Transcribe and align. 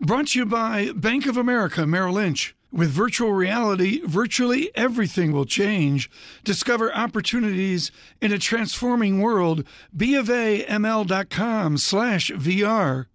Brought 0.00 0.28
to 0.28 0.40
you 0.40 0.46
by 0.46 0.90
Bank 0.92 1.26
of 1.26 1.36
America 1.36 1.86
Merrill 1.86 2.14
Lynch. 2.14 2.56
With 2.72 2.90
virtual 2.90 3.32
reality, 3.32 4.00
virtually 4.04 4.72
everything 4.74 5.30
will 5.30 5.44
change. 5.44 6.10
Discover 6.42 6.92
opportunities 6.92 7.92
in 8.20 8.32
a 8.32 8.38
transforming 8.38 9.20
world. 9.20 9.64
BofAML.com 9.96 11.78
slash 11.78 12.30
VR. 12.32 13.06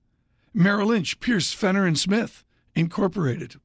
Merrill 0.54 0.88
Lynch, 0.88 1.20
Pierce, 1.20 1.52
Fenner, 1.52 1.86
and 1.86 2.00
Smith, 2.00 2.46
Incorporated. 2.76 3.60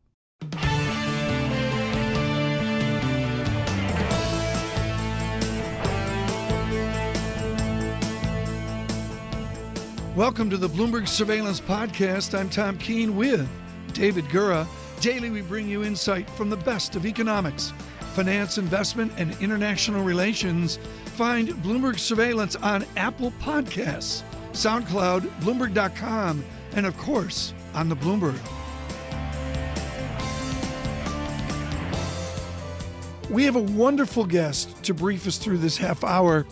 Welcome 10.16 10.48
to 10.50 10.56
the 10.56 10.68
Bloomberg 10.68 11.08
Surveillance 11.08 11.60
Podcast. 11.60 12.38
I'm 12.38 12.48
Tom 12.48 12.78
Keene 12.78 13.16
with 13.16 13.48
David 13.94 14.26
Gura. 14.26 14.64
Daily, 15.00 15.28
we 15.28 15.40
bring 15.40 15.68
you 15.68 15.82
insight 15.82 16.30
from 16.30 16.50
the 16.50 16.56
best 16.56 16.94
of 16.94 17.04
economics, 17.04 17.72
finance, 18.14 18.56
investment, 18.56 19.10
and 19.16 19.36
international 19.42 20.04
relations. 20.04 20.78
Find 21.16 21.48
Bloomberg 21.64 21.98
Surveillance 21.98 22.54
on 22.54 22.86
Apple 22.96 23.32
Podcasts, 23.40 24.22
SoundCloud, 24.52 25.22
Bloomberg.com, 25.40 26.44
and 26.76 26.86
of 26.86 26.96
course, 26.96 27.52
on 27.74 27.88
the 27.88 27.96
Bloomberg. 27.96 28.38
We 33.30 33.42
have 33.42 33.56
a 33.56 33.60
wonderful 33.60 34.26
guest 34.26 34.80
to 34.84 34.94
brief 34.94 35.26
us 35.26 35.38
through 35.38 35.58
this 35.58 35.76
half 35.76 36.04
hour. 36.04 36.46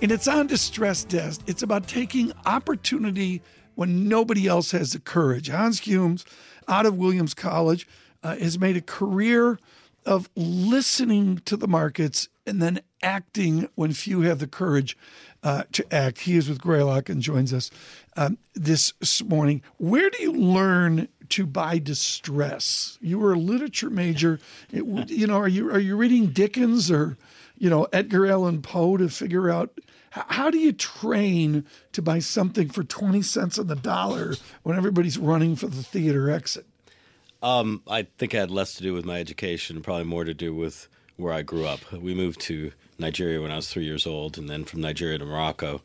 And 0.00 0.12
it's 0.12 0.28
on 0.28 0.46
Distress 0.46 1.02
Desk. 1.02 1.40
It's 1.48 1.62
about 1.62 1.88
taking 1.88 2.32
opportunity 2.46 3.42
when 3.74 4.08
nobody 4.08 4.46
else 4.46 4.70
has 4.70 4.92
the 4.92 5.00
courage. 5.00 5.48
Hans 5.48 5.80
Humes, 5.80 6.24
out 6.68 6.86
of 6.86 6.96
Williams 6.96 7.34
College, 7.34 7.86
uh, 8.22 8.36
has 8.36 8.60
made 8.60 8.76
a 8.76 8.80
career 8.80 9.58
of 10.06 10.30
listening 10.36 11.38
to 11.46 11.56
the 11.56 11.66
markets 11.66 12.28
and 12.46 12.62
then 12.62 12.80
acting 13.02 13.68
when 13.74 13.92
few 13.92 14.20
have 14.20 14.38
the 14.38 14.46
courage 14.46 14.96
uh, 15.42 15.64
to 15.72 15.84
act. 15.92 16.20
He 16.20 16.36
is 16.36 16.48
with 16.48 16.60
Greylock 16.60 17.08
and 17.08 17.20
joins 17.20 17.52
us 17.52 17.68
um, 18.16 18.38
this 18.54 18.92
morning. 19.24 19.62
Where 19.78 20.10
do 20.10 20.22
you 20.22 20.32
learn 20.32 21.08
to 21.30 21.44
buy 21.44 21.78
distress? 21.78 22.98
You 23.00 23.18
were 23.18 23.32
a 23.32 23.38
literature 23.38 23.90
major. 23.90 24.38
It, 24.72 24.84
you 25.10 25.26
know, 25.26 25.38
are 25.38 25.48
you 25.48 25.70
are 25.72 25.80
you 25.80 25.96
reading 25.96 26.28
Dickens 26.28 26.88
or 26.88 27.16
you 27.58 27.70
know 27.70 27.86
Edgar 27.92 28.26
Allan 28.26 28.62
Poe 28.62 28.96
to 28.96 29.08
figure 29.08 29.50
out 29.50 29.78
how 30.10 30.50
do 30.50 30.58
you 30.58 30.72
train 30.72 31.64
to 31.92 32.02
buy 32.02 32.18
something 32.18 32.68
for 32.68 32.82
20 32.82 33.22
cents 33.22 33.58
on 33.58 33.66
the 33.66 33.76
dollar 33.76 34.34
when 34.62 34.76
everybody's 34.76 35.18
running 35.18 35.54
for 35.54 35.66
the 35.66 35.82
theater 35.82 36.30
exit? 36.30 36.66
Um, 37.42 37.82
I 37.86 38.06
think 38.18 38.34
I 38.34 38.38
had 38.38 38.50
less 38.50 38.74
to 38.74 38.82
do 38.82 38.94
with 38.94 39.04
my 39.04 39.20
education, 39.20 39.82
probably 39.82 40.04
more 40.04 40.24
to 40.24 40.34
do 40.34 40.54
with 40.54 40.88
where 41.16 41.32
I 41.32 41.42
grew 41.42 41.66
up. 41.66 41.92
We 41.92 42.14
moved 42.14 42.40
to 42.42 42.72
Nigeria 42.98 43.40
when 43.40 43.50
I 43.50 43.56
was 43.56 43.68
three 43.68 43.84
years 43.84 44.06
old, 44.06 44.38
and 44.38 44.48
then 44.48 44.64
from 44.64 44.80
Nigeria 44.80 45.18
to 45.18 45.24
Morocco. 45.24 45.82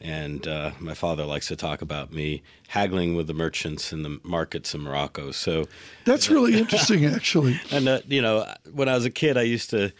And 0.00 0.46
uh, 0.46 0.72
my 0.78 0.94
father 0.94 1.24
likes 1.24 1.48
to 1.48 1.56
talk 1.56 1.80
about 1.80 2.12
me 2.12 2.42
haggling 2.68 3.16
with 3.16 3.28
the 3.28 3.34
merchants 3.34 3.92
in 3.92 4.02
the 4.02 4.20
markets 4.22 4.74
in 4.74 4.82
Morocco. 4.82 5.30
So 5.30 5.66
that's 6.04 6.28
really 6.28 6.58
interesting, 6.58 7.06
actually. 7.06 7.60
and 7.70 7.88
uh, 7.88 8.00
you 8.06 8.20
know, 8.20 8.52
when 8.72 8.88
I 8.88 8.94
was 8.94 9.04
a 9.04 9.10
kid, 9.10 9.38
I 9.38 9.42
used 9.42 9.70
to 9.70 9.92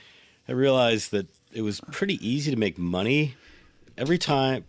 I 0.49 0.53
realized 0.53 1.11
that 1.13 1.27
it 1.53 1.63
was 1.63 1.81
pretty 1.91 2.15
easy 2.27 2.51
to 2.51 2.57
make 2.57 2.79
money 2.79 3.35
every 3.97 4.19
time 4.19 4.65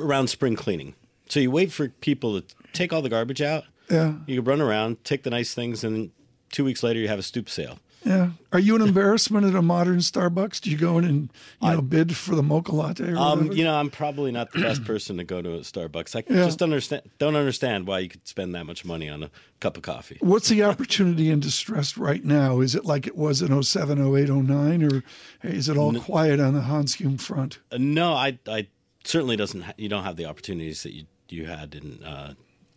around 0.00 0.28
spring 0.28 0.56
cleaning. 0.56 0.94
So 1.28 1.40
you 1.40 1.50
wait 1.50 1.72
for 1.72 1.88
people 1.88 2.40
to 2.40 2.46
take 2.72 2.92
all 2.92 3.02
the 3.02 3.08
garbage 3.08 3.42
out. 3.42 3.64
Yeah. 3.90 4.14
You 4.26 4.40
run 4.42 4.60
around, 4.60 5.04
take 5.04 5.22
the 5.22 5.30
nice 5.30 5.54
things, 5.54 5.84
and 5.84 6.10
two 6.50 6.64
weeks 6.64 6.82
later 6.82 7.00
you 7.00 7.08
have 7.08 7.18
a 7.18 7.22
stoop 7.22 7.48
sale. 7.48 7.78
Yeah. 8.06 8.30
Are 8.52 8.60
you 8.60 8.76
an 8.76 8.82
embarrassment 8.82 9.46
at 9.46 9.56
a 9.56 9.62
modern 9.62 9.98
Starbucks? 9.98 10.60
Do 10.60 10.70
you 10.70 10.78
go 10.78 10.96
in 10.98 11.04
and 11.04 11.32
you 11.60 11.70
know 11.72 11.82
bid 11.82 12.16
for 12.16 12.36
the 12.36 12.42
mocha 12.42 12.72
latte? 12.72 13.12
um, 13.14 13.50
you 13.50 13.64
know, 13.64 13.74
I'm 13.74 13.90
probably 13.90 14.30
not 14.30 14.52
the 14.52 14.60
best 14.60 14.84
person 14.86 15.16
to 15.16 15.24
go 15.24 15.42
to 15.42 15.54
a 15.54 15.58
Starbucks. 15.58 16.14
I 16.14 16.22
yeah. 16.32 16.44
just 16.44 16.62
understand 16.62 17.02
don't 17.18 17.34
understand 17.34 17.88
why 17.88 17.98
you 17.98 18.08
could 18.08 18.26
spend 18.26 18.54
that 18.54 18.64
much 18.64 18.84
money 18.84 19.08
on 19.08 19.24
a 19.24 19.30
cup 19.58 19.76
of 19.76 19.82
coffee. 19.82 20.18
What's 20.20 20.48
the 20.48 20.62
opportunity 20.62 21.30
in 21.30 21.40
distress 21.40 21.98
right 21.98 22.24
now? 22.24 22.60
Is 22.60 22.76
it 22.76 22.84
like 22.84 23.08
it 23.08 23.16
was 23.16 23.42
in 23.42 23.60
07, 23.60 23.98
08, 24.16 24.28
09, 24.28 24.82
or 24.84 25.02
is 25.42 25.68
it 25.68 25.76
all 25.76 25.90
no, 25.90 26.00
quiet 26.00 26.38
on 26.38 26.54
the 26.54 26.60
Hans 26.60 26.94
Hume 26.94 27.18
front? 27.18 27.58
Uh, 27.72 27.78
no, 27.80 28.12
I, 28.12 28.38
I 28.46 28.68
certainly 29.02 29.34
doesn't. 29.34 29.62
Ha- 29.62 29.74
you 29.76 29.88
don't 29.88 30.04
have 30.04 30.16
the 30.16 30.26
opportunities 30.26 30.84
that 30.84 30.92
you 30.92 31.06
you 31.28 31.46
had 31.46 31.74
in 31.74 32.04
uh, 32.04 32.34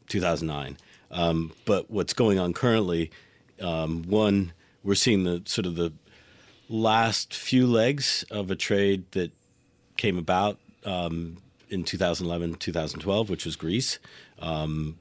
2009. 0.07 0.75
Um, 1.11 1.53
but 1.65 1.91
what's 1.91 2.13
going 2.13 2.39
on 2.39 2.53
currently? 2.53 3.11
Um, 3.61 4.03
one 4.03 4.53
we're 4.83 4.95
seeing 4.95 5.23
the 5.23 5.41
sort 5.45 5.65
of 5.65 5.75
the 5.75 5.91
last 6.69 7.33
few 7.33 7.65
legs 7.67 8.23
of 8.29 8.51
a 8.51 8.55
trade 8.55 9.11
that 9.11 9.31
came 9.97 10.17
about 10.17 10.57
um, 10.85 11.37
in 11.69 11.83
2011, 11.83 12.55
2012, 12.55 13.29
which 13.29 13.45
was 13.45 13.55
Greece. 13.55 13.99
Um, 14.39 14.97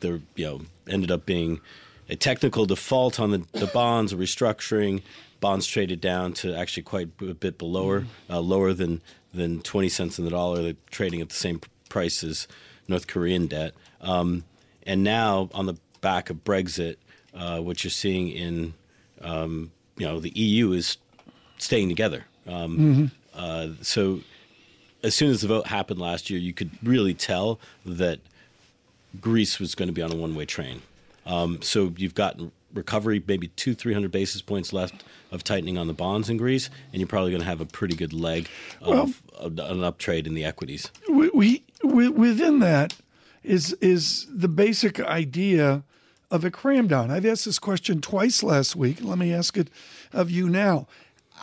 there, 0.00 0.20
you 0.34 0.46
know, 0.46 0.60
ended 0.88 1.10
up 1.10 1.26
being 1.26 1.60
a 2.08 2.16
technical 2.16 2.66
default 2.66 3.20
on 3.20 3.30
the, 3.30 3.46
the 3.52 3.66
bonds, 3.66 4.12
a 4.12 4.16
restructuring. 4.16 5.02
Bonds 5.38 5.66
traded 5.66 6.00
down 6.00 6.32
to 6.34 6.54
actually 6.54 6.82
quite 6.82 7.08
a 7.20 7.34
bit 7.34 7.56
below, 7.56 8.04
uh, 8.28 8.40
lower 8.40 8.72
than 8.72 9.00
than 9.32 9.60
20 9.60 9.88
cents 9.88 10.18
in 10.18 10.24
the 10.24 10.30
dollar. 10.30 10.60
They're 10.60 10.74
trading 10.90 11.20
at 11.20 11.28
the 11.28 11.36
same 11.36 11.60
price 11.88 12.24
as 12.24 12.48
North 12.88 13.06
Korean 13.06 13.46
debt. 13.46 13.74
Um, 14.00 14.44
and 14.84 15.04
now, 15.04 15.48
on 15.54 15.66
the 15.66 15.76
back 16.00 16.30
of 16.30 16.42
Brexit, 16.42 16.96
uh, 17.32 17.60
what 17.60 17.84
you're 17.84 17.92
seeing 17.92 18.28
in 18.28 18.74
um, 19.20 19.70
you 19.96 20.06
know, 20.06 20.20
the 20.20 20.30
EU 20.30 20.72
is 20.72 20.96
staying 21.58 21.88
together. 21.88 22.26
Um, 22.46 22.78
mm-hmm. 22.78 23.06
uh, 23.34 23.68
so 23.82 24.20
as 25.02 25.14
soon 25.14 25.30
as 25.30 25.42
the 25.42 25.48
vote 25.48 25.66
happened 25.66 26.00
last 26.00 26.30
year, 26.30 26.38
you 26.38 26.52
could 26.52 26.70
really 26.82 27.14
tell 27.14 27.60
that 27.84 28.20
Greece 29.20 29.58
was 29.58 29.74
going 29.74 29.88
to 29.88 29.92
be 29.92 30.02
on 30.02 30.12
a 30.12 30.16
one-way 30.16 30.46
train. 30.46 30.82
Um, 31.26 31.60
so 31.62 31.92
you've 31.96 32.14
got 32.14 32.40
recovery, 32.72 33.22
maybe 33.26 33.48
two, 33.48 33.74
three 33.74 33.92
hundred 33.92 34.10
basis 34.10 34.42
points 34.42 34.72
left 34.72 35.04
of 35.30 35.44
tightening 35.44 35.78
on 35.78 35.86
the 35.86 35.92
bonds 35.92 36.28
in 36.30 36.36
Greece, 36.36 36.70
and 36.92 37.00
you're 37.00 37.08
probably 37.08 37.30
going 37.30 37.42
to 37.42 37.48
have 37.48 37.60
a 37.60 37.66
pretty 37.66 37.94
good 37.94 38.12
leg 38.12 38.48
of, 38.80 39.22
well, 39.38 39.68
an 39.68 39.84
uptrade 39.84 40.26
in 40.26 40.34
the 40.34 40.44
equities. 40.44 40.90
We, 41.08 41.30
we, 41.84 42.08
within 42.08 42.60
that 42.60 42.94
is 43.42 43.72
is 43.74 44.26
the 44.30 44.48
basic 44.48 45.00
idea 45.00 45.82
of 46.30 46.44
a 46.44 46.50
cram 46.50 46.86
down. 46.86 47.10
I've 47.10 47.26
asked 47.26 47.44
this 47.44 47.58
question 47.58 48.00
twice 48.00 48.42
last 48.42 48.76
week. 48.76 48.98
Let 49.02 49.18
me 49.18 49.34
ask 49.34 49.56
it 49.56 49.70
of 50.12 50.30
you 50.30 50.48
now. 50.48 50.86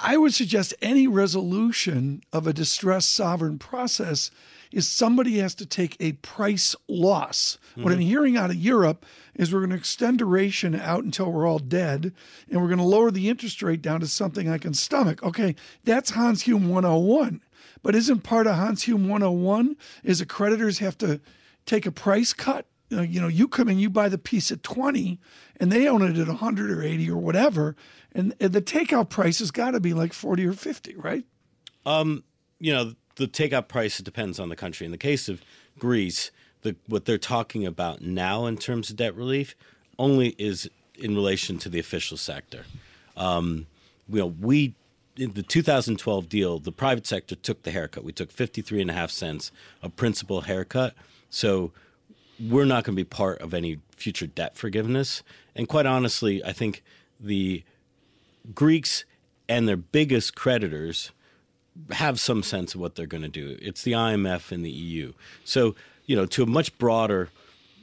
I 0.02 0.18
would 0.18 0.34
suggest 0.34 0.74
any 0.82 1.08
resolution 1.08 2.22
of 2.32 2.46
a 2.46 2.54
distressed 2.54 3.14
sovereign 3.14 3.58
process 3.58 4.30
is 4.72 4.88
somebody 4.88 5.40
has 5.40 5.56
to 5.56 5.66
take 5.66 5.98
a 6.00 6.12
price 6.14 6.76
loss. 6.88 7.58
Mm-hmm. 7.72 7.84
What 7.84 7.94
I'm 7.94 8.00
mm-hmm. 8.00 8.08
hearing 8.08 8.38
out 8.38 8.50
of 8.50 8.58
Europe 8.58 9.06
is 9.36 9.52
we're 9.52 9.62
going 9.62 9.72
to 9.72 9.76
extend 9.76 10.20
duration 10.20 10.76
out 10.76 11.04
until 11.04 11.32
we're 11.32 11.48
all 11.48 11.60
dead, 11.60 12.14
and 12.50 12.62
we're 12.62 12.68
going 12.68 12.80
to 12.80 12.84
lower 12.84 13.12
the 13.12 13.30
interest 13.30 13.62
rate 13.64 13.82
down 13.82 14.00
to 14.02 14.08
something 14.08 14.50
I 14.50 14.58
can 14.58 14.74
stomach. 14.74 15.24
Okay, 15.24 15.56
that's 15.84 16.12
Hans 16.12 16.44
Hume 16.44 16.70
101. 16.70 17.42
But 17.82 17.96
isn't 17.96 18.24
part 18.24 18.48
of 18.48 18.56
Hans 18.56 18.84
Hume 18.84 19.08
101 19.08 19.78
is 20.04 20.20
the 20.20 20.26
creditors 20.26 20.80
have 20.80 20.98
to 21.00 21.22
take 21.66 21.86
a 21.86 21.92
price 21.92 22.34
cut 22.34 22.66
you 22.90 23.20
know, 23.20 23.28
you 23.28 23.48
come 23.48 23.68
in, 23.70 23.80
you 23.80 23.90
buy 23.90 24.10
the 24.10 24.18
piece 24.18 24.52
at 24.52 24.64
20 24.64 25.20
and 25.60 25.72
they 25.72 25.88
own 25.88 26.02
it 26.02 26.18
at 26.18 26.28
100 26.28 26.72
or 26.72 26.84
80 26.84 27.10
or 27.10 27.18
whatever. 27.18 27.76
And, 28.14 28.32
the 28.40 28.62
takeout 28.62 29.10
price 29.10 29.40
has 29.40 29.52
got 29.52 29.72
to 29.72 29.80
be 29.80 29.94
like 29.94 30.14
40 30.14 30.46
or 30.46 30.54
50, 30.54 30.96
right? 30.96 31.24
Um, 31.86 32.24
you 32.60 32.74
know, 32.74 32.94
the 33.16 33.28
takeout 33.28 33.68
price 33.68 33.98
depends 34.00 34.40
on 34.40 34.50
the 34.50 34.56
country. 34.56 34.86
In 34.86 34.92
the 34.92 34.98
case 34.98 35.28
of 35.28 35.42
Greece, 35.78 36.32
the, 36.62 36.76
what 36.88 37.06
they're 37.06 37.18
talking 37.18 37.66
about 37.66 38.02
now 38.02 38.46
in 38.46 38.58
terms 38.58 38.90
of 38.90 38.96
debt 38.96 39.16
relief 39.16 39.56
only 40.00 40.30
is 40.38 40.70
in 40.96 41.14
relation 41.14 41.58
to 41.60 41.70
the 41.70 41.80
official 41.80 42.18
sector. 42.18 42.66
Um, 43.16 43.68
you 44.10 44.20
know, 44.20 44.34
we 44.40 44.76
in 45.18 45.34
the 45.34 45.44
2012 45.44 46.30
deal, 46.30 46.60
the 46.60 46.72
private 46.72 47.08
sector 47.08 47.36
took 47.36 47.64
the 47.64 47.72
haircut. 47.72 48.04
We 48.04 48.12
took 48.12 48.32
53 48.32 48.82
and 48.82 48.92
a 48.92 48.94
half 48.94 49.12
cents 49.12 49.52
of 49.82 49.96
principal 49.96 50.42
haircut. 50.42 50.94
So 51.30 51.72
we're 52.40 52.66
not 52.66 52.84
going 52.84 52.96
to 52.96 53.00
be 53.00 53.04
part 53.04 53.40
of 53.40 53.54
any 53.54 53.80
future 53.96 54.28
debt 54.28 54.56
forgiveness. 54.56 55.24
And 55.56 55.68
quite 55.68 55.86
honestly, 55.86 56.44
I 56.44 56.54
think 56.54 56.84
the 57.20 57.64
Greeks 58.54 59.06
and 59.50 59.68
their 59.68 59.78
biggest 59.78 60.36
creditors 60.36 61.12
have 61.92 62.20
some 62.20 62.44
sense 62.44 62.76
of 62.76 62.82
what 62.82 62.96
they're 62.96 63.06
going 63.06 63.24
to 63.24 63.30
do. 63.30 63.58
It's 63.62 63.84
the 63.84 63.94
IMF 63.94 64.52
and 64.52 64.66
the 64.66 64.70
EU. 64.70 65.14
So, 65.44 65.76
you 66.06 66.16
know, 66.16 66.26
to 66.28 66.44
a 66.44 66.48
much 66.48 66.78
broader, 66.78 67.30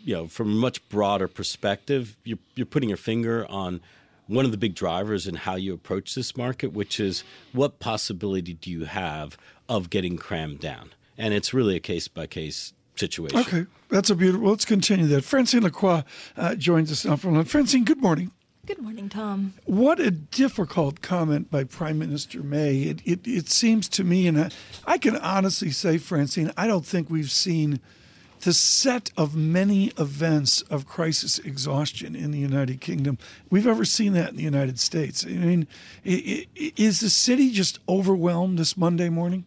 you 0.05 0.15
know, 0.15 0.27
from 0.27 0.51
a 0.51 0.55
much 0.55 0.87
broader 0.89 1.29
perspective, 1.29 2.17
you're, 2.25 2.39
you're 2.55 2.67
putting 2.67 2.89
your 2.89 2.99
finger 2.99 3.47
on 3.49 3.81
one 4.27 4.45
of 4.45 4.51
the 4.51 4.57
big 4.57 4.75
drivers 4.75 5.27
in 5.27 5.37
how 5.37 5.55
you 5.55 5.75
approach 5.75 6.15
this 6.15 6.37
market, 6.37 6.73
which 6.73 6.99
is 6.99 7.25
what 7.53 7.79
possibility 7.79 8.55
do 8.55 8.71
you 8.71 8.85
have 8.85 9.37
of 9.69 9.91
getting 9.91 10.17
crammed 10.17 10.61
down? 10.61 10.91
And 11.17 11.35
it's 11.35 11.55
really 11.55 11.77
a 11.77 11.81
case 11.81 12.09
by 12.09 12.27
case 12.27 12.73
situation. 12.97 13.39
Okay, 13.39 13.67
that's 13.89 14.11
a 14.11 14.15
beautiful. 14.15 14.51
Let's 14.51 14.65
continue 14.65 15.07
that. 15.09 15.25
Francine 15.25 15.63
Lacqua 15.63 16.05
uh, 16.37 16.55
joins 16.55 16.91
us 16.93 17.05
now 17.05 17.17
from 17.17 17.33
London. 17.33 17.47
Francine. 17.47 17.85
Good 17.85 18.01
morning. 18.01 18.31
Good 18.67 18.81
morning, 18.81 19.11
Tom. 19.11 19.53
What 19.67 20.01
a 20.01 20.11
difficult 20.11 21.03
comment 21.03 21.51
by 21.51 21.65
Prime 21.65 21.99
Minister 21.99 22.43
May. 22.43 22.85
It, 22.85 23.03
it, 23.05 23.27
it 23.27 23.51
seems 23.51 23.91
to 23.91 24.05
me, 24.05 24.27
and 24.27 24.41
I, 24.41 24.51
I 24.87 24.97
can 24.97 25.17
honestly 25.17 25.71
say, 25.71 25.99
Francine, 25.99 26.51
I 26.57 26.67
don't 26.67 26.87
think 26.87 27.11
we've 27.11 27.31
seen 27.31 27.81
the 28.41 28.55
set 28.55 29.11
of 29.19 29.37
many 29.37 29.89
events 29.99 30.63
of 30.63 30.87
crisis 30.87 31.39
exhaustion 31.39 32.17
in 32.17 32.31
the 32.31 32.39
United 32.39 32.81
Kingdom. 32.81 33.19
We've 33.51 33.67
ever 33.67 33.85
seen 33.85 34.15
that 34.15 34.31
in 34.31 34.37
the 34.37 34.43
United 34.43 34.79
States. 34.79 35.27
I 35.27 35.31
mean, 35.31 35.67
is 36.05 37.01
the 37.01 37.11
city 37.11 37.51
just 37.51 37.81
overwhelmed 37.87 38.59
this 38.59 38.79
Monday 38.79 39.11
morning? 39.11 39.45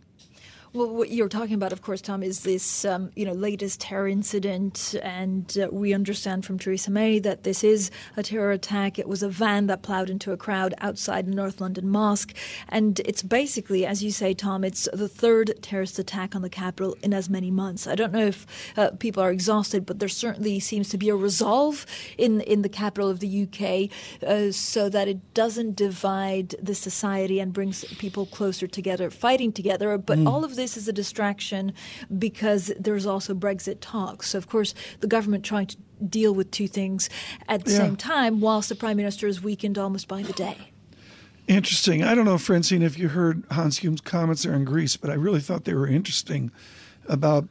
Well, 0.73 0.93
what 0.93 1.11
you're 1.11 1.29
talking 1.29 1.53
about, 1.53 1.71
of 1.71 1.81
course, 1.81 2.01
Tom, 2.01 2.21
is 2.21 2.41
this 2.41 2.83
um, 2.83 3.09
you 3.15 3.23
know 3.23 3.31
latest 3.31 3.79
terror 3.79 4.07
incident, 4.07 4.95
and 5.01 5.57
uh, 5.57 5.69
we 5.71 5.93
understand 5.93 6.45
from 6.45 6.59
Theresa 6.59 6.91
May 6.91 7.19
that 7.19 7.43
this 7.43 7.63
is 7.63 7.89
a 8.17 8.23
terror 8.23 8.51
attack. 8.51 8.99
It 8.99 9.07
was 9.07 9.23
a 9.23 9.29
van 9.29 9.67
that 9.67 9.81
plowed 9.81 10.09
into 10.09 10.33
a 10.33 10.37
crowd 10.37 10.73
outside 10.79 11.25
the 11.25 11.33
North 11.33 11.61
London 11.61 11.89
Mosque, 11.89 12.35
and 12.67 12.99
it's 13.05 13.23
basically, 13.23 13.85
as 13.85 14.03
you 14.03 14.11
say, 14.11 14.33
Tom, 14.33 14.65
it's 14.65 14.89
the 14.91 15.07
third 15.07 15.53
terrorist 15.61 15.99
attack 15.99 16.35
on 16.35 16.41
the 16.41 16.49
capital 16.49 16.97
in 17.01 17.13
as 17.13 17.29
many 17.29 17.49
months. 17.49 17.87
I 17.87 17.95
don't 17.95 18.11
know 18.11 18.25
if 18.25 18.45
uh, 18.75 18.91
people 18.99 19.23
are 19.23 19.31
exhausted, 19.31 19.85
but 19.85 19.99
there 19.99 20.09
certainly 20.09 20.59
seems 20.59 20.89
to 20.89 20.97
be 20.97 21.07
a 21.07 21.15
resolve 21.15 21.85
in 22.17 22.41
in 22.41 22.61
the 22.61 22.69
capital 22.69 23.09
of 23.09 23.21
the 23.21 23.43
UK, 23.43 23.89
uh, 24.27 24.51
so 24.51 24.89
that 24.89 25.07
it 25.07 25.33
doesn't 25.33 25.77
divide 25.77 26.55
the 26.61 26.75
society 26.75 27.39
and 27.39 27.53
brings 27.53 27.85
people 27.99 28.25
closer 28.25 28.67
together, 28.67 29.09
fighting 29.09 29.53
together. 29.53 29.97
But 29.97 30.19
mm. 30.19 30.27
all 30.27 30.43
of 30.43 30.56
this 30.57 30.75
is 30.75 30.89
a 30.89 30.94
distraction 30.94 31.71
because 32.18 32.74
there's 32.77 33.06
also 33.06 33.33
Brexit 33.33 33.77
talks. 33.80 34.30
So, 34.30 34.38
of 34.38 34.50
course, 34.50 34.74
the 35.00 35.07
government 35.07 35.45
trying 35.45 35.68
to 35.68 35.77
deal 36.09 36.33
with 36.33 36.51
two 36.51 36.68
things 36.68 37.09
at 37.48 37.63
the 37.63 37.71
yeah. 37.71 37.77
same 37.77 37.95
time, 37.95 38.42
whilst 38.42 38.68
the 38.68 38.75
prime 38.75 38.98
minister 38.98 39.27
is 39.27 39.42
weakened 39.42 39.77
almost 39.77 40.09
by 40.09 40.21
the 40.21 40.33
day. 40.33 40.57
Interesting. 41.48 42.04
I 42.04 42.13
don't 42.13 42.25
know, 42.25 42.38
Francine, 42.38 42.81
if 42.81 43.00
you 43.00 43.07
heard 43.07 43.45
Hans 43.51 43.77
Hume's 43.77 44.01
comments 44.01 44.44
there 44.44 44.54
in 44.54 44.65
Greece, 44.65 44.98
but 44.98 45.09
I 45.09 45.13
really 45.13 45.39
thought 45.39 45.63
they 45.63 45.74
were 45.74 45.88
interesting 45.88 46.51
about 47.07 47.48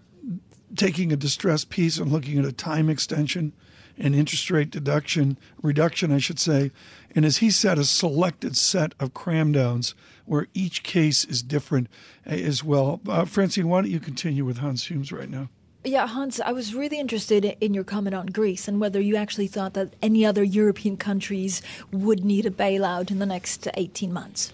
taking 0.76 1.12
a 1.12 1.16
distressed 1.16 1.70
piece 1.70 1.96
and 1.96 2.12
looking 2.12 2.38
at 2.38 2.44
a 2.44 2.52
time 2.52 2.90
extension 2.90 3.54
and 3.98 4.14
interest 4.14 4.50
rate 4.50 4.70
deduction 4.70 5.38
reduction, 5.62 6.12
I 6.12 6.18
should 6.18 6.38
say, 6.38 6.70
and 7.14 7.24
as 7.24 7.38
he 7.38 7.50
said, 7.50 7.78
a 7.78 7.84
selected 7.84 8.56
set 8.56 8.92
of 9.00 9.14
cram 9.14 9.52
downs 9.52 9.94
where 10.26 10.46
each 10.54 10.82
case 10.82 11.24
is 11.24 11.42
different 11.42 11.88
eh, 12.26 12.36
as 12.36 12.62
well. 12.62 13.00
Uh, 13.08 13.24
Francine, 13.24 13.68
why 13.68 13.80
don't 13.80 13.90
you 13.90 14.00
continue 14.00 14.44
with 14.44 14.58
Hans 14.58 14.84
Humes 14.90 15.12
right 15.12 15.30
now? 15.30 15.48
Yeah, 15.84 16.08
Hans, 16.08 16.40
I 16.40 16.50
was 16.50 16.74
really 16.74 16.98
interested 16.98 17.44
in 17.60 17.72
your 17.72 17.84
comment 17.84 18.14
on 18.14 18.26
Greece 18.26 18.66
and 18.66 18.80
whether 18.80 19.00
you 19.00 19.14
actually 19.14 19.46
thought 19.46 19.74
that 19.74 19.94
any 20.02 20.26
other 20.26 20.42
European 20.42 20.96
countries 20.96 21.62
would 21.92 22.24
need 22.24 22.44
a 22.44 22.50
bailout 22.50 23.12
in 23.12 23.20
the 23.20 23.26
next 23.26 23.68
18 23.74 24.12
months. 24.12 24.52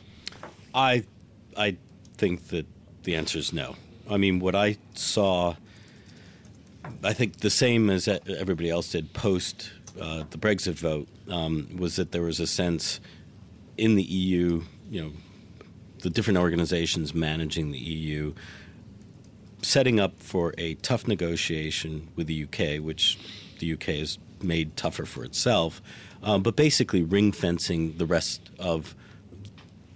I, 0.75 1.05
I 1.57 1.79
think 2.19 2.49
that 2.49 2.67
the 3.05 3.17
answer 3.17 3.39
is 3.39 3.51
no. 3.51 3.77
I 4.11 4.19
mean, 4.19 4.41
what 4.41 4.55
I 4.55 4.77
saw, 4.95 5.55
I 7.03 7.15
think 7.15 7.39
the 7.39 7.51
same 7.51 7.89
as 7.89 8.09
everybody 8.09 8.69
else 8.69 8.93
did 8.93 9.15
post 9.15 9.71
uh, 9.99 10.25
the 10.29 10.39
Brexit 10.39 10.75
vote, 10.75 11.09
um, 11.31 11.67
was 11.79 11.97
that 11.97 12.13
there 12.13 12.23
was 12.23 12.41
a 12.41 12.47
sense 12.47 13.01
in 13.79 13.95
the 13.95 14.03
EU, 14.03 14.63
you 14.91 15.03
know, 15.03 15.13
the 16.03 16.11
different 16.11 16.39
organizations 16.39 17.15
managing 17.15 17.73
the 17.73 17.79
EU, 17.79 18.35
setting 19.63 19.99
up 19.99 20.21
for 20.21 20.55
a 20.59 20.75
tough 20.75 21.07
negotiation 21.07 22.09
with 22.17 22.27
the 22.27 22.45
UK, 22.45 22.83
which 22.83 23.19
the 23.59 23.73
UK 23.73 23.85
has 23.85 24.19
made 24.43 24.77
tougher 24.77 25.07
for 25.07 25.25
itself, 25.25 25.81
um, 26.23 26.43
but 26.43 26.57
basically 26.57 27.03
ring 27.03 27.33
fencing 27.33 27.97
the 27.97 28.07
rest 28.07 28.51
of 28.59 28.95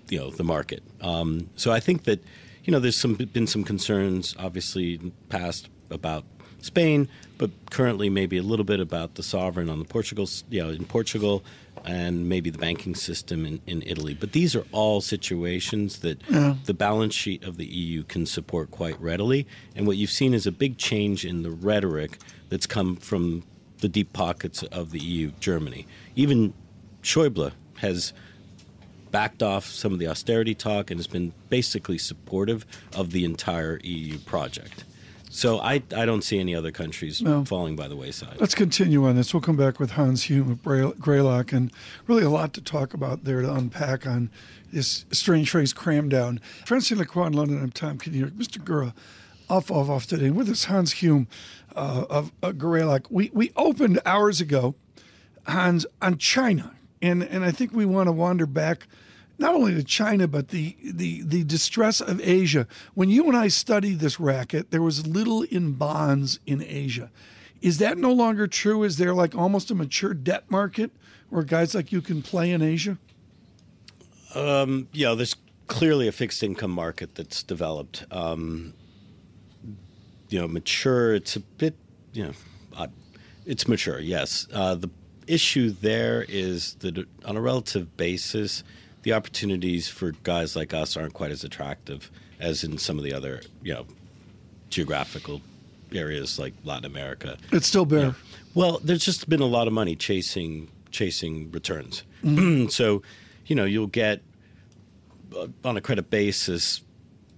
you 0.08 0.19
know 0.19 0.31
the 0.31 0.44
market. 0.44 0.82
Um, 1.00 1.50
so 1.56 1.73
I 1.73 1.81
think 1.81 2.05
that 2.05 2.23
you 2.64 2.73
know 2.73 2.79
there's 2.79 2.97
some 2.97 3.14
been 3.14 3.47
some 3.47 3.64
concerns, 3.64 4.35
obviously 4.38 5.12
past 5.29 5.69
about 5.91 6.25
Spain, 6.61 7.08
but 7.38 7.50
currently 7.70 8.08
maybe 8.08 8.37
a 8.37 8.43
little 8.43 8.64
bit 8.64 8.81
about 8.81 9.14
the 9.14 9.23
sovereign 9.23 9.69
on 9.69 9.79
the 9.79 9.85
Portugal, 9.85 10.29
you 10.50 10.62
know, 10.62 10.70
in 10.70 10.85
Portugal, 10.85 11.44
and 11.86 12.28
maybe 12.28 12.50
the 12.50 12.58
banking 12.58 12.94
system 12.94 13.46
in, 13.46 13.60
in 13.66 13.82
Italy. 13.82 14.12
But 14.12 14.32
these 14.32 14.56
are 14.56 14.64
all 14.72 15.00
situations 15.00 16.00
that 16.00 16.20
yeah. 16.28 16.56
the 16.64 16.74
balance 16.74 17.14
sheet 17.14 17.44
of 17.44 17.56
the 17.56 17.66
EU 17.66 18.02
can 18.02 18.26
support 18.26 18.70
quite 18.70 19.00
readily. 19.00 19.46
And 19.74 19.86
what 19.86 19.96
you've 19.96 20.10
seen 20.10 20.34
is 20.34 20.46
a 20.46 20.52
big 20.52 20.78
change 20.78 21.24
in 21.24 21.42
the 21.42 21.50
rhetoric 21.50 22.18
that's 22.48 22.66
come 22.66 22.96
from 22.96 23.44
the 23.78 23.88
deep 23.88 24.12
pockets 24.12 24.62
of 24.64 24.90
the 24.90 24.98
EU, 24.98 25.30
Germany. 25.38 25.86
Even 26.16 26.54
Schäuble 27.02 27.52
has 27.78 28.12
backed 29.10 29.42
off 29.42 29.66
some 29.66 29.92
of 29.92 29.98
the 29.98 30.08
austerity 30.08 30.54
talk 30.54 30.90
and 30.90 30.98
has 30.98 31.06
been 31.06 31.32
basically 31.48 31.98
supportive 31.98 32.66
of 32.94 33.12
the 33.12 33.24
entire 33.24 33.78
EU 33.84 34.18
project. 34.18 34.84
So 35.36 35.60
I, 35.60 35.82
I 35.94 36.06
don't 36.06 36.22
see 36.22 36.38
any 36.38 36.54
other 36.54 36.72
countries 36.72 37.20
no. 37.20 37.44
falling 37.44 37.76
by 37.76 37.88
the 37.88 37.96
wayside. 37.96 38.38
Let's 38.40 38.54
continue 38.54 39.04
on 39.04 39.16
this. 39.16 39.34
We'll 39.34 39.42
come 39.42 39.58
back 39.58 39.78
with 39.78 39.90
Hans 39.90 40.22
Hume 40.22 40.50
of 40.50 40.62
Greylock, 40.98 41.52
and 41.52 41.70
really 42.06 42.22
a 42.22 42.30
lot 42.30 42.54
to 42.54 42.62
talk 42.62 42.94
about 42.94 43.24
there 43.24 43.42
to 43.42 43.52
unpack 43.52 44.06
on 44.06 44.30
this 44.72 45.04
strange 45.12 45.50
phrase, 45.50 45.74
cram 45.74 46.08
down. 46.08 46.40
Francine 46.64 46.96
Lacqua 46.96 47.26
in 47.26 47.34
London, 47.34 47.62
I'm 47.62 47.70
Tom 47.70 47.98
Keene. 47.98 48.30
Mr. 48.30 48.64
Gura, 48.64 48.94
off, 49.50 49.70
off, 49.70 49.90
off 49.90 50.06
today. 50.06 50.28
And 50.28 50.36
with 50.36 50.48
us, 50.48 50.64
Hans 50.64 50.92
Hume 50.92 51.28
uh, 51.74 52.06
of 52.08 52.32
uh, 52.42 52.52
Greylock. 52.52 53.10
We, 53.10 53.30
we 53.34 53.52
opened 53.56 54.00
hours 54.06 54.40
ago, 54.40 54.74
Hans, 55.46 55.84
on 56.00 56.16
China. 56.16 56.74
And, 57.02 57.22
and 57.22 57.44
I 57.44 57.50
think 57.50 57.74
we 57.74 57.84
want 57.84 58.06
to 58.06 58.12
wander 58.12 58.46
back– 58.46 58.88
not 59.38 59.54
only 59.54 59.74
to 59.74 59.84
China, 59.84 60.26
but 60.26 60.48
the, 60.48 60.76
the, 60.82 61.22
the 61.22 61.44
distress 61.44 62.00
of 62.00 62.20
Asia. 62.20 62.66
When 62.94 63.10
you 63.10 63.26
and 63.26 63.36
I 63.36 63.48
studied 63.48 64.00
this 64.00 64.18
racket, 64.18 64.70
there 64.70 64.82
was 64.82 65.06
little 65.06 65.42
in 65.42 65.72
bonds 65.72 66.40
in 66.46 66.62
Asia. 66.62 67.10
Is 67.60 67.78
that 67.78 67.98
no 67.98 68.12
longer 68.12 68.46
true? 68.46 68.82
Is 68.82 68.98
there 68.98 69.14
like 69.14 69.34
almost 69.34 69.70
a 69.70 69.74
mature 69.74 70.14
debt 70.14 70.50
market 70.50 70.90
where 71.28 71.42
guys 71.42 71.74
like 71.74 71.92
you 71.92 72.00
can 72.00 72.22
play 72.22 72.50
in 72.50 72.62
Asia? 72.62 72.98
Um, 74.34 74.88
yeah, 74.92 75.14
there's 75.14 75.36
clearly 75.66 76.08
a 76.08 76.12
fixed 76.12 76.42
income 76.42 76.70
market 76.70 77.14
that's 77.14 77.42
developed. 77.42 78.04
Um, 78.10 78.74
you 80.28 80.40
know, 80.40 80.48
mature. 80.48 81.14
It's 81.14 81.36
a 81.36 81.40
bit, 81.40 81.74
you 82.12 82.24
know, 82.24 82.32
uh, 82.76 82.88
it's 83.44 83.68
mature. 83.68 84.00
Yes. 84.00 84.46
Uh, 84.52 84.74
the 84.74 84.90
issue 85.26 85.70
there 85.70 86.24
is 86.28 86.74
that 86.80 87.05
on 87.24 87.36
a 87.36 87.40
relative 87.40 87.96
basis, 87.96 88.62
the 89.06 89.13
opportunities 89.13 89.86
for 89.86 90.10
guys 90.25 90.56
like 90.56 90.75
us 90.75 90.96
aren't 90.96 91.15
quite 91.15 91.31
as 91.31 91.44
attractive 91.44 92.10
as 92.41 92.65
in 92.65 92.77
some 92.77 92.98
of 92.98 93.05
the 93.05 93.15
other, 93.15 93.41
you 93.63 93.72
know, 93.72 93.86
geographical 94.69 95.41
areas 95.93 96.41
like 96.41 96.53
Latin 96.65 96.86
America. 96.86 97.39
It's 97.53 97.69
still 97.69 97.86
bare. 97.86 97.98
You 97.98 98.06
know, 98.06 98.15
well, 98.56 98.81
there's 98.82 99.05
just 99.05 99.29
been 99.29 99.41
a 99.41 99.46
lot 99.46 99.69
of 99.69 99.72
money 99.72 99.94
chasing 99.94 100.69
chasing 100.91 101.53
returns. 101.53 102.03
Mm-hmm. 102.25 102.67
so, 102.70 103.03
you 103.46 103.55
know, 103.55 103.65
you'll 103.65 103.86
get 103.86 104.22
uh, 105.36 105.46
on 105.65 105.77
a 105.77 105.81
credit 105.81 106.10
basis 106.10 106.82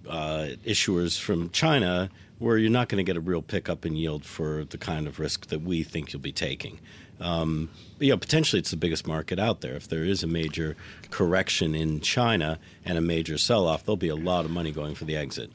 uh, 0.09 0.47
issuers 0.65 1.19
from 1.19 1.51
China 1.51 2.09
where 2.39 2.57
you're 2.57 2.71
not 2.71 2.89
going 2.89 2.97
to 2.97 3.07
get 3.07 3.15
a 3.15 3.21
real 3.21 3.43
pickup 3.43 3.85
in 3.85 3.95
yield 3.95 4.25
for 4.25 4.65
the 4.65 4.77
kind 4.79 5.05
of 5.05 5.19
risk 5.19 5.45
that 5.49 5.61
we 5.61 5.83
think 5.83 6.13
you'll 6.13 6.21
be 6.21 6.31
taking. 6.31 6.79
Um, 7.19 7.69
you 7.99 8.09
know, 8.09 8.17
potentially 8.17 8.59
it's 8.59 8.71
the 8.71 8.77
biggest 8.77 9.07
market 9.07 9.39
out 9.39 9.61
there. 9.61 9.75
If 9.75 9.87
there 9.87 10.03
is 10.03 10.23
a 10.23 10.27
major 10.27 10.75
correction 11.11 11.75
in 11.75 11.99
China 11.99 12.59
and 12.85 12.97
a 12.97 13.01
major 13.01 13.37
sell-off, 13.37 13.83
there'll 13.85 13.97
be 13.97 14.09
a 14.09 14.15
lot 14.15 14.45
of 14.45 14.51
money 14.51 14.71
going 14.71 14.95
for 14.95 15.05
the 15.05 15.17
exit. 15.17 15.51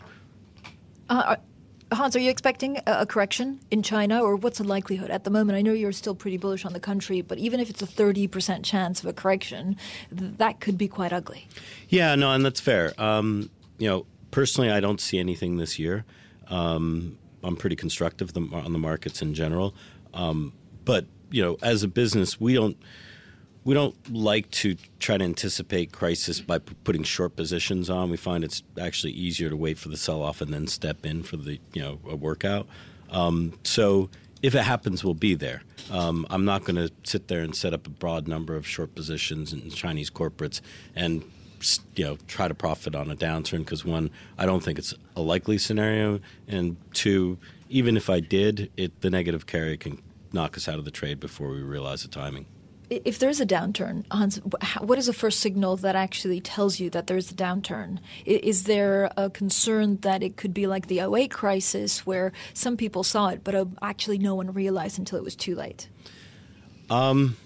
Uh, 1.08 1.36
Hans, 1.92 2.16
are 2.16 2.20
you 2.20 2.30
expecting 2.30 2.80
a 2.86 3.06
correction 3.06 3.60
in 3.70 3.82
China, 3.82 4.22
or 4.22 4.36
what's 4.36 4.58
the 4.58 4.64
likelihood 4.64 5.10
at 5.10 5.24
the 5.24 5.30
moment? 5.30 5.56
I 5.56 5.62
know 5.62 5.72
you're 5.72 5.92
still 5.92 6.14
pretty 6.14 6.38
bullish 6.38 6.64
on 6.64 6.72
the 6.72 6.80
country, 6.80 7.20
but 7.20 7.38
even 7.38 7.60
if 7.60 7.70
it's 7.70 7.82
a 7.82 7.86
30% 7.86 8.64
chance 8.64 9.00
of 9.00 9.06
a 9.06 9.12
correction, 9.12 9.76
that 10.10 10.60
could 10.60 10.76
be 10.76 10.88
quite 10.88 11.12
ugly. 11.12 11.46
Yeah, 11.88 12.14
no, 12.14 12.32
and 12.32 12.44
that's 12.44 12.60
fair. 12.60 12.92
Um, 12.98 13.50
you 13.78 13.88
know, 13.88 14.06
personally, 14.30 14.70
I 14.70 14.80
don't 14.80 15.00
see 15.00 15.18
anything 15.18 15.58
this 15.58 15.78
year. 15.78 16.04
Um, 16.48 17.18
I'm 17.42 17.56
pretty 17.56 17.76
constructive 17.76 18.32
on 18.36 18.72
the 18.72 18.78
markets 18.78 19.22
in 19.22 19.34
general. 19.34 19.74
Um, 20.14 20.52
but 20.84 21.06
you 21.30 21.42
know, 21.42 21.56
as 21.62 21.82
a 21.82 21.88
business, 21.88 22.40
we 22.40 22.54
don't 22.54 22.76
we 23.64 23.72
don't 23.72 23.96
like 24.12 24.50
to 24.50 24.76
try 24.98 25.16
to 25.16 25.24
anticipate 25.24 25.90
crisis 25.90 26.40
by 26.40 26.58
p- 26.58 26.74
putting 26.84 27.02
short 27.02 27.34
positions 27.34 27.88
on. 27.88 28.10
We 28.10 28.18
find 28.18 28.44
it's 28.44 28.62
actually 28.78 29.12
easier 29.12 29.48
to 29.48 29.56
wait 29.56 29.78
for 29.78 29.88
the 29.88 29.96
sell 29.96 30.22
off 30.22 30.42
and 30.42 30.52
then 30.52 30.66
step 30.66 31.06
in 31.06 31.22
for 31.22 31.36
the 31.36 31.58
you 31.72 31.82
know 31.82 31.98
a 32.08 32.14
workout. 32.14 32.66
Um, 33.10 33.58
so 33.64 34.10
if 34.42 34.54
it 34.54 34.62
happens, 34.62 35.02
we'll 35.02 35.14
be 35.14 35.34
there. 35.34 35.62
Um, 35.90 36.26
I'm 36.28 36.44
not 36.44 36.64
going 36.64 36.76
to 36.76 36.92
sit 37.04 37.28
there 37.28 37.40
and 37.40 37.56
set 37.56 37.72
up 37.72 37.86
a 37.86 37.90
broad 37.90 38.28
number 38.28 38.54
of 38.54 38.66
short 38.66 38.94
positions 38.94 39.52
in 39.52 39.70
Chinese 39.70 40.10
corporates 40.10 40.60
and 40.94 41.24
you 41.96 42.04
know 42.04 42.18
try 42.26 42.46
to 42.46 42.54
profit 42.54 42.94
on 42.94 43.10
a 43.10 43.16
downturn 43.16 43.60
because 43.60 43.84
one, 43.84 44.10
I 44.36 44.44
don't 44.44 44.62
think 44.62 44.78
it's 44.78 44.94
a 45.16 45.22
likely 45.22 45.56
scenario, 45.56 46.20
and 46.46 46.76
two, 46.92 47.38
even 47.70 47.96
if 47.96 48.10
I 48.10 48.20
did, 48.20 48.70
it 48.76 49.00
the 49.00 49.08
negative 49.08 49.46
carry 49.46 49.78
can 49.78 50.02
knock 50.34 50.56
us 50.56 50.68
out 50.68 50.78
of 50.78 50.84
the 50.84 50.90
trade 50.90 51.20
before 51.20 51.48
we 51.48 51.62
realize 51.62 52.02
the 52.02 52.08
timing. 52.08 52.46
If 52.90 53.18
there's 53.18 53.40
a 53.40 53.46
downturn, 53.46 54.04
Hans, 54.10 54.36
what 54.80 54.98
is 54.98 55.06
the 55.06 55.14
first 55.14 55.40
signal 55.40 55.76
that 55.78 55.96
actually 55.96 56.40
tells 56.40 56.78
you 56.78 56.90
that 56.90 57.06
there's 57.06 57.30
a 57.30 57.34
downturn? 57.34 57.98
Is 58.26 58.64
there 58.64 59.10
a 59.16 59.30
concern 59.30 59.96
that 60.02 60.22
it 60.22 60.36
could 60.36 60.52
be 60.52 60.66
like 60.66 60.88
the 60.88 61.00
08 61.00 61.30
crisis 61.30 62.04
where 62.04 62.32
some 62.52 62.76
people 62.76 63.02
saw 63.02 63.28
it, 63.28 63.42
but 63.42 63.54
uh, 63.54 63.64
actually 63.80 64.18
no 64.18 64.34
one 64.34 64.52
realized 64.52 64.98
until 64.98 65.16
it 65.16 65.24
was 65.24 65.34
too 65.34 65.54
late? 65.54 65.88
Um, 66.90 67.38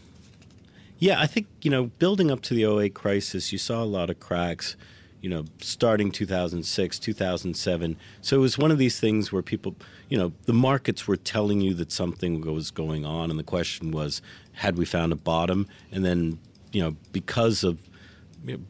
yeah, 0.99 1.21
I 1.21 1.27
think, 1.27 1.47
you 1.63 1.71
know, 1.71 1.85
building 1.85 2.33
up 2.33 2.43
to 2.43 2.55
the 2.55 2.65
08 2.65 2.95
crisis, 2.95 3.53
you 3.53 3.59
saw 3.59 3.83
a 3.83 3.87
lot 3.87 4.11
of 4.11 4.19
cracks 4.19 4.75
you 5.21 5.29
know, 5.29 5.45
starting 5.61 6.11
2006, 6.11 6.99
2007. 6.99 7.97
So 8.21 8.37
it 8.37 8.41
was 8.41 8.59
one 8.59 8.71
of 8.71 8.79
these 8.79 9.01
things 9.01 9.33
where 9.33 9.43
people, 9.43 9.75
you 10.09 10.17
know, 10.17 10.33
the 10.45 10.53
markets 10.53 11.09
were 11.09 11.17
telling 11.17 11.61
you 11.61 11.75
that 11.75 11.91
something 11.91 12.41
was 12.41 12.71
going 12.71 13.05
on, 13.05 13.31
and 13.31 13.39
the 13.39 13.45
question 13.45 13.91
was, 13.91 14.23
had 14.53 14.77
we 14.77 14.85
found 14.85 15.13
a 15.13 15.17
bottom? 15.17 15.67
And 15.91 16.05
then, 16.05 16.39
you 16.73 16.83
know, 16.83 16.97
because 17.13 17.65
of 17.65 17.81
you 18.45 18.57
know, 18.57 18.63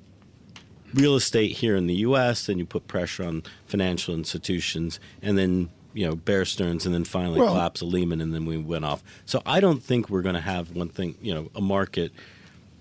real 0.94 1.16
estate 1.16 1.52
here 1.52 1.76
in 1.76 1.86
the 1.86 1.94
U.S., 1.96 2.46
then 2.46 2.58
you 2.58 2.66
put 2.66 2.86
pressure 2.88 3.24
on 3.24 3.42
financial 3.66 4.14
institutions, 4.14 5.00
and 5.22 5.36
then 5.36 5.70
you 5.92 6.06
know 6.06 6.14
Bear 6.14 6.44
Stearns, 6.44 6.86
and 6.86 6.94
then 6.94 7.04
finally 7.04 7.40
well, 7.40 7.52
collapse 7.52 7.82
of 7.82 7.88
Lehman, 7.88 8.20
and 8.20 8.34
then 8.34 8.46
we 8.46 8.56
went 8.56 8.84
off. 8.84 9.02
So 9.26 9.42
I 9.44 9.60
don't 9.60 9.82
think 9.82 10.08
we're 10.08 10.22
going 10.22 10.34
to 10.34 10.40
have 10.40 10.70
one 10.70 10.88
thing, 10.88 11.16
you 11.20 11.34
know, 11.34 11.50
a 11.54 11.60
market 11.60 12.12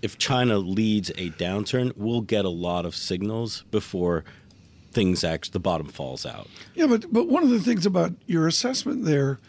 if 0.01 0.17
China 0.17 0.57
leads 0.57 1.09
a 1.11 1.31
downturn, 1.31 1.93
we'll 1.95 2.21
get 2.21 2.45
a 2.45 2.49
lot 2.49 2.85
of 2.85 2.95
signals 2.95 3.63
before 3.71 4.23
things 4.91 5.23
actually 5.23 5.51
the 5.53 5.59
bottom 5.59 5.87
falls 5.87 6.25
out. 6.25 6.47
Yeah, 6.75 6.87
but 6.87 7.11
but 7.11 7.27
one 7.27 7.43
of 7.43 7.49
the 7.49 7.59
things 7.59 7.85
about 7.85 8.13
your 8.25 8.47
assessment 8.47 9.05
there 9.05 9.39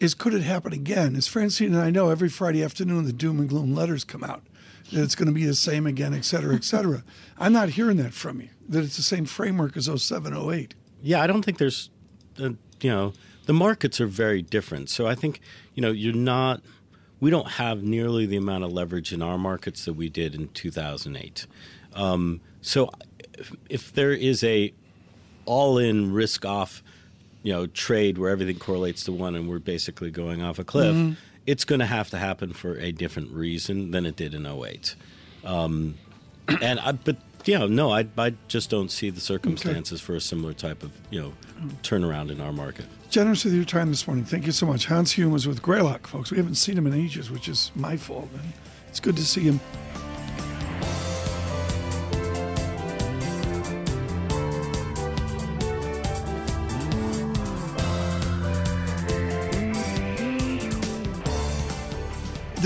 is 0.00 0.14
could 0.14 0.34
it 0.34 0.42
happen 0.42 0.72
again? 0.72 1.16
As 1.16 1.26
Francine 1.26 1.74
and 1.74 1.82
I 1.82 1.90
know, 1.90 2.10
every 2.10 2.28
Friday 2.28 2.62
afternoon 2.62 3.04
the 3.04 3.12
doom 3.12 3.38
and 3.38 3.48
gloom 3.48 3.74
letters 3.74 4.04
come 4.04 4.24
out 4.24 4.42
that 4.92 5.02
it's 5.02 5.14
going 5.14 5.26
to 5.26 5.32
be 5.32 5.44
the 5.44 5.54
same 5.54 5.86
again, 5.86 6.14
et 6.14 6.24
cetera, 6.24 6.54
et 6.54 6.64
cetera. 6.64 7.04
I'm 7.38 7.52
not 7.52 7.70
hearing 7.70 7.98
that 7.98 8.14
from 8.14 8.40
you. 8.40 8.48
That 8.68 8.84
it's 8.84 8.96
the 8.96 9.02
same 9.02 9.26
framework 9.26 9.76
as 9.76 9.90
07, 9.94 10.34
08. 10.34 10.74
Yeah, 11.02 11.20
I 11.20 11.26
don't 11.26 11.44
think 11.44 11.58
there's, 11.58 11.90
uh, 12.40 12.50
you 12.80 12.90
know, 12.90 13.12
the 13.46 13.52
markets 13.52 14.00
are 14.00 14.06
very 14.06 14.42
different. 14.42 14.90
So 14.90 15.06
I 15.06 15.14
think 15.14 15.40
you 15.74 15.80
know 15.80 15.90
you're 15.90 16.14
not 16.14 16.60
we 17.20 17.30
don't 17.30 17.48
have 17.52 17.82
nearly 17.82 18.26
the 18.26 18.36
amount 18.36 18.64
of 18.64 18.72
leverage 18.72 19.12
in 19.12 19.22
our 19.22 19.38
markets 19.38 19.84
that 19.84 19.94
we 19.94 20.08
did 20.08 20.34
in 20.34 20.48
2008. 20.48 21.46
Um, 21.94 22.40
so 22.60 22.90
if, 23.36 23.52
if, 23.68 23.92
there 23.92 24.12
is 24.12 24.44
a 24.44 24.72
all-in 25.44 26.12
risk-off, 26.12 26.82
you 27.42 27.52
know, 27.52 27.66
trade 27.66 28.18
where 28.18 28.30
everything 28.30 28.58
correlates 28.58 29.04
to 29.04 29.12
one 29.12 29.34
and 29.34 29.48
we're 29.48 29.58
basically 29.58 30.10
going 30.10 30.42
off 30.42 30.58
a 30.58 30.64
cliff, 30.64 30.94
mm-hmm. 30.94 31.14
it's 31.46 31.64
going 31.64 31.80
to 31.80 31.86
have 31.86 32.10
to 32.10 32.18
happen 32.18 32.52
for 32.52 32.76
a 32.78 32.92
different 32.92 33.32
reason 33.32 33.90
than 33.90 34.06
it 34.06 34.16
did 34.16 34.34
in 34.34 34.46
08. 34.46 34.94
Um, 35.44 35.94
and 36.60 36.78
I, 36.80 36.92
but 36.92 37.16
know, 37.46 37.66
no, 37.66 37.92
I, 37.92 38.06
I 38.16 38.34
just 38.48 38.70
don't 38.70 38.90
see 38.90 39.10
the 39.10 39.20
circumstances 39.20 40.00
okay. 40.00 40.06
for 40.06 40.16
a 40.16 40.20
similar 40.20 40.52
type 40.52 40.82
of 40.82 40.92
you 41.10 41.20
know 41.20 41.32
turnaround 41.82 42.30
in 42.30 42.40
our 42.40 42.52
market 42.52 42.86
generous 43.10 43.44
with 43.44 43.54
your 43.54 43.64
time 43.64 43.88
this 43.88 44.06
morning. 44.06 44.24
Thank 44.24 44.46
you 44.46 44.52
so 44.52 44.66
much. 44.66 44.86
Hans 44.86 45.12
Hume 45.12 45.32
was 45.32 45.46
with 45.46 45.62
Greylock, 45.62 46.06
folks. 46.06 46.30
We 46.30 46.36
haven't 46.36 46.56
seen 46.56 46.76
him 46.76 46.86
in 46.86 46.94
ages, 46.94 47.30
which 47.30 47.48
is 47.48 47.72
my 47.74 47.96
fault. 47.96 48.28
And 48.32 48.52
it's 48.88 49.00
good 49.00 49.16
to 49.16 49.24
see 49.24 49.42
him. 49.42 49.60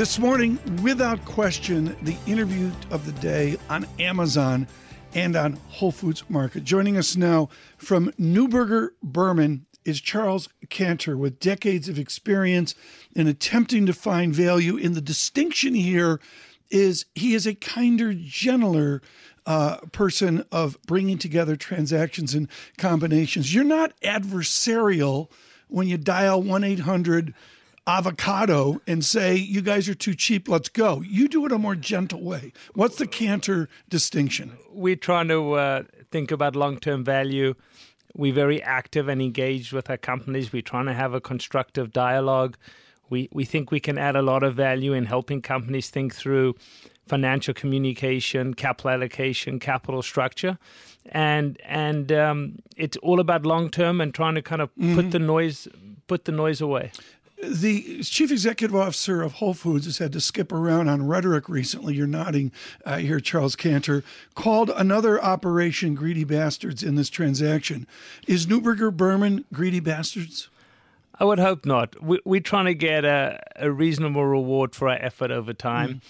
This 0.02 0.18
morning, 0.18 0.59
without 0.82 1.25
question, 1.25 1.97
the 2.02 2.16
interview 2.26 2.73
of 2.90 3.06
the 3.06 3.12
day 3.21 3.56
on 3.71 3.87
Amazon 4.00 4.66
and 5.14 5.37
on 5.37 5.52
Whole 5.68 5.92
Foods 5.92 6.25
Market. 6.28 6.64
Joining 6.64 6.97
us 6.97 7.14
now 7.14 7.50
from 7.76 8.11
Neuberger 8.18 8.88
Berman 9.00 9.64
is 9.85 10.00
Charles 10.00 10.49
Kantor 10.71 11.16
with 11.16 11.38
decades 11.38 11.88
of 11.88 12.00
experience 12.00 12.75
in 13.14 13.28
attempting 13.28 13.87
to 13.87 13.92
find 13.92 14.35
value. 14.35 14.76
And 14.76 14.97
the 14.97 15.00
distinction 15.00 15.73
here 15.73 16.21
is 16.68 17.04
he 17.14 17.35
is 17.35 17.47
a 17.47 17.54
kinder, 17.54 18.12
gentler 18.12 19.02
uh, 19.47 19.76
person 19.92 20.44
of 20.50 20.82
bringing 20.85 21.18
together 21.18 21.54
transactions 21.54 22.35
and 22.35 22.49
combinations. 22.76 23.54
You're 23.54 23.62
not 23.62 23.92
adversarial 24.00 25.30
when 25.68 25.87
you 25.87 25.97
dial 25.97 26.42
1 26.42 26.64
800 26.64 27.35
avocado 27.86 28.80
and 28.86 29.04
say, 29.04 29.34
you 29.34 29.60
guys 29.60 29.88
are 29.88 29.94
too 29.94 30.14
cheap, 30.14 30.48
let's 30.48 30.68
go. 30.68 31.02
You 31.02 31.28
do 31.28 31.44
it 31.46 31.52
a 31.52 31.58
more 31.58 31.74
gentle 31.74 32.22
way. 32.22 32.52
What's 32.74 32.96
the 32.96 33.06
Kantor 33.06 33.68
distinction? 33.88 34.56
We're 34.70 34.96
trying 34.96 35.28
to 35.28 35.52
uh, 35.54 35.82
think 36.10 36.30
about 36.30 36.56
long 36.56 36.78
term 36.78 37.04
value 37.04 37.54
we're 38.14 38.34
very 38.34 38.62
active 38.62 39.08
and 39.08 39.22
engaged 39.22 39.72
with 39.72 39.88
our 39.88 39.96
companies. 39.96 40.52
We're 40.52 40.62
trying 40.62 40.86
to 40.86 40.94
have 40.94 41.14
a 41.14 41.20
constructive 41.20 41.92
dialogue. 41.92 42.56
We, 43.08 43.28
we 43.32 43.44
think 43.44 43.70
we 43.70 43.80
can 43.80 43.98
add 43.98 44.16
a 44.16 44.22
lot 44.22 44.42
of 44.42 44.54
value 44.54 44.92
in 44.92 45.06
helping 45.06 45.42
companies 45.42 45.90
think 45.90 46.14
through 46.14 46.54
financial 47.06 47.52
communication, 47.52 48.54
capital 48.54 48.90
allocation, 48.90 49.58
capital 49.58 50.02
structure, 50.02 50.58
and 51.06 51.60
and 51.64 52.12
um, 52.12 52.58
it's 52.76 52.96
all 52.98 53.20
about 53.20 53.44
long 53.44 53.70
term 53.70 54.00
and 54.00 54.14
trying 54.14 54.34
to 54.36 54.42
kind 54.42 54.62
of 54.62 54.70
mm-hmm. 54.70 54.94
put 54.94 55.10
the 55.10 55.18
noise 55.18 55.68
put 56.06 56.24
the 56.24 56.32
noise 56.32 56.60
away 56.60 56.92
the 57.42 58.02
chief 58.04 58.30
executive 58.30 58.76
officer 58.76 59.20
of 59.20 59.34
Whole 59.34 59.54
Foods 59.54 59.87
has 59.87 59.99
had 59.99 60.12
to 60.12 60.20
skip 60.20 60.52
around 60.52 60.88
on 60.88 61.06
rhetoric 61.06 61.49
recently. 61.49 61.94
You're 61.94 62.06
nodding 62.06 62.52
uh, 62.84 62.99
here, 62.99 63.18
Charles 63.18 63.56
Kantor. 63.56 64.04
called 64.34 64.70
another 64.70 65.22
operation 65.22 65.94
greedy 65.94 66.22
bastards 66.22 66.84
in 66.84 66.94
this 66.94 67.11
transaction. 67.11 67.87
Is 68.28 68.46
Neuberger 68.46 68.96
Berman 68.96 69.44
greedy 69.52 69.80
bastards? 69.80 70.49
I 71.18 71.25
would 71.25 71.40
hope 71.40 71.66
not. 71.66 72.00
We, 72.02 72.38
are 72.38 72.40
trying 72.40 72.66
to 72.66 72.75
get 72.75 73.04
a, 73.04 73.40
a, 73.56 73.70
reasonable 73.70 74.25
reward 74.25 74.75
for 74.75 74.88
our 74.88 74.96
effort 74.96 75.30
over 75.30 75.52
time. 75.52 76.00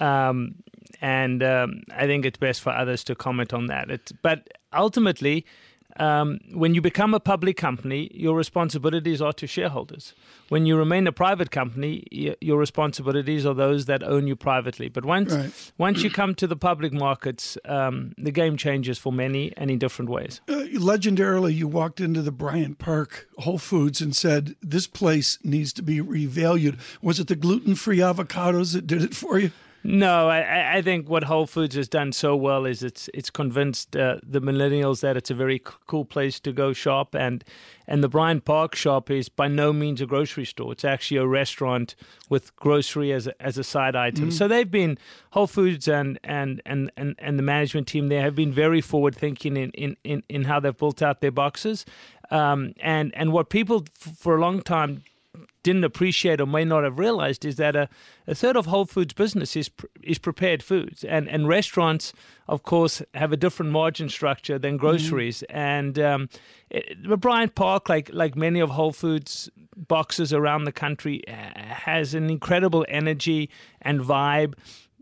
Mm. 0.00 0.04
Um, 0.04 0.54
and 1.00 1.42
um, 1.42 1.82
I 1.94 2.06
think 2.06 2.24
it's 2.26 2.38
best 2.38 2.60
for 2.60 2.70
others 2.70 3.04
to 3.04 3.14
comment 3.14 3.52
on 3.52 3.66
that. 3.66 3.90
It's, 3.90 4.12
but 4.12 4.48
ultimately, 4.72 5.46
um, 6.00 6.40
when 6.52 6.74
you 6.74 6.80
become 6.80 7.12
a 7.12 7.20
public 7.20 7.56
company, 7.56 8.10
your 8.14 8.34
responsibilities 8.34 9.20
are 9.20 9.34
to 9.34 9.46
shareholders. 9.46 10.14
When 10.48 10.64
you 10.64 10.76
remain 10.76 11.06
a 11.06 11.12
private 11.12 11.50
company, 11.50 12.04
your 12.40 12.58
responsibilities 12.58 13.44
are 13.44 13.54
those 13.54 13.84
that 13.84 14.02
own 14.02 14.26
you 14.26 14.34
privately. 14.34 14.88
But 14.88 15.04
once 15.04 15.32
right. 15.32 15.72
once 15.78 16.02
you 16.02 16.10
come 16.10 16.34
to 16.36 16.46
the 16.46 16.56
public 16.56 16.92
markets, 16.92 17.58
um, 17.66 18.14
the 18.16 18.32
game 18.32 18.56
changes 18.56 18.98
for 18.98 19.12
many 19.12 19.52
and 19.56 19.70
in 19.70 19.78
different 19.78 20.10
ways. 20.10 20.40
Uh, 20.48 20.64
legendarily, 20.74 21.54
you 21.54 21.68
walked 21.68 22.00
into 22.00 22.22
the 22.22 22.32
Bryant 22.32 22.78
Park 22.78 23.28
Whole 23.38 23.58
Foods 23.58 24.00
and 24.00 24.16
said, 24.16 24.56
"This 24.62 24.86
place 24.86 25.38
needs 25.44 25.72
to 25.74 25.82
be 25.82 26.00
revalued." 26.00 26.78
Was 27.02 27.20
it 27.20 27.28
the 27.28 27.36
gluten-free 27.36 27.98
avocados 27.98 28.72
that 28.72 28.86
did 28.86 29.02
it 29.02 29.14
for 29.14 29.38
you? 29.38 29.50
No, 29.82 30.28
I, 30.28 30.76
I, 30.76 30.82
think 30.82 31.08
what 31.08 31.24
Whole 31.24 31.46
Foods 31.46 31.74
has 31.74 31.88
done 31.88 32.12
so 32.12 32.36
well 32.36 32.66
is 32.66 32.82
it's 32.82 33.08
it's 33.14 33.30
convinced 33.30 33.96
uh, 33.96 34.16
the 34.22 34.40
millennials 34.40 35.00
that 35.00 35.16
it's 35.16 35.30
a 35.30 35.34
very 35.34 35.62
cool 35.86 36.04
place 36.04 36.38
to 36.40 36.52
go 36.52 36.74
shop, 36.74 37.14
and 37.14 37.42
and 37.86 38.04
the 38.04 38.08
Bryant 38.08 38.44
Park 38.44 38.74
shop 38.74 39.10
is 39.10 39.30
by 39.30 39.48
no 39.48 39.72
means 39.72 40.02
a 40.02 40.06
grocery 40.06 40.44
store. 40.44 40.72
It's 40.72 40.84
actually 40.84 41.16
a 41.16 41.26
restaurant 41.26 41.94
with 42.28 42.54
grocery 42.56 43.10
as 43.12 43.26
a, 43.26 43.42
as 43.42 43.56
a 43.56 43.64
side 43.64 43.96
item. 43.96 44.28
Mm. 44.28 44.32
So 44.34 44.46
they've 44.46 44.70
been 44.70 44.98
Whole 45.30 45.46
Foods 45.46 45.88
and, 45.88 46.18
and 46.24 46.60
and 46.66 46.92
and 46.98 47.14
and 47.18 47.38
the 47.38 47.42
management 47.42 47.86
team 47.86 48.08
there 48.08 48.22
have 48.22 48.34
been 48.34 48.52
very 48.52 48.82
forward 48.82 49.16
thinking 49.16 49.56
in 49.56 49.70
in, 49.70 49.96
in, 50.04 50.22
in 50.28 50.44
how 50.44 50.60
they've 50.60 50.76
built 50.76 51.00
out 51.00 51.22
their 51.22 51.32
boxes, 51.32 51.86
um, 52.30 52.74
and 52.80 53.14
and 53.14 53.32
what 53.32 53.48
people 53.48 53.86
f- 53.98 54.18
for 54.18 54.36
a 54.36 54.40
long 54.40 54.60
time 54.60 55.04
didn't 55.62 55.84
appreciate 55.84 56.40
or 56.40 56.46
may 56.46 56.64
not 56.64 56.84
have 56.84 56.98
realized 56.98 57.44
is 57.44 57.56
that 57.56 57.76
a, 57.76 57.88
a 58.26 58.34
third 58.34 58.56
of 58.56 58.66
Whole 58.66 58.86
Foods 58.86 59.12
business 59.14 59.56
is 59.56 59.70
is 60.02 60.18
prepared 60.18 60.62
foods, 60.62 61.04
and 61.04 61.28
and 61.28 61.46
restaurants, 61.48 62.12
of 62.48 62.62
course, 62.62 63.02
have 63.14 63.32
a 63.32 63.36
different 63.36 63.72
margin 63.72 64.08
structure 64.08 64.58
than 64.58 64.72
mm-hmm. 64.72 64.86
groceries. 64.86 65.44
Mm-hmm. 65.48 65.58
And 65.58 65.98
um, 65.98 66.28
it, 66.70 67.20
Bryant 67.20 67.54
Park, 67.54 67.88
like 67.88 68.10
like 68.12 68.36
many 68.36 68.60
of 68.60 68.70
Whole 68.70 68.92
Foods 68.92 69.50
boxes 69.76 70.32
around 70.32 70.64
the 70.64 70.72
country, 70.72 71.22
has 71.28 72.14
an 72.14 72.30
incredible 72.30 72.84
energy 72.88 73.50
and 73.82 74.00
vibe 74.00 74.54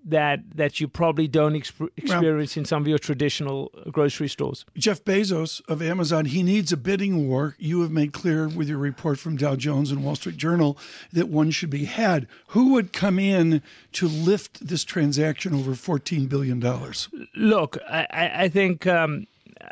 that 0.04 0.40
that 0.54 0.80
you 0.80 0.88
probably 0.88 1.28
don't 1.28 1.54
exp- 1.54 1.88
experience 1.96 2.56
well, 2.56 2.60
in 2.60 2.64
some 2.64 2.82
of 2.82 2.88
your 2.88 2.98
traditional 2.98 3.72
grocery 3.90 4.28
stores. 4.28 4.64
Jeff 4.76 5.04
Bezos 5.04 5.60
of 5.68 5.82
Amazon, 5.82 6.26
he 6.26 6.42
needs 6.42 6.72
a 6.72 6.76
bidding 6.76 7.28
war. 7.28 7.54
You 7.58 7.82
have 7.82 7.90
made 7.90 8.12
clear 8.12 8.48
with 8.48 8.68
your 8.68 8.78
report 8.78 9.18
from 9.18 9.36
Dow 9.36 9.56
Jones 9.56 9.90
and 9.90 10.04
Wall 10.04 10.16
Street 10.16 10.36
Journal 10.36 10.78
that 11.12 11.28
one 11.28 11.50
should 11.50 11.70
be 11.70 11.84
had. 11.84 12.26
Who 12.48 12.72
would 12.72 12.92
come 12.92 13.18
in 13.18 13.62
to 13.92 14.08
lift 14.08 14.66
this 14.66 14.84
transaction 14.84 15.54
over 15.54 15.72
$14 15.72 16.28
billion? 16.28 16.60
Look, 17.36 17.78
I, 17.88 18.06
I 18.34 18.48
think. 18.48 18.86
Um, 18.86 19.26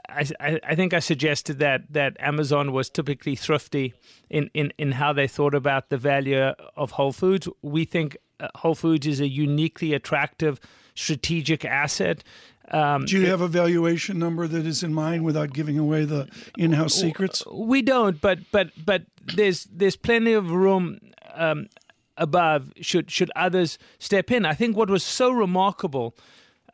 I, 0.09 0.27
I, 0.41 0.61
I 0.65 0.75
think 0.75 0.95
I 0.95 0.99
suggested 0.99 1.59
that 1.59 1.93
that 1.93 2.17
Amazon 2.19 2.73
was 2.73 2.91
typically 2.91 3.37
thrifty 3.37 3.95
in, 4.29 4.51
in, 4.55 4.73
in 4.79 4.93
how 4.93 5.13
they 5.13 5.29
thought 5.29 5.55
about 5.55 5.91
the 5.91 5.97
value 5.97 6.53
of 6.77 6.93
Whole 6.93 7.13
Foods. 7.13 7.49
We 7.63 7.85
think 7.85 8.17
uh, 8.41 8.49
Whole 8.57 8.75
Foods 8.75 9.07
is 9.07 9.21
a 9.21 9.29
uniquely 9.29 9.95
attractive 9.95 10.61
strategic 10.95 11.65
asset. 11.65 12.25
Um, 12.73 13.05
Do 13.05 13.21
you 13.21 13.27
have 13.29 13.43
a 13.43 13.49
valuation 13.49 14.19
number 14.19 14.49
that 14.49 14.67
is 14.67 14.83
in 14.83 14.93
mind 14.93 15.25
without 15.25 15.53
giving 15.53 15.79
away 15.79 16.05
the 16.05 16.29
in-house 16.59 16.95
secrets? 16.95 17.45
We 17.53 17.81
don't, 17.83 18.21
but 18.21 18.41
but 18.51 18.71
but 18.85 19.03
there's 19.37 19.65
there's 19.65 19.97
plenty 19.97 20.33
of 20.33 20.51
room 20.51 20.99
um, 21.35 21.69
above 22.17 22.73
should 22.81 23.11
should 23.11 23.31
others 23.37 23.79
step 24.01 24.33
in. 24.33 24.45
I 24.45 24.55
think 24.55 24.77
what 24.77 24.91
was 24.91 25.05
so 25.05 25.31
remarkable 25.31 26.17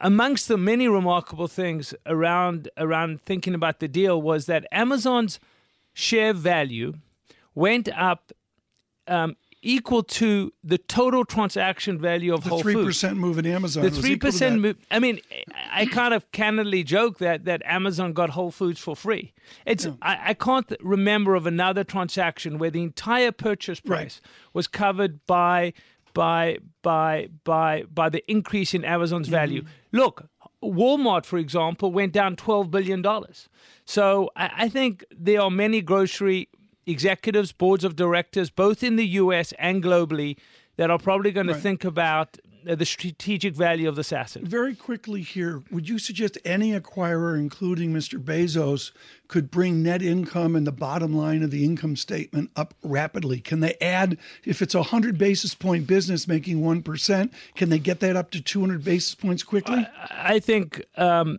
amongst 0.02 0.48
the 0.48 0.58
many 0.58 0.88
remarkable 0.88 1.48
things 1.48 1.94
around 2.04 2.68
around 2.76 3.22
thinking 3.22 3.54
about 3.54 3.78
the 3.78 3.88
deal 3.88 4.20
was 4.20 4.46
that 4.46 4.66
Amazon's 4.72 5.40
share 5.94 6.34
value 6.34 6.94
went 7.54 7.88
up 7.96 8.32
um, 9.06 9.36
equal 9.62 10.02
to 10.02 10.52
the 10.64 10.76
total 10.76 11.24
transaction 11.24 11.98
value 11.98 12.34
of 12.34 12.42
the 12.42 12.50
Whole 12.50 12.62
Foods. 12.62 12.74
The 12.74 12.80
three 12.80 12.84
percent 12.84 13.16
move 13.16 13.38
in 13.38 13.46
Amazon. 13.46 13.84
The 13.84 13.90
three 13.90 14.16
percent 14.16 14.60
move. 14.60 14.76
I 14.90 14.98
mean, 14.98 15.20
I 15.70 15.86
kind 15.86 16.12
of 16.12 16.30
candidly 16.32 16.82
joke 16.82 17.18
that 17.18 17.44
that 17.44 17.62
Amazon 17.64 18.12
got 18.12 18.30
Whole 18.30 18.50
Foods 18.50 18.80
for 18.80 18.96
free. 18.96 19.32
It's 19.64 19.86
yeah. 19.86 19.92
I, 20.02 20.30
I, 20.30 20.34
can't 20.34 20.72
remember 20.80 21.34
of 21.34 21.46
another 21.46 21.84
transaction 21.84 22.58
where 22.58 22.70
the 22.70 22.82
entire 22.82 23.32
purchase 23.32 23.80
price 23.80 24.20
right. 24.22 24.30
was 24.52 24.66
covered 24.66 25.24
by 25.26 25.72
by 26.14 26.58
by 26.82 27.28
by 27.44 27.84
by 27.92 28.08
the 28.08 28.22
increase 28.30 28.74
in 28.74 28.84
Amazon's 28.84 29.26
mm-hmm. 29.26 29.34
value. 29.34 29.64
Look, 29.92 30.28
Walmart, 30.62 31.24
for 31.24 31.38
example, 31.38 31.92
went 31.92 32.12
down 32.12 32.36
twelve 32.36 32.70
billion 32.70 33.02
dollars. 33.02 33.48
So 33.84 34.30
I, 34.36 34.50
I 34.56 34.68
think 34.68 35.04
there 35.10 35.40
are 35.40 35.50
many 35.50 35.80
grocery 35.80 36.48
executives, 36.86 37.52
boards 37.52 37.84
of 37.84 37.96
directors, 37.96 38.50
both 38.50 38.82
in 38.82 38.96
the 38.96 39.06
US 39.06 39.52
and 39.58 39.82
globally, 39.82 40.36
that 40.76 40.90
are 40.90 40.98
probably 40.98 41.30
going 41.30 41.46
to 41.46 41.54
think 41.54 41.84
about 41.84 42.38
the 42.64 42.84
strategic 42.86 43.54
value 43.54 43.88
of 43.88 43.96
this 43.96 44.12
asset. 44.12 44.42
Very 44.42 44.74
quickly 44.74 45.22
here, 45.22 45.62
would 45.70 45.88
you 45.88 45.98
suggest 45.98 46.38
any 46.44 46.72
acquirer, 46.72 47.38
including 47.38 47.92
Mr. 47.92 48.22
Bezos, 48.22 48.92
could 49.28 49.50
bring 49.50 49.82
net 49.82 50.02
income 50.02 50.54
and 50.56 50.66
the 50.66 50.72
bottom 50.72 51.14
line 51.14 51.42
of 51.42 51.50
the 51.50 51.64
income 51.64 51.96
statement 51.96 52.50
up 52.56 52.74
rapidly? 52.82 53.40
Can 53.40 53.60
they 53.60 53.74
add, 53.80 54.18
if 54.44 54.62
it's 54.62 54.74
a 54.74 54.78
100 54.78 55.18
basis 55.18 55.54
point 55.54 55.86
business 55.86 56.28
making 56.28 56.60
1%, 56.60 57.30
can 57.54 57.68
they 57.68 57.78
get 57.78 58.00
that 58.00 58.16
up 58.16 58.30
to 58.32 58.40
200 58.40 58.84
basis 58.84 59.14
points 59.14 59.42
quickly? 59.42 59.86
I, 59.96 60.34
I 60.34 60.38
think 60.38 60.84
um, 60.96 61.38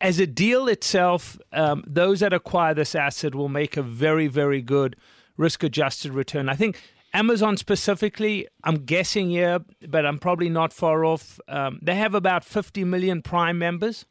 as 0.00 0.18
a 0.18 0.26
deal 0.26 0.68
itself, 0.68 1.38
um, 1.52 1.82
those 1.86 2.20
that 2.20 2.32
acquire 2.32 2.74
this 2.74 2.94
asset 2.94 3.34
will 3.34 3.48
make 3.48 3.76
a 3.76 3.82
very, 3.82 4.26
very 4.26 4.60
good 4.60 4.96
risk 5.36 5.62
adjusted 5.62 6.12
return. 6.12 6.48
I 6.48 6.54
think 6.54 6.80
Amazon 7.14 7.56
specifically, 7.56 8.48
I'm 8.64 8.84
guessing 8.84 9.30
here, 9.30 9.60
but 9.88 10.04
I'm 10.04 10.18
probably 10.18 10.48
not 10.48 10.72
far 10.72 11.04
off. 11.04 11.38
Um, 11.46 11.78
they 11.80 11.94
have 11.94 12.12
about 12.12 12.44
50 12.44 12.82
million 12.82 13.22
Prime 13.22 13.56
members. 13.56 14.04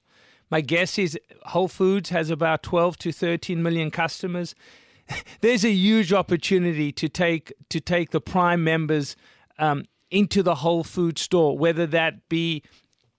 My 0.50 0.62
guess 0.62 0.98
is 0.98 1.20
Whole 1.48 1.68
Foods 1.68 2.12
has 2.12 2.30
about 2.30 2.64
12 2.64 2.98
to 3.00 3.12
13 3.12 3.62
million 3.62 3.92
customers. 3.92 4.56
There's 5.42 5.66
a 5.66 5.72
huge 5.72 6.14
opportunity 6.14 6.94
to 6.94 7.10
take 7.10 7.52
to 7.70 7.82
take 7.82 8.12
the 8.12 8.22
Prime 8.22 8.64
members 8.64 9.18
um, 9.60 9.84
into 10.10 10.42
the 10.42 10.56
Whole 10.56 10.86
Food 10.86 11.20
store, 11.20 11.58
whether 11.58 11.86
that 11.88 12.30
be 12.30 12.64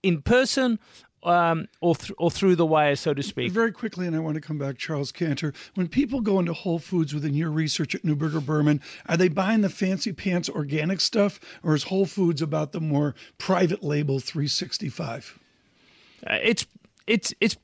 in 0.01 0.23
person 0.23 0.79
um, 1.25 1.67
or 1.81 1.95
th- 1.95 2.13
or 2.17 2.31
through 2.31 2.55
the 2.55 2.65
wire, 2.65 2.95
so 2.95 3.13
to 3.13 3.23
speak. 3.23 3.51
Very 3.51 3.71
quickly, 3.71 4.07
and 4.07 4.15
I 4.15 4.19
want 4.19 4.35
to 4.35 4.41
come 4.41 4.57
back, 4.57 4.77
Charles 4.77 5.11
Kantor. 5.11 5.53
When 5.75 5.87
people 5.87 6.21
go 6.21 6.39
into 6.39 6.53
Whole 6.53 6.79
Foods 6.79 7.13
within 7.13 7.33
your 7.33 7.49
research 7.49 7.95
at 7.95 8.03
Neuberger 8.03 8.45
Berman, 8.45 8.81
are 9.07 9.17
they 9.17 9.27
buying 9.27 9.61
the 9.61 9.69
fancy 9.69 10.13
pants 10.13 10.49
organic 10.49 11.01
stuff, 11.01 11.39
or 11.63 11.75
is 11.75 11.83
Whole 11.83 12.05
Foods 12.05 12.41
about 12.41 12.71
the 12.71 12.81
more 12.81 13.15
private 13.37 13.83
label 13.83 14.19
365? 14.19 15.39
Uh, 16.25 16.37
it's 16.41 16.65
it's 17.07 17.33
it's 17.39 17.57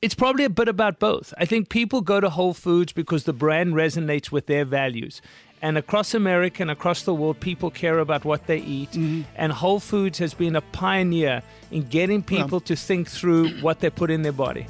it's 0.00 0.14
probably 0.14 0.44
a 0.44 0.50
bit 0.50 0.68
about 0.68 0.98
both. 0.98 1.34
I 1.38 1.44
think 1.44 1.68
people 1.68 2.02
go 2.02 2.20
to 2.20 2.30
Whole 2.30 2.54
Foods 2.54 2.92
because 2.92 3.24
the 3.24 3.32
brand 3.32 3.74
resonates 3.74 4.30
with 4.30 4.46
their 4.46 4.64
values. 4.64 5.20
And 5.60 5.76
across 5.76 6.14
America 6.14 6.62
and 6.62 6.70
across 6.70 7.02
the 7.02 7.14
world, 7.14 7.40
people 7.40 7.70
care 7.70 7.98
about 7.98 8.24
what 8.24 8.46
they 8.46 8.58
eat. 8.58 8.92
Mm-hmm. 8.92 9.22
And 9.36 9.52
Whole 9.52 9.80
Foods 9.80 10.18
has 10.18 10.34
been 10.34 10.56
a 10.56 10.60
pioneer 10.60 11.42
in 11.70 11.82
getting 11.88 12.22
people 12.22 12.60
to 12.60 12.76
think 12.76 13.08
through 13.08 13.60
what 13.60 13.80
they 13.80 13.90
put 13.90 14.10
in 14.10 14.22
their 14.22 14.32
body. 14.32 14.66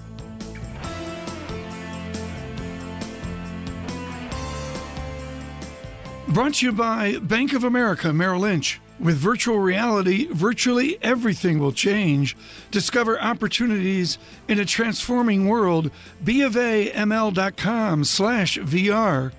Brought 6.29 6.55
to 6.55 6.67
you 6.67 6.73
by 6.73 7.19
Bank 7.19 7.55
of 7.55 7.65
America 7.65 8.13
Merrill 8.13 8.41
Lynch. 8.41 8.81
With 9.01 9.17
virtual 9.17 9.61
reality, 9.61 10.27
virtually 10.31 10.99
everything 11.01 11.59
will 11.59 11.73
change. 11.73 12.37
Discover 12.71 13.21
opportunities 13.21 14.19
in 14.49 14.59
a 14.59 14.65
transforming 14.65 15.49
world. 15.49 15.91
BofAML.com 16.25 18.05
slash 18.05 18.59
VR. 18.59 19.33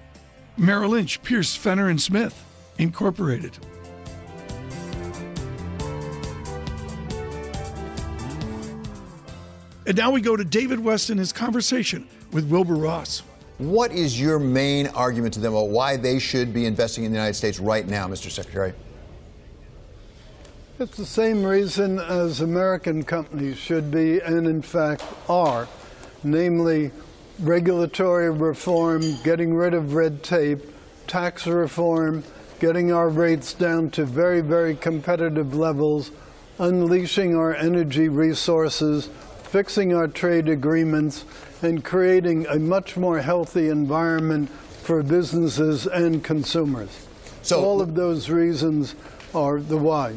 Merrill 0.60 0.92
Lynch, 0.92 1.24
Pierce, 1.24 1.56
Fenner, 1.56 1.88
and 1.88 2.02
Smith, 2.02 2.46
Incorporated. 2.78 3.58
And 9.88 9.98
now 9.98 10.12
we 10.12 10.22
go 10.22 10.36
to 10.36 10.44
David 10.44 10.80
Westin 10.80 11.12
and 11.12 11.20
his 11.20 11.34
conversation 11.34 12.08
with 12.32 12.50
Wilbur 12.50 12.76
Ross. 12.76 13.24
What 13.58 13.92
is 13.92 14.20
your 14.20 14.38
main 14.38 14.88
argument 14.88 15.34
to 15.36 15.40
them 15.40 15.54
about 15.54 15.70
why 15.70 15.98
they 15.98 16.20
should 16.20 16.54
be 16.54 16.66
investing 16.66 17.06
in 17.06 17.12
the 17.12 17.18
United 17.18 17.34
States 17.34 17.60
right 17.60 17.88
now, 17.88 18.08
Mr. 18.08 18.30
Secretary? 18.30 18.74
It's 20.78 20.96
the 20.96 21.06
same 21.06 21.44
reason 21.44 22.00
as 22.00 22.42
American 22.42 23.04
companies 23.04 23.58
should 23.58 23.92
be, 23.92 24.20
and 24.20 24.46
in 24.46 24.62
fact 24.62 25.04
are, 25.28 25.68
namely 26.24 26.92
regulatory 27.42 28.30
reform, 28.30 29.02
getting 29.24 29.54
rid 29.54 29.74
of 29.74 29.94
red 29.94 30.24
tape, 30.24 30.60
tax 31.08 31.48
reform, 31.48 32.24
getting 32.60 32.92
our 32.92 33.10
rates 33.10 33.54
down 33.54 33.90
to 33.92 34.06
very, 34.06 34.42
very 34.42 34.76
competitive 34.76 35.56
levels, 35.56 36.12
unleashing 36.60 37.36
our 37.36 37.56
energy 37.56 38.10
resources, 38.10 39.10
fixing 39.44 39.94
our 39.94 40.08
trade 40.08 40.50
agreements, 40.50 41.24
and 41.62 41.84
creating 41.84 42.46
a 42.48 42.60
much 42.60 42.98
more 42.98 43.20
healthy 43.20 43.70
environment 43.70 44.50
for 44.50 45.02
businesses 45.02 45.88
and 45.88 46.24
consumers. 46.24 47.08
So 47.42 47.64
all 47.64 47.82
of 47.82 47.96
those 47.96 48.30
reasons 48.30 48.96
are 49.34 49.60
the 49.60 49.78
why. 49.78 50.16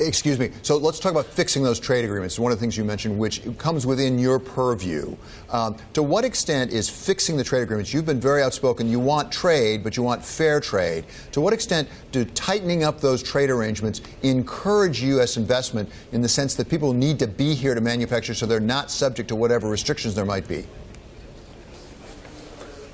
Excuse 0.00 0.38
me. 0.38 0.50
So 0.62 0.78
let's 0.78 0.98
talk 0.98 1.12
about 1.12 1.26
fixing 1.26 1.62
those 1.62 1.78
trade 1.78 2.06
agreements. 2.06 2.38
One 2.38 2.52
of 2.52 2.58
the 2.58 2.60
things 2.60 2.76
you 2.76 2.84
mentioned, 2.84 3.18
which 3.18 3.42
comes 3.58 3.86
within 3.86 4.18
your 4.18 4.38
purview. 4.38 5.14
Um, 5.50 5.76
to 5.92 6.02
what 6.02 6.24
extent 6.24 6.72
is 6.72 6.88
fixing 6.88 7.36
the 7.36 7.44
trade 7.44 7.62
agreements? 7.62 7.92
You've 7.92 8.06
been 8.06 8.20
very 8.20 8.42
outspoken. 8.42 8.88
You 8.88 8.98
want 8.98 9.30
trade, 9.30 9.84
but 9.84 9.98
you 9.98 10.02
want 10.02 10.24
fair 10.24 10.58
trade. 10.58 11.04
To 11.32 11.42
what 11.42 11.52
extent 11.52 11.86
do 12.12 12.24
tightening 12.24 12.82
up 12.82 13.00
those 13.00 13.22
trade 13.22 13.50
arrangements 13.50 14.00
encourage 14.22 15.02
U.S. 15.02 15.36
investment 15.36 15.90
in 16.12 16.22
the 16.22 16.28
sense 16.28 16.54
that 16.54 16.70
people 16.70 16.94
need 16.94 17.18
to 17.18 17.26
be 17.26 17.54
here 17.54 17.74
to 17.74 17.80
manufacture 17.82 18.32
so 18.32 18.46
they're 18.46 18.58
not 18.58 18.90
subject 18.90 19.28
to 19.28 19.36
whatever 19.36 19.68
restrictions 19.68 20.14
there 20.14 20.24
might 20.24 20.48
be? 20.48 20.64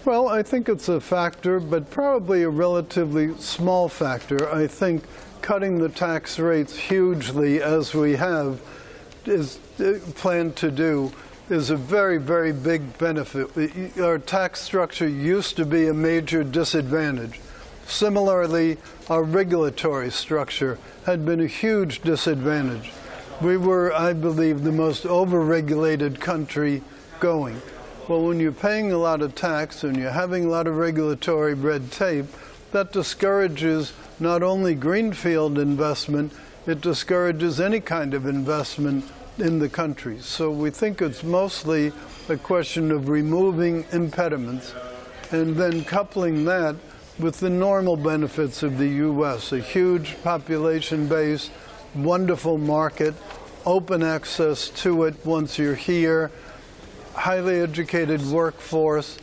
Well, 0.05 0.29
I 0.29 0.43
think 0.43 0.69
it's 0.69 0.89
a 0.89 1.01
factor, 1.01 1.59
but 1.61 1.91
probably 1.91 2.45
a 2.45 2.49
relatively 2.49 3.37
small 3.39 3.89
factor. 3.89 4.53
I 4.53 4.67
think 4.67 5.03
cutting 5.43 5.79
the 5.79 5.89
tax 5.89 6.39
rates 6.39 6.77
hugely 6.77 7.63
as 7.63 7.95
we 7.95 8.17
have 8.17 8.61
is 9.25 9.59
uh, 9.81 9.99
planned 10.15 10.57
to 10.57 10.71
do 10.71 11.13
is 11.49 11.71
a 11.71 11.77
very, 11.77 12.19
very 12.19 12.53
big 12.53 12.99
benefit. 12.99 13.99
Our 13.99 14.19
tax 14.19 14.61
structure 14.61 15.09
used 15.09 15.57
to 15.57 15.65
be 15.65 15.87
a 15.87 15.95
major 15.95 16.43
disadvantage. 16.43 17.41
Similarly, 17.87 18.79
our 19.09 19.23
regulatory 19.23 20.11
structure 20.11 20.79
had 21.05 21.25
been 21.25 21.41
a 21.41 21.47
huge 21.47 22.03
disadvantage. 22.03 22.91
We 23.41 23.57
were, 23.57 23.93
I 23.93 24.13
believe, 24.13 24.65
the 24.65 24.73
most 24.73 25.05
overregulated 25.05 26.21
country 26.21 26.83
going. 27.21 27.63
Well, 28.09 28.23
when 28.23 28.41
you're 28.41 28.53
paying 28.53 28.91
a 28.91 28.99
lot 28.99 29.23
of 29.23 29.35
tax 29.35 29.85
and 29.85 29.97
you're 29.97 30.11
having 30.11 30.47
a 30.47 30.49
lot 30.49 30.67
of 30.67 30.77
regulatory 30.77 31.55
red 31.55 31.93
tape, 31.93 32.27
that 32.73 32.93
discourages 32.93 33.93
not 34.19 34.43
only 34.43 34.75
greenfield 34.75 35.59
investment, 35.59 36.33
it 36.67 36.81
discourages 36.81 37.61
any 37.61 37.81
kind 37.81 38.15
of 38.15 38.27
investment 38.27 39.05
in 39.39 39.59
the 39.59 39.69
country. 39.69 40.19
So 40.21 40.51
we 40.51 40.71
think 40.71 41.03
it's 41.03 41.23
mostly 41.23 41.93
a 42.29 42.37
question 42.37 42.91
of 42.91 43.09
removing 43.09 43.85
impediments 43.93 44.75
and 45.31 45.57
then 45.57 45.85
coupling 45.85 46.45
that 46.45 46.77
with 47.19 47.41
the 47.41 47.51
normal 47.51 47.97
benefits 47.97 48.63
of 48.63 48.79
the 48.79 48.89
U.S. 48.89 49.53
a 49.53 49.59
huge 49.61 50.23
population 50.23 51.09
base, 51.09 51.51
wonderful 51.95 52.59
market, 52.59 53.15
open 53.65 54.03
access 54.03 54.69
to 54.71 55.05
it 55.05 55.15
once 55.25 55.59
you're 55.59 55.75
here, 55.75 56.31
highly 57.15 57.61
educated 57.61 58.23
workforce. 58.27 59.19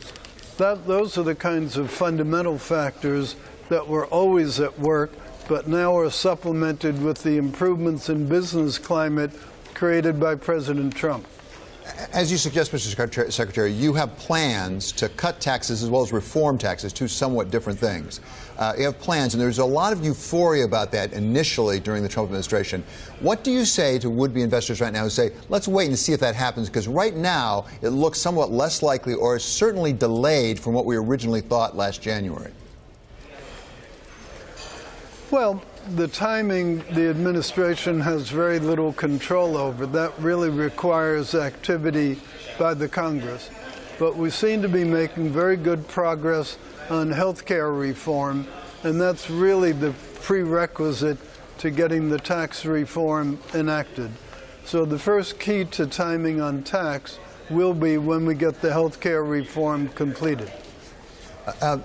That, 0.58 0.86
those 0.86 1.18
are 1.18 1.24
the 1.24 1.34
kinds 1.34 1.76
of 1.76 1.90
fundamental 1.90 2.58
factors 2.58 3.34
that 3.70 3.88
were 3.88 4.06
always 4.06 4.60
at 4.60 4.78
work, 4.78 5.10
but 5.48 5.66
now 5.66 5.96
are 5.96 6.10
supplemented 6.10 7.02
with 7.02 7.24
the 7.24 7.36
improvements 7.38 8.08
in 8.08 8.28
business 8.28 8.78
climate 8.78 9.32
created 9.74 10.20
by 10.20 10.36
President 10.36 10.94
Trump. 10.94 11.26
As 12.14 12.32
you 12.32 12.38
suggest, 12.38 12.72
Mr. 12.72 13.30
Secretary, 13.30 13.70
you 13.70 13.92
have 13.92 14.16
plans 14.16 14.90
to 14.92 15.10
cut 15.10 15.38
taxes 15.38 15.82
as 15.82 15.90
well 15.90 16.00
as 16.00 16.12
reform 16.12 16.56
taxes, 16.56 16.94
two 16.94 17.08
somewhat 17.08 17.50
different 17.50 17.78
things. 17.78 18.20
Uh, 18.56 18.72
you 18.78 18.84
have 18.84 18.98
plans, 18.98 19.34
and 19.34 19.40
there's 19.40 19.58
a 19.58 19.64
lot 19.64 19.92
of 19.92 20.02
euphoria 20.02 20.64
about 20.64 20.90
that 20.92 21.12
initially 21.12 21.78
during 21.78 22.02
the 22.02 22.08
Trump 22.08 22.28
administration. 22.28 22.82
What 23.20 23.44
do 23.44 23.50
you 23.50 23.66
say 23.66 23.98
to 23.98 24.08
would 24.08 24.32
be 24.32 24.40
investors 24.40 24.80
right 24.80 24.92
now 24.94 25.02
who 25.02 25.10
say, 25.10 25.32
let's 25.50 25.68
wait 25.68 25.88
and 25.88 25.98
see 25.98 26.14
if 26.14 26.20
that 26.20 26.34
happens? 26.34 26.70
Because 26.70 26.88
right 26.88 27.14
now, 27.14 27.66
it 27.82 27.90
looks 27.90 28.18
somewhat 28.18 28.50
less 28.50 28.82
likely 28.82 29.12
or 29.12 29.36
is 29.36 29.44
certainly 29.44 29.92
delayed 29.92 30.58
from 30.58 30.72
what 30.72 30.86
we 30.86 30.96
originally 30.96 31.42
thought 31.42 31.76
last 31.76 32.00
January. 32.00 32.52
Well, 35.30 35.62
the 35.90 36.08
timing 36.08 36.78
the 36.94 37.08
administration 37.08 38.00
has 38.00 38.30
very 38.30 38.58
little 38.58 38.92
control 38.92 39.56
over. 39.56 39.86
That 39.86 40.12
really 40.18 40.50
requires 40.50 41.34
activity 41.34 42.18
by 42.58 42.74
the 42.74 42.88
Congress. 42.88 43.50
But 43.98 44.16
we 44.16 44.30
seem 44.30 44.62
to 44.62 44.68
be 44.68 44.84
making 44.84 45.30
very 45.30 45.56
good 45.56 45.86
progress 45.86 46.58
on 46.90 47.10
health 47.10 47.44
care 47.44 47.72
reform, 47.72 48.46
and 48.82 49.00
that's 49.00 49.30
really 49.30 49.72
the 49.72 49.92
prerequisite 50.22 51.18
to 51.58 51.70
getting 51.70 52.08
the 52.08 52.18
tax 52.18 52.64
reform 52.64 53.38
enacted. 53.54 54.10
So 54.64 54.84
the 54.84 54.98
first 54.98 55.38
key 55.38 55.64
to 55.66 55.86
timing 55.86 56.40
on 56.40 56.62
tax 56.62 57.18
will 57.50 57.74
be 57.74 57.98
when 57.98 58.24
we 58.24 58.34
get 58.34 58.60
the 58.60 58.72
health 58.72 59.00
care 59.00 59.22
reform 59.22 59.88
completed. 59.90 60.50
Uh, 61.46 61.78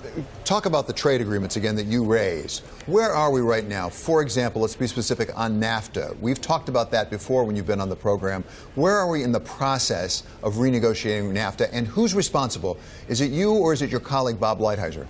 talk 0.45 0.65
about 0.65 0.87
the 0.87 0.93
trade 0.93 1.19
agreements 1.19 1.57
again 1.57 1.75
that 1.75 1.85
you 1.85 2.05
raised. 2.05 2.61
Where 2.85 3.11
are 3.11 3.29
we 3.29 3.41
right 3.41 3.67
now? 3.67 3.89
For 3.89 4.21
example, 4.21 4.61
let's 4.61 4.75
be 4.75 4.87
specific 4.87 5.37
on 5.37 5.59
NAFTA. 5.59 6.17
We've 6.19 6.39
talked 6.39 6.69
about 6.69 6.91
that 6.91 7.09
before 7.09 7.43
when 7.43 7.57
you've 7.57 7.67
been 7.67 7.81
on 7.81 7.89
the 7.89 7.95
program. 7.95 8.45
Where 8.75 8.95
are 8.95 9.09
we 9.09 9.21
in 9.21 9.33
the 9.33 9.39
process 9.41 10.23
of 10.43 10.55
renegotiating 10.55 11.33
NAFTA, 11.33 11.69
and 11.73 11.87
who's 11.87 12.15
responsible? 12.15 12.77
Is 13.09 13.19
it 13.19 13.31
you 13.31 13.51
or 13.53 13.73
is 13.73 13.81
it 13.81 13.89
your 13.89 13.99
colleague 13.99 14.39
Bob 14.39 14.59
Lighthizer? 14.59 15.07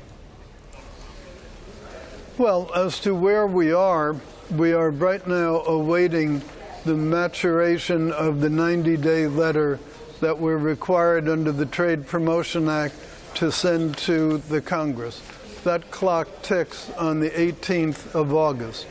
Well, 2.39 2.71
as 2.73 2.99
to 3.01 3.13
where 3.13 3.45
we 3.45 3.71
are, 3.71 4.15
we 4.49 4.73
are 4.73 4.89
right 4.89 5.25
now 5.27 5.62
awaiting 5.65 6.41
the 6.85 6.95
maturation 6.95 8.12
of 8.13 8.41
the 8.41 8.49
90 8.49 8.97
day 8.97 9.27
letter 9.27 9.79
that 10.21 10.39
we're 10.39 10.57
required 10.57 11.29
under 11.29 11.51
the 11.51 11.67
Trade 11.67 12.07
Promotion 12.07 12.67
Act 12.67 12.95
to 13.36 13.52
send 13.52 13.98
to 14.00 14.38
the 14.38 14.62
Congress. 14.62 15.22
That 15.63 15.92
clock 15.92 16.42
ticks 16.42 16.89
on 16.92 17.20
the 17.20 17.30
18th 17.30 18.15
of 18.15 18.34
August. 18.34 18.86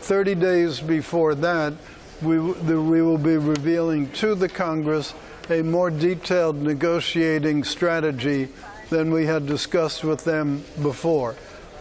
30 0.00 0.34
days 0.36 0.80
before 0.80 1.34
that, 1.36 1.74
we, 2.22 2.38
we 2.38 3.02
will 3.02 3.18
be 3.18 3.36
revealing 3.36 4.10
to 4.12 4.34
the 4.34 4.48
Congress 4.48 5.14
a 5.50 5.62
more 5.62 5.90
detailed 5.90 6.62
negotiating 6.62 7.64
strategy 7.64 8.48
than 8.90 9.10
we 9.10 9.26
had 9.26 9.46
discussed 9.46 10.04
with 10.04 10.24
them 10.24 10.64
before. 10.82 11.34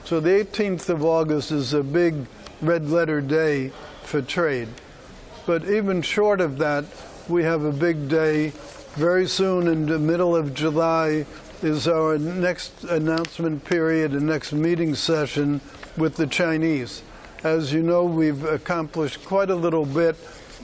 So 0.05 0.19
the 0.19 0.29
18th 0.29 0.89
of 0.89 1.05
August 1.05 1.51
is 1.51 1.73
a 1.73 1.83
big 1.83 2.25
red 2.61 2.89
letter 2.89 3.21
day 3.21 3.71
for 4.03 4.21
trade. 4.21 4.69
But 5.45 5.65
even 5.65 6.01
short 6.01 6.41
of 6.41 6.57
that, 6.57 6.85
we 7.27 7.43
have 7.43 7.63
a 7.63 7.71
big 7.71 8.09
day 8.09 8.53
very 8.95 9.27
soon 9.27 9.67
in 9.67 9.85
the 9.85 9.99
middle 9.99 10.35
of 10.35 10.53
July 10.53 11.25
is 11.63 11.87
our 11.87 12.17
next 12.17 12.83
announcement 12.85 13.63
period 13.65 14.13
and 14.13 14.25
next 14.25 14.51
meeting 14.51 14.95
session 14.95 15.61
with 15.95 16.15
the 16.15 16.25
Chinese. 16.25 17.03
As 17.43 17.71
you 17.71 17.83
know, 17.83 18.03
we've 18.03 18.43
accomplished 18.43 19.23
quite 19.25 19.49
a 19.49 19.55
little 19.55 19.85
bit 19.85 20.15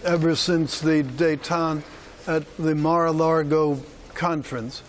ever 0.04 0.36
since 0.36 0.80
the 0.80 1.04
detente 1.04 1.84
at 2.28 2.44
the 2.58 2.76
Mar-a-Lago 2.76 3.80
conference, 4.14 4.82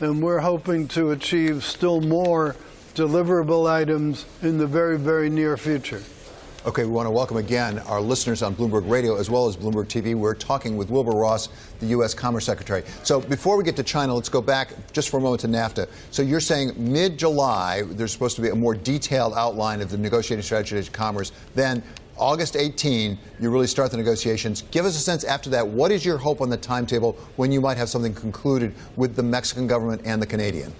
and 0.00 0.22
we're 0.22 0.40
hoping 0.40 0.86
to 0.88 1.10
achieve 1.10 1.64
still 1.64 2.00
more 2.00 2.56
deliverable 2.94 3.68
items 3.68 4.26
in 4.42 4.58
the 4.58 4.66
very, 4.66 4.98
very 4.98 5.30
near 5.30 5.56
future. 5.56 6.02
Okay, 6.66 6.84
we 6.84 6.92
want 6.92 7.04
to 7.04 7.10
welcome 7.10 7.36
again 7.36 7.78
our 7.80 8.00
listeners 8.00 8.42
on 8.42 8.56
Bloomberg 8.56 8.88
Radio 8.88 9.16
as 9.16 9.28
well 9.28 9.46
as 9.46 9.54
Bloomberg 9.54 9.84
TV. 9.84 10.14
We're 10.14 10.32
talking 10.32 10.78
with 10.78 10.88
Wilbur 10.88 11.10
Ross, 11.10 11.50
the 11.78 11.84
U.S. 11.88 12.14
Commerce 12.14 12.46
Secretary. 12.46 12.84
So 13.02 13.20
before 13.20 13.58
we 13.58 13.64
get 13.64 13.76
to 13.76 13.82
China, 13.82 14.14
let's 14.14 14.30
go 14.30 14.40
back 14.40 14.72
just 14.94 15.10
for 15.10 15.18
a 15.18 15.20
moment 15.20 15.42
to 15.42 15.48
NAFTA. 15.48 15.86
So 16.10 16.22
you're 16.22 16.40
saying 16.40 16.72
mid 16.78 17.18
July, 17.18 17.82
there's 17.82 18.12
supposed 18.12 18.36
to 18.36 18.42
be 18.42 18.48
a 18.48 18.54
more 18.54 18.74
detailed 18.74 19.34
outline 19.34 19.82
of 19.82 19.90
the 19.90 19.98
negotiating 19.98 20.42
strategy 20.42 20.78
of 20.78 20.90
commerce. 20.90 21.32
Then 21.54 21.82
August 22.16 22.56
18, 22.56 23.18
you 23.40 23.50
really 23.50 23.66
start 23.66 23.90
the 23.90 23.98
negotiations. 23.98 24.62
Give 24.70 24.86
us 24.86 24.96
a 24.96 25.00
sense 25.00 25.22
after 25.22 25.50
that. 25.50 25.68
What 25.68 25.92
is 25.92 26.02
your 26.02 26.16
hope 26.16 26.40
on 26.40 26.48
the 26.48 26.56
timetable 26.56 27.12
when 27.36 27.52
you 27.52 27.60
might 27.60 27.76
have 27.76 27.90
something 27.90 28.14
concluded 28.14 28.74
with 28.96 29.16
the 29.16 29.22
Mexican 29.22 29.66
government 29.66 30.00
and 30.06 30.22
the 30.22 30.26
Canadian? 30.26 30.72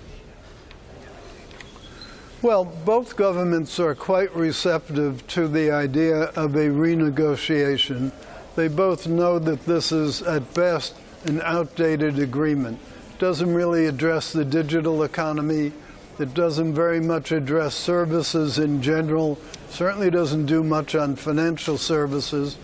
Well, 2.45 2.67
both 2.67 3.17
governments 3.17 3.81
are 3.81 3.95
quite 3.95 4.37
receptive 4.37 5.27
to 5.29 5.49
the 5.49 5.71
idea 5.71 6.25
of 6.37 6.55
a 6.57 6.69
renegotiation. 6.69 8.13
They 8.55 8.69
both 8.69 9.07
know 9.07 9.39
that 9.39 9.65
this 9.65 9.91
is, 9.93 10.21
at 10.21 10.53
best, 10.53 10.95
an 11.25 11.41
outdated 11.41 12.19
agreement. 12.19 12.81
It 13.15 13.19
doesn't 13.19 13.55
really 13.55 13.87
address 13.87 14.31
the 14.31 14.45
digital 14.45 15.05
economy. 15.05 15.73
It 16.19 16.35
doesn't 16.35 16.75
very 16.75 17.01
much 17.01 17.33
address 17.33 17.75
services 17.75 18.59
in 18.59 18.83
general. 18.83 19.39
Certainly 19.71 20.11
doesn't 20.11 20.45
do 20.45 20.63
much 20.63 20.95
on 20.95 21.17
financial 21.17 21.79
services. 21.79 22.59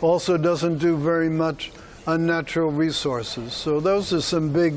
Also 0.00 0.38
doesn't 0.38 0.78
do 0.78 0.96
very 0.96 1.28
much 1.28 1.72
on 2.06 2.24
natural 2.24 2.70
resources. 2.70 3.52
So 3.52 3.80
those 3.80 4.12
are 4.12 4.20
some 4.20 4.52
big 4.52 4.74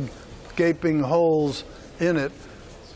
gaping 0.56 1.02
holes 1.02 1.64
in 2.00 2.18
it. 2.18 2.32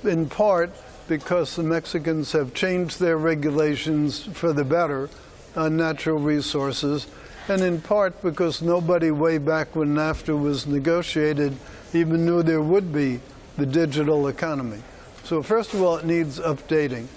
In 0.04 0.28
part, 0.28 0.72
because 1.12 1.58
the 1.58 1.64
Mexicans 1.64 2.32
have 2.32 2.54
changed 2.54 2.98
their 2.98 3.18
regulations 3.18 4.24
for 4.32 4.54
the 4.54 4.64
better 4.64 5.10
on 5.58 5.76
natural 5.76 6.18
resources, 6.18 7.06
and 7.50 7.62
in 7.62 7.82
part 7.82 8.22
because 8.22 8.62
nobody 8.62 9.12
way 9.12 9.38
back 9.38 9.76
when 9.76 9.94
NAFTA 9.94 10.42
was 10.42 10.66
negotiated 10.66 11.54
even 11.92 12.26
knew 12.26 12.42
there 12.42 12.62
would 12.62 12.94
be 12.94 13.20
the 13.58 13.66
digital 13.66 14.30
economy. 14.30 14.82
So, 15.26 15.44
first 15.44 15.74
of 15.74 15.82
all, 15.82 15.98
it 15.98 16.06
needs 16.06 16.40
updating. 16.40 17.08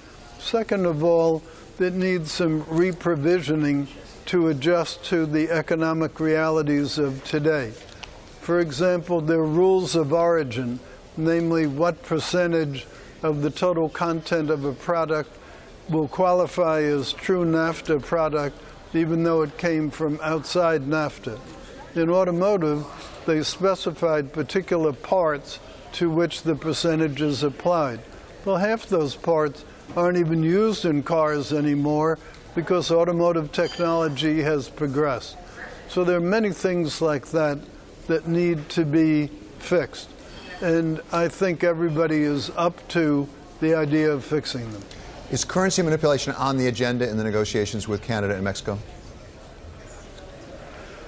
Second 0.40 0.86
of 0.86 1.04
all, 1.04 1.44
it 1.78 1.92
needs 1.92 2.32
some 2.32 2.64
reprovisioning 2.64 3.86
to 4.26 4.48
adjust 4.48 5.04
to 5.04 5.24
the 5.24 5.52
economic 5.52 6.18
realities 6.18 6.98
of 6.98 7.22
today. 7.22 7.70
For 8.40 8.58
example, 8.58 9.20
are 9.30 9.46
rules 9.46 9.94
of 9.94 10.12
origin, 10.12 10.80
namely 11.16 11.68
what 11.68 12.02
percentage 12.02 12.88
of 13.24 13.40
the 13.40 13.50
total 13.50 13.88
content 13.88 14.50
of 14.50 14.66
a 14.66 14.72
product 14.72 15.30
will 15.88 16.06
qualify 16.06 16.82
as 16.82 17.14
true 17.14 17.44
NAFTA 17.44 18.02
product 18.02 18.56
even 18.92 19.24
though 19.24 19.42
it 19.42 19.56
came 19.56 19.90
from 19.90 20.20
outside 20.22 20.82
NAFTA. 20.82 21.40
In 21.94 22.10
automotive, 22.10 22.86
they 23.26 23.42
specified 23.42 24.32
particular 24.32 24.92
parts 24.92 25.58
to 25.92 26.10
which 26.10 26.42
the 26.42 26.54
percentages 26.54 27.42
applied. 27.42 28.00
Well, 28.44 28.58
half 28.58 28.86
those 28.86 29.16
parts 29.16 29.64
aren't 29.96 30.18
even 30.18 30.42
used 30.42 30.84
in 30.84 31.02
cars 31.02 31.52
anymore 31.52 32.18
because 32.54 32.90
automotive 32.90 33.52
technology 33.52 34.42
has 34.42 34.68
progressed. 34.68 35.36
So 35.88 36.04
there 36.04 36.18
are 36.18 36.20
many 36.20 36.50
things 36.50 37.00
like 37.00 37.28
that 37.28 37.58
that 38.06 38.28
need 38.28 38.68
to 38.70 38.84
be 38.84 39.28
fixed 39.58 40.13
and 40.60 41.00
I 41.12 41.28
think 41.28 41.64
everybody 41.64 42.22
is 42.22 42.50
up 42.56 42.86
to 42.88 43.28
the 43.60 43.74
idea 43.74 44.10
of 44.10 44.24
fixing 44.24 44.70
them. 44.72 44.82
Is 45.30 45.44
currency 45.44 45.82
manipulation 45.82 46.34
on 46.34 46.56
the 46.56 46.68
agenda 46.68 47.08
in 47.08 47.16
the 47.16 47.24
negotiations 47.24 47.88
with 47.88 48.02
Canada 48.02 48.34
and 48.34 48.44
Mexico? 48.44 48.78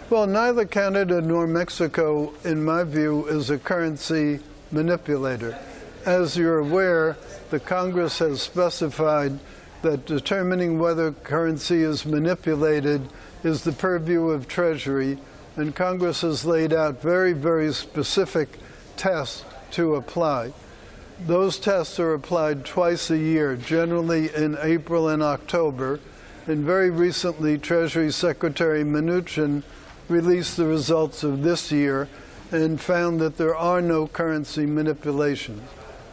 Well, 0.08 0.26
neither 0.26 0.64
Canada 0.64 1.20
nor 1.20 1.46
Mexico, 1.46 2.32
in 2.44 2.64
my 2.64 2.84
view, 2.84 3.26
is 3.26 3.50
a 3.50 3.58
currency 3.58 4.40
manipulator. 4.70 5.58
As 6.04 6.36
you're 6.36 6.60
aware, 6.60 7.16
the 7.50 7.58
Congress 7.58 8.20
has 8.20 8.40
specified 8.40 9.38
that 9.82 10.06
determining 10.06 10.78
whether 10.78 11.12
currency 11.12 11.82
is 11.82 12.06
manipulated 12.06 13.08
is 13.42 13.64
the 13.64 13.72
purview 13.72 14.30
of 14.30 14.48
Treasury, 14.48 15.18
and 15.56 15.74
Congress 15.74 16.20
has 16.22 16.44
laid 16.44 16.72
out 16.72 17.02
very, 17.02 17.32
very 17.32 17.72
specific 17.72 18.58
tests 18.96 19.44
to 19.72 19.94
apply. 19.94 20.52
Those 21.26 21.58
tests 21.58 21.98
are 21.98 22.14
applied 22.14 22.64
twice 22.64 23.10
a 23.10 23.18
year, 23.18 23.56
generally 23.56 24.34
in 24.34 24.56
April 24.60 25.08
and 25.08 25.22
October. 25.22 26.00
And 26.46 26.64
very 26.64 26.90
recently, 26.90 27.58
Treasury 27.58 28.12
Secretary 28.12 28.84
Mnuchin 28.84 29.62
released 30.08 30.56
the 30.56 30.66
results 30.66 31.22
of 31.22 31.42
this 31.42 31.72
year, 31.72 32.08
and 32.52 32.80
found 32.80 33.20
that 33.20 33.36
there 33.36 33.56
are 33.56 33.82
no 33.82 34.06
currency 34.06 34.66
manipulations. 34.66 35.62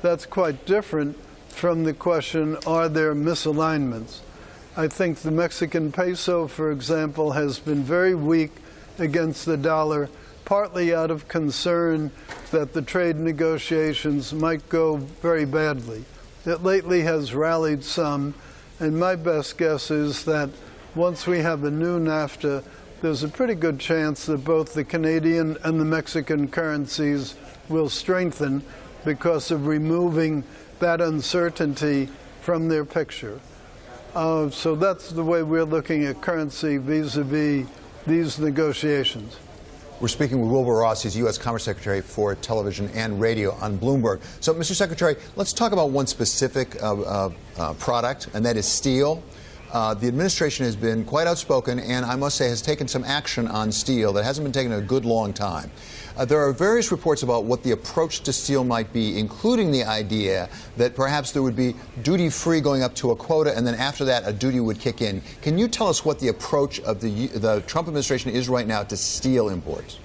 That's 0.01 0.25
quite 0.25 0.65
different 0.65 1.17
from 1.49 1.83
the 1.83 1.93
question 1.93 2.57
are 2.65 2.89
there 2.89 3.13
misalignments? 3.13 4.19
I 4.75 4.87
think 4.87 5.19
the 5.19 5.31
Mexican 5.31 5.91
peso, 5.91 6.47
for 6.47 6.71
example, 6.71 7.33
has 7.33 7.59
been 7.59 7.83
very 7.83 8.15
weak 8.15 8.51
against 8.97 9.45
the 9.45 9.57
dollar, 9.57 10.09
partly 10.45 10.93
out 10.93 11.11
of 11.11 11.27
concern 11.27 12.11
that 12.53 12.71
the 12.71 12.81
trade 12.83 13.17
negotiations 13.17 14.31
might 14.31 14.69
go 14.69 14.97
very 14.97 15.43
badly. 15.43 16.05
It 16.45 16.61
lately 16.61 17.01
has 17.01 17.33
rallied 17.33 17.83
some, 17.83 18.35
and 18.79 18.99
my 18.99 19.15
best 19.15 19.57
guess 19.57 19.89
is 19.89 20.23
that 20.25 20.51
once 20.93 21.25
we 21.25 21.39
have 21.39 21.63
a 21.63 21.71
new 21.71 21.99
NAFTA, 21.99 22.63
there's 23.01 23.23
a 23.23 23.27
pretty 23.27 23.55
good 23.55 23.79
chance 23.79 24.27
that 24.27 24.45
both 24.45 24.75
the 24.75 24.83
Canadian 24.83 25.57
and 25.63 25.79
the 25.79 25.85
Mexican 25.85 26.47
currencies 26.47 27.33
will 27.69 27.89
strengthen 27.89 28.63
because 29.03 29.49
of 29.49 29.65
removing 29.65 30.43
that 30.77 31.01
uncertainty 31.01 32.07
from 32.41 32.67
their 32.67 32.85
picture. 32.85 33.39
Uh, 34.13 34.47
so 34.51 34.75
that's 34.75 35.09
the 35.09 35.23
way 35.23 35.41
we're 35.41 35.63
looking 35.63 36.05
at 36.05 36.21
currency 36.21 36.77
vis 36.77 37.15
a 37.15 37.23
vis 37.23 37.67
these 38.05 38.37
negotiations. 38.37 39.37
We're 40.03 40.09
speaking 40.09 40.41
with 40.41 40.51
Wilbur 40.51 40.73
Ross, 40.73 41.01
he's 41.01 41.15
U.S. 41.15 41.37
Commerce 41.37 41.63
Secretary 41.63 42.01
for 42.01 42.35
Television 42.35 42.89
and 42.89 43.21
Radio 43.21 43.53
on 43.61 43.77
Bloomberg. 43.77 44.19
So, 44.41 44.53
Mr. 44.53 44.73
Secretary, 44.73 45.15
let's 45.37 45.53
talk 45.53 45.71
about 45.71 45.91
one 45.91 46.07
specific 46.07 46.75
uh, 46.83 46.99
uh, 46.99 47.29
uh 47.55 47.73
product, 47.75 48.27
and 48.33 48.45
that 48.45 48.57
is 48.57 48.65
steel. 48.65 49.23
Uh, 49.71 49.93
the 49.93 50.07
administration 50.09 50.65
has 50.65 50.75
been 50.75 51.05
quite 51.05 51.25
outspoken 51.25 51.79
and 51.79 52.05
I 52.05 52.17
must 52.17 52.35
say 52.37 52.49
has 52.49 52.61
taken 52.61 52.85
some 52.85 53.05
action 53.05 53.47
on 53.47 53.71
steel 53.71 54.11
that 54.13 54.25
hasn't 54.25 54.43
been 54.43 54.51
taken 54.51 54.73
in 54.73 54.79
a 54.79 54.85
good 54.85 55.05
long 55.05 55.31
time. 55.31 55.71
Uh, 56.15 56.23
there 56.25 56.39
are 56.39 56.53
various 56.53 56.91
reports 56.91 57.23
about 57.23 57.45
what 57.45 57.63
the 57.63 57.71
approach 57.71 58.21
to 58.21 58.31
steel 58.31 58.63
might 58.63 58.93
be, 58.93 59.17
including 59.17 59.71
the 59.71 59.83
idea 59.83 60.47
that 60.77 60.95
perhaps 60.95 61.31
there 61.31 61.41
would 61.41 61.55
be 61.55 61.73
duty 62.03 62.29
free 62.29 62.61
going 62.61 62.83
up 62.83 62.93
to 62.93 63.11
a 63.11 63.15
quota, 63.15 63.55
and 63.57 63.65
then 63.65 63.73
after 63.73 64.05
that, 64.05 64.27
a 64.27 64.31
duty 64.31 64.59
would 64.59 64.79
kick 64.79 65.01
in. 65.01 65.21
Can 65.41 65.57
you 65.57 65.67
tell 65.67 65.87
us 65.87 66.05
what 66.05 66.19
the 66.19 66.27
approach 66.27 66.79
of 66.81 67.01
the, 67.01 67.27
the 67.27 67.61
Trump 67.61 67.87
administration 67.87 68.29
is 68.29 68.47
right 68.47 68.67
now 68.67 68.83
to 68.83 68.95
steel 68.95 69.49
imports? 69.49 69.97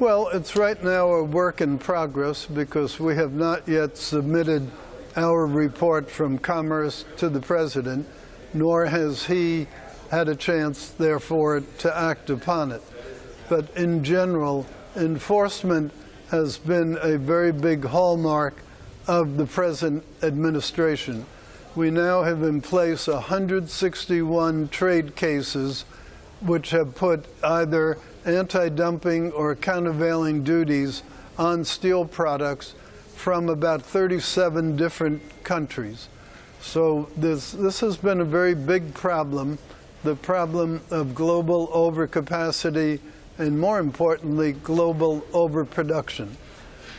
Well, 0.00 0.28
it's 0.30 0.56
right 0.56 0.82
now 0.82 1.12
a 1.12 1.22
work 1.22 1.60
in 1.60 1.78
progress 1.78 2.46
because 2.46 2.98
we 2.98 3.14
have 3.14 3.32
not 3.32 3.68
yet 3.68 3.96
submitted 3.96 4.68
our 5.14 5.46
report 5.46 6.10
from 6.10 6.38
Commerce 6.38 7.04
to 7.18 7.28
the 7.28 7.38
President, 7.38 8.08
nor 8.52 8.86
has 8.86 9.26
he 9.26 9.68
had 10.10 10.28
a 10.28 10.34
chance, 10.34 10.88
therefore, 10.88 11.62
to 11.78 11.96
act 11.96 12.28
upon 12.28 12.72
it. 12.72 12.82
But 13.48 13.70
in 13.76 14.04
general, 14.04 14.66
enforcement 14.96 15.92
has 16.30 16.58
been 16.58 16.98
a 17.00 17.18
very 17.18 17.52
big 17.52 17.84
hallmark 17.84 18.54
of 19.06 19.36
the 19.36 19.46
present 19.46 20.04
administration. 20.22 21.26
We 21.74 21.90
now 21.90 22.22
have 22.22 22.42
in 22.42 22.60
place 22.60 23.06
161 23.06 24.68
trade 24.68 25.16
cases 25.16 25.84
which 26.40 26.70
have 26.70 26.94
put 26.94 27.26
either 27.42 27.98
anti 28.24 28.68
dumping 28.68 29.32
or 29.32 29.54
countervailing 29.54 30.44
duties 30.44 31.02
on 31.38 31.64
steel 31.64 32.04
products 32.04 32.74
from 33.14 33.48
about 33.48 33.82
37 33.82 34.76
different 34.76 35.22
countries. 35.44 36.08
So 36.60 37.08
this, 37.16 37.52
this 37.52 37.80
has 37.80 37.96
been 37.96 38.20
a 38.20 38.24
very 38.24 38.54
big 38.54 38.94
problem, 38.94 39.58
the 40.02 40.16
problem 40.16 40.80
of 40.90 41.14
global 41.14 41.68
overcapacity 41.68 43.00
and 43.38 43.58
more 43.58 43.78
importantly, 43.78 44.52
global 44.52 45.24
overproduction. 45.32 46.36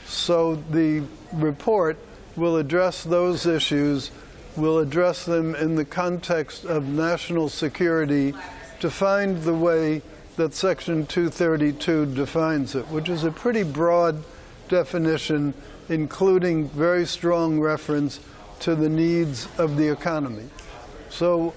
So 0.06 0.56
the 0.56 1.04
report 1.34 1.98
will 2.36 2.58
address 2.58 3.04
those 3.04 3.45
issues, 3.45 4.12
will 4.56 4.80
address 4.80 5.26
them 5.26 5.56
in 5.56 5.76
the 5.76 5.86
context 5.86 6.65
of 6.65 6.88
national 6.88 7.50
security 7.50 8.34
to 8.80 8.89
find 8.89 9.41
the 9.43 9.54
way 9.54 10.02
that 10.36 10.54
Section 10.54 11.06
232 11.06 12.08
defines 12.08 12.76
it, 12.76 12.88
which 12.89 13.08
is 13.10 13.24
a 13.24 13.32
pretty 13.32 13.63
broad 13.63 14.24
definition 14.67 15.54
including 15.89 16.67
very 16.69 17.06
strong 17.06 17.60
reference 17.60 18.19
to 18.60 18.76
the 18.76 18.89
needs 18.89 19.48
of 19.58 19.78
the 19.78 19.88
economy. 19.88 20.50
So 21.10 21.54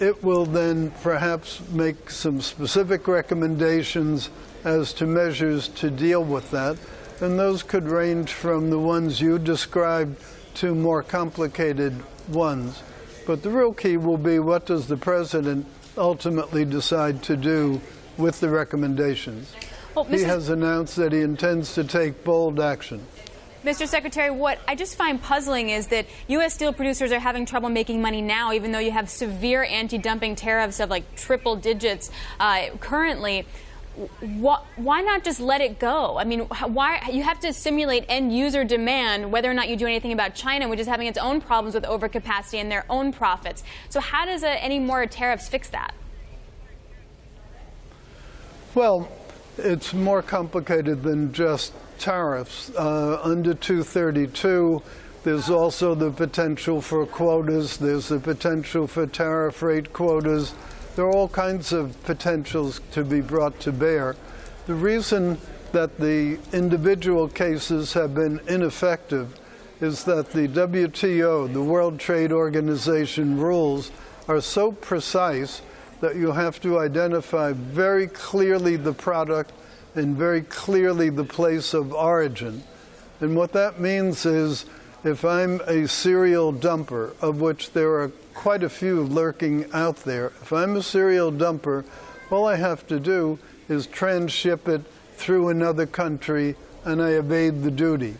it 0.00 0.22
will 0.22 0.44
then 0.44 0.90
perhaps 1.02 1.60
make 1.70 2.10
some 2.10 2.40
specific 2.40 3.06
recommendations 3.06 4.30
as 4.64 4.92
to 4.94 5.06
measures 5.06 5.68
to 5.68 5.90
deal 5.90 6.24
with 6.24 6.50
that. 6.50 6.76
And 7.20 7.38
those 7.38 7.62
could 7.62 7.84
range 7.84 8.32
from 8.32 8.70
the 8.70 8.78
ones 8.78 9.20
you 9.20 9.38
described 9.38 10.16
to 10.54 10.74
more 10.74 11.02
complicated 11.02 12.02
ones. 12.28 12.82
But 13.26 13.42
the 13.42 13.50
real 13.50 13.72
key 13.72 13.96
will 13.96 14.18
be 14.18 14.38
what 14.38 14.66
does 14.66 14.86
the 14.86 14.96
president 14.96 15.66
ultimately 15.96 16.64
decide 16.64 17.22
to 17.24 17.36
do 17.36 17.80
with 18.16 18.40
the 18.40 18.48
recommendations? 18.48 19.52
Well, 19.94 20.04
he 20.04 20.22
has 20.22 20.48
announced 20.48 20.96
that 20.96 21.12
he 21.12 21.20
intends 21.20 21.74
to 21.74 21.84
take 21.84 22.24
bold 22.24 22.58
action. 22.58 23.06
Mr. 23.64 23.88
Secretary, 23.88 24.30
what 24.30 24.58
I 24.68 24.74
just 24.74 24.94
find 24.94 25.20
puzzling 25.20 25.70
is 25.70 25.86
that 25.86 26.04
U.S. 26.28 26.52
steel 26.52 26.72
producers 26.74 27.12
are 27.12 27.18
having 27.18 27.46
trouble 27.46 27.70
making 27.70 28.02
money 28.02 28.20
now, 28.20 28.52
even 28.52 28.72
though 28.72 28.78
you 28.78 28.90
have 28.90 29.08
severe 29.08 29.64
anti 29.64 29.96
dumping 29.96 30.36
tariffs 30.36 30.80
of 30.80 30.90
like 30.90 31.16
triple 31.16 31.56
digits 31.56 32.10
uh, 32.38 32.68
currently. 32.80 33.46
Why 34.20 35.02
not 35.02 35.22
just 35.22 35.38
let 35.40 35.60
it 35.60 35.78
go? 35.78 36.18
I 36.18 36.24
mean, 36.24 36.40
why 36.40 37.08
you 37.12 37.22
have 37.22 37.38
to 37.40 37.52
simulate 37.52 38.04
end 38.08 38.36
user 38.36 38.64
demand, 38.64 39.30
whether 39.30 39.48
or 39.48 39.54
not 39.54 39.68
you 39.68 39.76
do 39.76 39.86
anything 39.86 40.12
about 40.12 40.34
China, 40.34 40.68
which 40.68 40.80
is 40.80 40.88
having 40.88 41.06
its 41.06 41.16
own 41.16 41.40
problems 41.40 41.76
with 41.76 41.84
overcapacity 41.84 42.58
and 42.58 42.70
their 42.70 42.84
own 42.90 43.12
profits. 43.12 43.62
So, 43.88 44.00
how 44.00 44.26
does 44.26 44.42
uh, 44.42 44.56
any 44.58 44.80
more 44.80 45.06
tariffs 45.06 45.48
fix 45.48 45.68
that? 45.70 45.94
Well, 48.74 49.08
it's 49.56 49.94
more 49.94 50.22
complicated 50.22 51.04
than 51.04 51.32
just 51.32 51.72
tariffs. 51.98 52.70
Uh, 52.70 53.20
under 53.22 53.54
232, 53.54 54.82
there's 55.24 55.48
also 55.48 55.94
the 55.94 56.10
potential 56.10 56.80
for 56.80 57.06
quotas, 57.06 57.76
there's 57.78 58.08
the 58.08 58.20
potential 58.20 58.86
for 58.86 59.06
tariff 59.06 59.62
rate 59.62 59.92
quotas. 59.92 60.54
There 60.96 61.06
are 61.06 61.12
all 61.12 61.28
kinds 61.28 61.72
of 61.72 62.00
potentials 62.04 62.80
to 62.92 63.04
be 63.04 63.20
brought 63.20 63.58
to 63.60 63.72
bear. 63.72 64.16
The 64.66 64.74
reason 64.74 65.38
that 65.72 65.98
the 65.98 66.38
individual 66.52 67.28
cases 67.28 67.94
have 67.94 68.14
been 68.14 68.40
ineffective 68.48 69.38
is 69.80 70.04
that 70.04 70.30
the 70.30 70.46
WTO, 70.46 71.52
the 71.52 71.62
World 71.62 71.98
Trade 71.98 72.30
Organization 72.30 73.38
rules, 73.38 73.90
are 74.28 74.40
so 74.40 74.72
precise 74.72 75.62
that 76.00 76.16
you 76.16 76.32
have 76.32 76.60
to 76.60 76.78
identify 76.78 77.52
very 77.52 78.06
clearly 78.06 78.76
the 78.76 78.92
product 78.92 79.52
and 79.94 80.16
very 80.16 80.42
clearly 80.42 81.10
the 81.10 81.24
place 81.24 81.74
of 81.74 81.92
origin. 81.92 82.62
And 83.20 83.36
what 83.36 83.52
that 83.52 83.80
means 83.80 84.26
is 84.26 84.66
if 85.04 85.24
I'm 85.24 85.60
a 85.66 85.86
serial 85.86 86.52
dumper, 86.52 87.14
of 87.20 87.40
which 87.40 87.72
there 87.72 88.00
are 88.00 88.08
quite 88.34 88.62
a 88.62 88.68
few 88.68 89.02
lurking 89.02 89.70
out 89.72 89.98
there, 89.98 90.26
if 90.42 90.52
I'm 90.52 90.76
a 90.76 90.82
serial 90.82 91.30
dumper, 91.30 91.84
all 92.30 92.46
I 92.46 92.56
have 92.56 92.86
to 92.88 92.98
do 92.98 93.38
is 93.68 93.86
transship 93.86 94.66
it 94.68 94.82
through 95.16 95.48
another 95.48 95.86
country 95.86 96.56
and 96.84 97.02
I 97.02 97.10
evade 97.10 97.62
the 97.62 97.70
duty. 97.70 98.16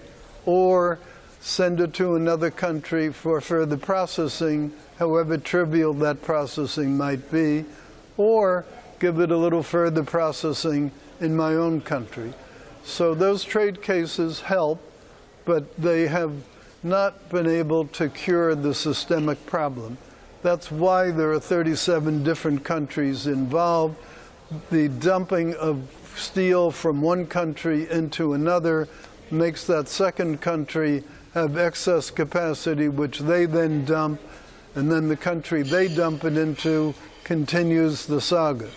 Or 0.46 0.98
send 1.40 1.80
it 1.80 1.92
to 1.94 2.14
another 2.14 2.50
country 2.50 3.12
for 3.12 3.40
further 3.40 3.76
processing, 3.76 4.72
however 4.98 5.37
trivial 5.38 5.92
that 5.94 6.22
processing 6.22 6.96
might 6.96 7.30
be, 7.30 7.64
or 8.16 8.64
give 9.00 9.18
it 9.20 9.30
a 9.30 9.37
little 9.37 9.62
further 9.62 10.02
processing 10.02 10.90
in 11.24 11.34
my 11.34 11.54
own 11.54 11.80
country. 11.80 12.32
So 12.84 13.14
those 13.14 13.42
trade 13.42 13.82
cases 13.82 14.42
help, 14.42 14.80
but 15.44 15.76
they 15.76 16.06
have 16.06 16.32
not 16.82 17.30
been 17.30 17.46
able 17.46 17.87
to 17.87 18.08
cure 18.08 18.54
the 18.54 18.74
systemic 18.74 19.44
problem. 19.46 19.96
That's 20.42 20.70
why 20.70 21.10
there 21.10 21.32
are 21.32 21.40
37 21.40 22.22
different 22.22 22.62
countries 22.62 23.26
involved. 23.26 23.96
The 24.70 24.88
dumping 24.88 25.54
of 25.54 25.90
steel 26.14 26.70
from 26.70 27.00
one 27.00 27.26
country 27.26 27.90
into 27.90 28.34
another 28.34 28.87
makes 29.30 29.66
that 29.66 29.88
second 29.88 30.42
country 30.42 31.02
have 31.32 31.56
excess 31.56 32.10
capacity, 32.10 32.88
which 32.88 33.20
they 33.20 33.46
then 33.46 33.87
dump, 33.87 34.20
and 34.74 34.92
then 34.92 35.08
the 35.08 35.16
country 35.16 35.62
they 35.62 35.88
dump 35.88 36.24
it 36.24 36.37
into 36.37 36.94
continues 37.24 38.04
the 38.06 38.20
saga. 38.20 38.68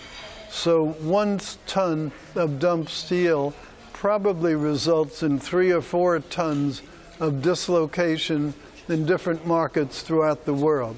So 0.50 0.86
one 0.86 1.40
ton 1.66 2.12
of 2.36 2.60
dumped 2.60 2.92
steel 2.92 3.54
probably 3.94 4.56
results 4.56 5.24
in 5.24 5.40
three 5.40 5.72
or 5.72 5.82
four 5.82 6.20
tons 6.20 6.82
of 7.20 7.42
dislocation 7.42 8.54
in 8.88 9.06
different 9.06 9.46
markets 9.46 10.02
throughout 10.02 10.46
the 10.46 10.54
world. 10.54 10.98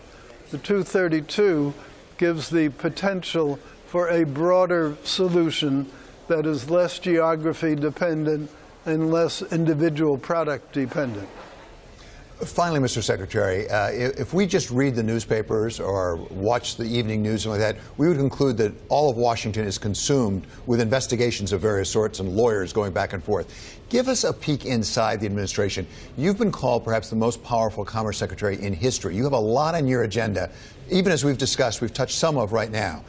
The 0.51 0.57
232 0.57 1.73
gives 2.17 2.49
the 2.49 2.69
potential 2.69 3.59
for 3.87 4.09
a 4.09 4.23
broader 4.23 4.97
solution 5.03 5.89
that 6.27 6.45
is 6.45 6.69
less 6.69 6.99
geography 6.99 7.75
dependent 7.75 8.51
and 8.85 9.11
less 9.11 9.41
individual 9.41 10.17
product 10.17 10.73
dependent. 10.73 11.27
Finally, 12.45 12.79
Mr. 12.79 13.03
Secretary, 13.03 13.69
uh, 13.69 13.89
if 13.91 14.33
we 14.33 14.45
just 14.45 14.71
read 14.71 14.95
the 14.95 15.03
newspapers 15.03 15.77
or 15.77 16.15
watch 16.15 16.77
the 16.77 16.85
evening 16.85 17.21
news 17.21 17.45
and 17.45 17.51
like 17.51 17.59
that, 17.59 17.75
we 17.97 18.07
would 18.07 18.15
conclude 18.15 18.55
that 18.55 18.71
all 18.87 19.09
of 19.09 19.17
Washington 19.17 19.67
is 19.67 19.77
consumed 19.77 20.47
with 20.65 20.79
investigations 20.79 21.51
of 21.51 21.59
various 21.59 21.89
sorts 21.89 22.21
and 22.21 22.37
lawyers 22.37 22.71
going 22.71 22.93
back 22.93 23.11
and 23.11 23.21
forth. 23.21 23.77
Give 23.89 24.07
us 24.07 24.23
a 24.23 24.31
peek 24.31 24.63
inside 24.63 25.19
the 25.19 25.25
administration. 25.25 25.85
You've 26.15 26.37
been 26.37 26.51
called 26.51 26.85
perhaps 26.85 27.09
the 27.09 27.17
most 27.17 27.43
powerful 27.43 27.83
Commerce 27.83 28.17
Secretary 28.17 28.57
in 28.61 28.71
history. 28.71 29.17
You 29.17 29.25
have 29.25 29.33
a 29.33 29.37
lot 29.37 29.75
on 29.75 29.85
your 29.85 30.03
agenda, 30.03 30.49
even 30.89 31.11
as 31.11 31.25
we've 31.25 31.37
discussed, 31.37 31.81
we've 31.81 31.93
touched 31.93 32.15
some 32.15 32.37
of 32.37 32.53
right 32.53 32.71
now. 32.71 33.03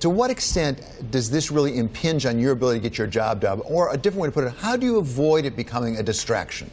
To 0.00 0.10
what 0.10 0.32
extent 0.32 0.80
does 1.12 1.30
this 1.30 1.52
really 1.52 1.78
impinge 1.78 2.26
on 2.26 2.40
your 2.40 2.50
ability 2.50 2.80
to 2.80 2.88
get 2.88 2.98
your 2.98 3.06
job 3.06 3.40
done? 3.40 3.60
Or 3.66 3.94
a 3.94 3.96
different 3.96 4.22
way 4.22 4.28
to 4.28 4.32
put 4.32 4.44
it, 4.44 4.54
how 4.54 4.76
do 4.76 4.84
you 4.84 4.98
avoid 4.98 5.44
it 5.44 5.54
becoming 5.54 5.96
a 5.98 6.02
distraction? 6.02 6.68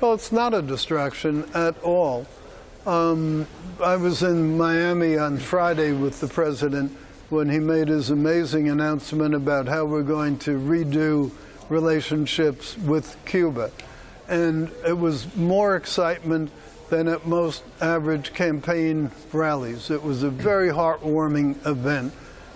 Well, 0.00 0.14
it's 0.14 0.32
not 0.32 0.54
a 0.54 0.62
distraction 0.62 1.44
at 1.52 1.78
all. 1.82 2.26
Um, 2.86 3.46
I 3.84 3.96
was 3.96 4.22
in 4.22 4.56
Miami 4.56 5.18
on 5.18 5.36
Friday 5.36 5.92
with 5.92 6.20
the 6.22 6.26
president 6.26 6.96
when 7.28 7.50
he 7.50 7.58
made 7.58 7.88
his 7.88 8.08
amazing 8.08 8.70
announcement 8.70 9.34
about 9.34 9.68
how 9.68 9.84
we're 9.84 10.02
going 10.02 10.38
to 10.38 10.58
redo 10.58 11.30
relationships 11.68 12.78
with 12.78 13.14
Cuba. 13.26 13.72
And 14.26 14.72
it 14.86 14.96
was 14.96 15.36
more 15.36 15.76
excitement 15.76 16.50
than 16.88 17.06
at 17.06 17.26
most 17.26 17.62
average 17.82 18.32
campaign 18.32 19.10
rallies. 19.34 19.90
It 19.90 20.02
was 20.02 20.22
a 20.22 20.30
very 20.30 20.70
heartwarming 20.70 21.66
event, 21.66 22.14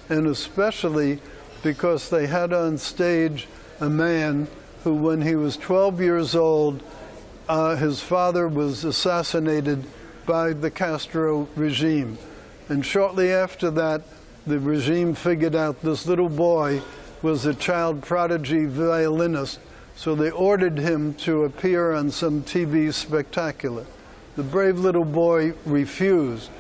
and 0.09 0.29
especially 0.29 1.21
because 1.63 2.09
they 2.09 2.27
had 2.27 2.55
on 2.55 2.79
stage 2.79 3.49
a 3.81 3.91
man 3.91 4.49
who, 4.83 4.95
when 4.95 5.21
he 5.21 5.35
was 5.37 5.59
12 5.59 6.01
years 6.01 6.35
old, 6.35 6.83
uh, 7.49 7.77
his 7.77 8.01
father 8.01 8.49
was 8.49 8.85
assassinated 8.85 9.85
by 10.27 10.53
the 10.53 10.71
Castro 10.71 11.49
regime. 11.57 12.19
And 12.69 12.85
shortly 12.85 13.31
after 13.31 13.71
that, 13.73 14.03
the 14.47 14.59
regime 14.59 15.15
figured 15.15 15.55
out 15.55 15.83
this 15.83 16.07
little 16.07 16.29
boy 16.29 16.83
was 17.23 17.47
a 17.47 17.55
child 17.55 18.03
prodigy 18.03 18.67
violinist, 18.67 19.59
so 19.97 20.15
they 20.15 20.31
ordered 20.31 20.79
him 20.79 21.15
to 21.15 21.45
appear 21.45 21.93
on 21.93 22.11
some 22.11 22.43
TV 22.43 22.93
spectacular. 22.93 23.87
The 24.37 24.43
brave 24.43 24.79
little 24.79 25.05
boy 25.05 25.55
refused. 25.65 26.51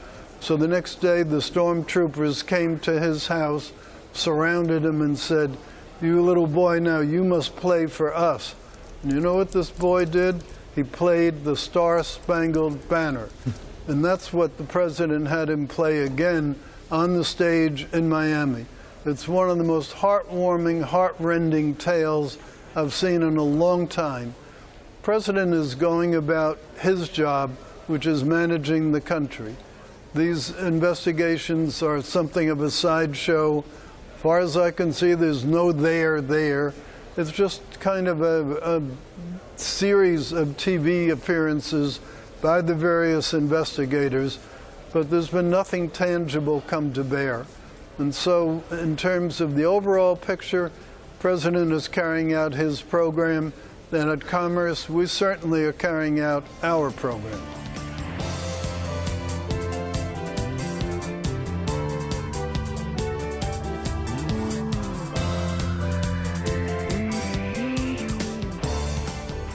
So 0.40 0.56
the 0.56 0.68
next 0.68 0.96
day, 1.00 1.22
the 1.22 1.38
stormtroopers 1.38 2.46
came 2.46 2.78
to 2.80 3.00
his 3.00 3.26
house, 3.26 3.72
surrounded 4.12 4.84
him, 4.84 5.02
and 5.02 5.18
said, 5.18 5.56
You 6.00 6.22
little 6.22 6.46
boy, 6.46 6.78
now 6.78 7.00
you 7.00 7.24
must 7.24 7.56
play 7.56 7.86
for 7.86 8.14
us. 8.14 8.54
And 9.02 9.12
you 9.12 9.20
know 9.20 9.34
what 9.34 9.52
this 9.52 9.70
boy 9.70 10.04
did? 10.04 10.42
He 10.74 10.82
played 10.82 11.44
the 11.44 11.56
Star 11.56 12.02
Spangled 12.02 12.88
Banner. 12.88 13.28
and 13.86 14.04
that's 14.04 14.32
what 14.32 14.56
the 14.58 14.64
president 14.64 15.28
had 15.28 15.50
him 15.50 15.68
play 15.68 16.00
again 16.00 16.56
on 16.90 17.14
the 17.14 17.24
stage 17.24 17.86
in 17.92 18.08
Miami. 18.08 18.66
It's 19.06 19.28
one 19.28 19.50
of 19.50 19.58
the 19.58 19.64
most 19.64 19.92
heartwarming, 19.92 20.82
heartrending 20.82 21.74
tales 21.76 22.38
I've 22.74 22.94
seen 22.94 23.22
in 23.22 23.36
a 23.36 23.42
long 23.42 23.86
time. 23.86 24.34
President 25.02 25.52
is 25.52 25.74
going 25.74 26.14
about 26.14 26.58
his 26.78 27.10
job, 27.10 27.50
which 27.86 28.06
is 28.06 28.24
managing 28.24 28.92
the 28.92 29.00
country. 29.00 29.54
These 30.14 30.50
investigations 30.50 31.82
are 31.82 32.00
something 32.00 32.48
of 32.48 32.62
a 32.62 32.70
sideshow. 32.70 33.64
As 34.14 34.22
far 34.22 34.38
as 34.38 34.56
I 34.56 34.70
can 34.70 34.92
see, 34.92 35.12
there's 35.12 35.44
no 35.44 35.72
there 35.72 36.20
there. 36.20 36.72
It's 37.16 37.30
just 37.30 37.62
kind 37.78 38.08
of 38.08 38.22
a, 38.22 38.76
a 38.76 38.82
series 39.56 40.32
of 40.32 40.48
TV 40.56 41.10
appearances 41.10 42.00
by 42.42 42.60
the 42.60 42.74
various 42.74 43.32
investigators, 43.32 44.40
but 44.92 45.10
there's 45.10 45.28
been 45.28 45.48
nothing 45.48 45.90
tangible 45.90 46.62
come 46.62 46.92
to 46.94 47.04
bear. 47.04 47.46
And 47.98 48.12
so, 48.12 48.64
in 48.72 48.96
terms 48.96 49.40
of 49.40 49.54
the 49.54 49.64
overall 49.64 50.16
picture, 50.16 50.72
President 51.20 51.72
is 51.72 51.86
carrying 51.86 52.34
out 52.34 52.52
his 52.52 52.82
program, 52.82 53.52
and 53.92 54.10
at 54.10 54.22
Commerce, 54.22 54.88
we 54.88 55.06
certainly 55.06 55.64
are 55.64 55.72
carrying 55.72 56.18
out 56.18 56.44
our 56.64 56.90
program. 56.90 57.63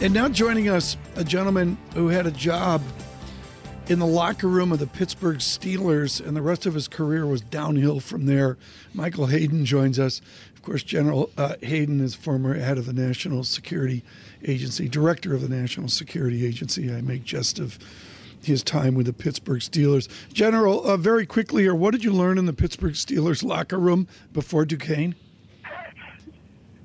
And 0.02 0.14
now 0.14 0.30
joining 0.30 0.70
us, 0.70 0.96
a 1.18 1.26
gentleman 1.26 1.78
who 1.94 2.08
had 2.08 2.26
a 2.26 2.32
job 2.32 2.82
in 3.90 4.00
the 4.00 4.08
locker 4.08 4.48
room 4.48 4.72
of 4.72 4.80
the 4.80 4.88
Pittsburgh 4.88 5.40
Steelers, 5.40 6.26
and 6.26 6.38
the 6.38 6.42
rest 6.42 6.66
of 6.66 6.74
his 6.74 6.88
career 6.88 7.26
was 7.28 7.42
downhill 7.42 8.00
from 8.00 8.26
there. 8.26 8.58
Michael 8.94 9.26
Hayden 9.26 9.66
joins 9.66 10.00
us. 10.00 10.22
Of 10.56 10.62
course, 10.62 10.84
General 10.84 11.30
uh, 11.38 11.56
Hayden 11.62 12.00
is 12.00 12.16
former 12.16 12.54
head 12.54 12.78
of 12.78 12.86
the 12.86 12.94
National 12.94 13.44
Security 13.44 14.02
Agency, 14.46 14.88
director 14.88 15.34
of 15.34 15.42
the 15.42 15.50
National 15.50 15.90
Security 15.90 16.46
Agency. 16.46 16.90
I 16.94 17.02
make 17.02 17.26
jest 17.26 17.60
of 17.60 17.78
his 18.42 18.64
time 18.64 18.96
with 18.96 19.06
the 19.06 19.12
Pittsburgh 19.12 19.60
Steelers. 19.60 20.08
General, 20.32 20.82
uh, 20.88 20.96
very 20.96 21.26
quickly 21.26 21.64
here, 21.64 21.76
what 21.76 21.92
did 21.92 22.06
you 22.06 22.14
learn 22.14 22.38
in 22.38 22.46
the 22.46 22.54
Pittsburgh 22.54 22.94
Steelers 22.94 23.44
locker 23.44 23.78
room 23.78 24.08
before 24.32 24.64
Duquesne? 24.64 25.16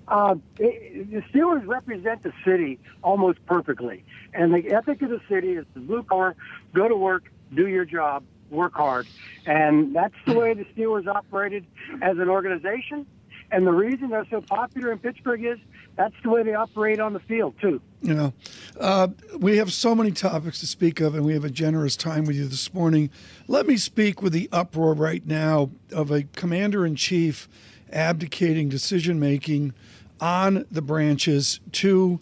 Uh, 0.08 0.36
it, 0.58 1.10
the 1.10 1.22
Steelers 1.32 1.66
represent 1.66 2.22
the 2.22 2.32
city 2.44 2.78
almost 3.02 3.44
perfectly. 3.46 4.04
And 4.32 4.52
the 4.52 4.72
ethic 4.72 5.02
of 5.02 5.10
the 5.10 5.20
city 5.28 5.52
is 5.52 5.64
the 5.74 5.80
blue 5.80 6.02
collar, 6.02 6.36
go 6.74 6.88
to 6.88 6.96
work, 6.96 7.30
do 7.54 7.68
your 7.68 7.84
job, 7.84 8.24
work 8.50 8.74
hard. 8.74 9.06
And 9.46 9.94
that's 9.94 10.14
the 10.26 10.34
way 10.34 10.54
the 10.54 10.64
Steelers 10.76 11.06
operated 11.06 11.66
as 12.02 12.18
an 12.18 12.28
organization. 12.28 13.06
And 13.50 13.66
the 13.66 13.72
reason 13.72 14.08
they're 14.08 14.26
so 14.30 14.40
popular 14.40 14.90
in 14.90 14.98
Pittsburgh 14.98 15.44
is 15.44 15.58
that's 15.96 16.14
the 16.22 16.30
way 16.30 16.42
they 16.42 16.54
operate 16.54 16.98
on 16.98 17.12
the 17.12 17.20
field, 17.20 17.54
too. 17.60 17.80
You 18.02 18.14
know, 18.14 18.32
uh, 18.80 19.08
we 19.38 19.58
have 19.58 19.72
so 19.72 19.94
many 19.94 20.10
topics 20.10 20.58
to 20.60 20.66
speak 20.66 21.00
of, 21.00 21.14
and 21.14 21.24
we 21.24 21.34
have 21.34 21.44
a 21.44 21.50
generous 21.50 21.94
time 21.94 22.24
with 22.24 22.36
you 22.36 22.46
this 22.46 22.74
morning. 22.74 23.10
Let 23.46 23.66
me 23.66 23.76
speak 23.76 24.22
with 24.22 24.32
the 24.32 24.48
uproar 24.50 24.94
right 24.94 25.24
now 25.24 25.70
of 25.92 26.10
a 26.10 26.24
commander 26.34 26.84
in 26.84 26.96
chief 26.96 27.48
abdicating 27.92 28.68
decision 28.68 29.18
making 29.18 29.74
on 30.20 30.64
the 30.70 30.82
branches 30.82 31.60
to 31.72 32.18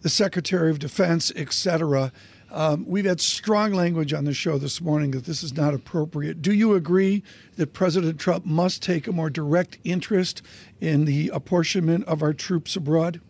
the 0.00 0.08
Secretary 0.08 0.70
of 0.70 0.78
Defense, 0.78 1.32
etc. 1.36 2.12
Um, 2.50 2.84
we've 2.86 3.04
had 3.04 3.20
strong 3.20 3.72
language 3.72 4.12
on 4.12 4.24
the 4.24 4.34
show 4.34 4.58
this 4.58 4.80
morning 4.80 5.12
that 5.12 5.24
this 5.24 5.42
is 5.42 5.56
not 5.56 5.72
appropriate. 5.72 6.42
Do 6.42 6.52
you 6.52 6.74
agree 6.74 7.22
that 7.56 7.72
President 7.72 8.20
Trump 8.20 8.44
must 8.44 8.82
take 8.82 9.06
a 9.06 9.12
more 9.12 9.30
direct 9.30 9.78
interest 9.84 10.42
in 10.80 11.06
the 11.06 11.30
apportionment 11.32 12.04
of 12.04 12.22
our 12.22 12.34
troops 12.34 12.76
abroad? 12.76 13.20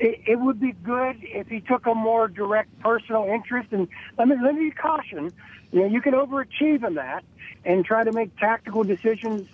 It, 0.00 0.20
it 0.26 0.40
would 0.40 0.60
be 0.60 0.72
good 0.72 1.16
if 1.22 1.48
he 1.48 1.60
took 1.60 1.86
a 1.86 1.94
more 1.94 2.28
direct 2.28 2.76
personal 2.80 3.24
interest. 3.24 3.68
And 3.72 3.88
let 4.16 4.28
me 4.28 4.36
let 4.42 4.54
me 4.54 4.70
caution: 4.70 5.32
you 5.70 5.80
know, 5.80 5.86
you 5.86 6.00
can 6.00 6.14
overachieve 6.14 6.86
in 6.86 6.94
that 6.94 7.24
and 7.64 7.84
try 7.84 8.04
to 8.04 8.12
make 8.12 8.36
tactical 8.38 8.84
decisions 8.84 9.48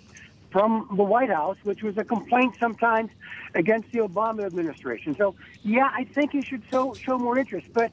from 0.55 0.87
the 0.95 1.03
White 1.03 1.29
House, 1.29 1.57
which 1.63 1.83
was 1.83 1.97
a 1.97 2.05
complaint 2.05 2.55
sometimes 2.57 3.11
against 3.55 3.91
the 3.91 3.99
Obama 3.99 4.45
administration. 4.45 5.13
So, 5.13 5.35
yeah, 5.63 5.91
I 5.93 6.05
think 6.05 6.31
he 6.31 6.41
should 6.41 6.63
show, 6.71 6.93
show 6.93 7.17
more 7.17 7.37
interest. 7.37 7.67
But 7.73 7.91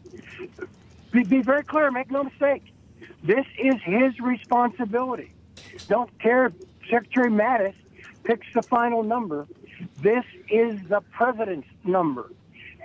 be, 1.10 1.24
be 1.24 1.42
very 1.42 1.64
clear, 1.64 1.90
make 1.90 2.08
no 2.08 2.22
mistake. 2.22 2.72
This 3.24 3.44
is 3.58 3.74
his 3.82 4.20
responsibility. 4.20 5.32
Don't 5.88 6.16
care 6.20 6.46
if 6.46 6.52
Secretary 6.88 7.32
Mattis 7.32 7.74
picks 8.22 8.46
the 8.54 8.62
final 8.62 9.02
number. 9.02 9.48
This 10.00 10.24
is 10.48 10.80
the 10.88 11.00
president's 11.10 11.66
number. 11.82 12.30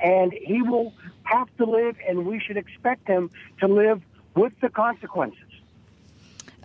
And 0.01 0.34
he 0.34 0.64
will 0.64 0.91
have 1.22 1.56
to 1.58 1.66
live, 1.66 1.97
and 2.08 2.26
we 2.26 2.39
should 2.39 2.58
expect 2.58 3.08
him 3.08 3.30
to 3.60 3.68
live 3.68 4.01
with 4.34 4.54
the 4.60 4.70
consequences. 4.70 5.47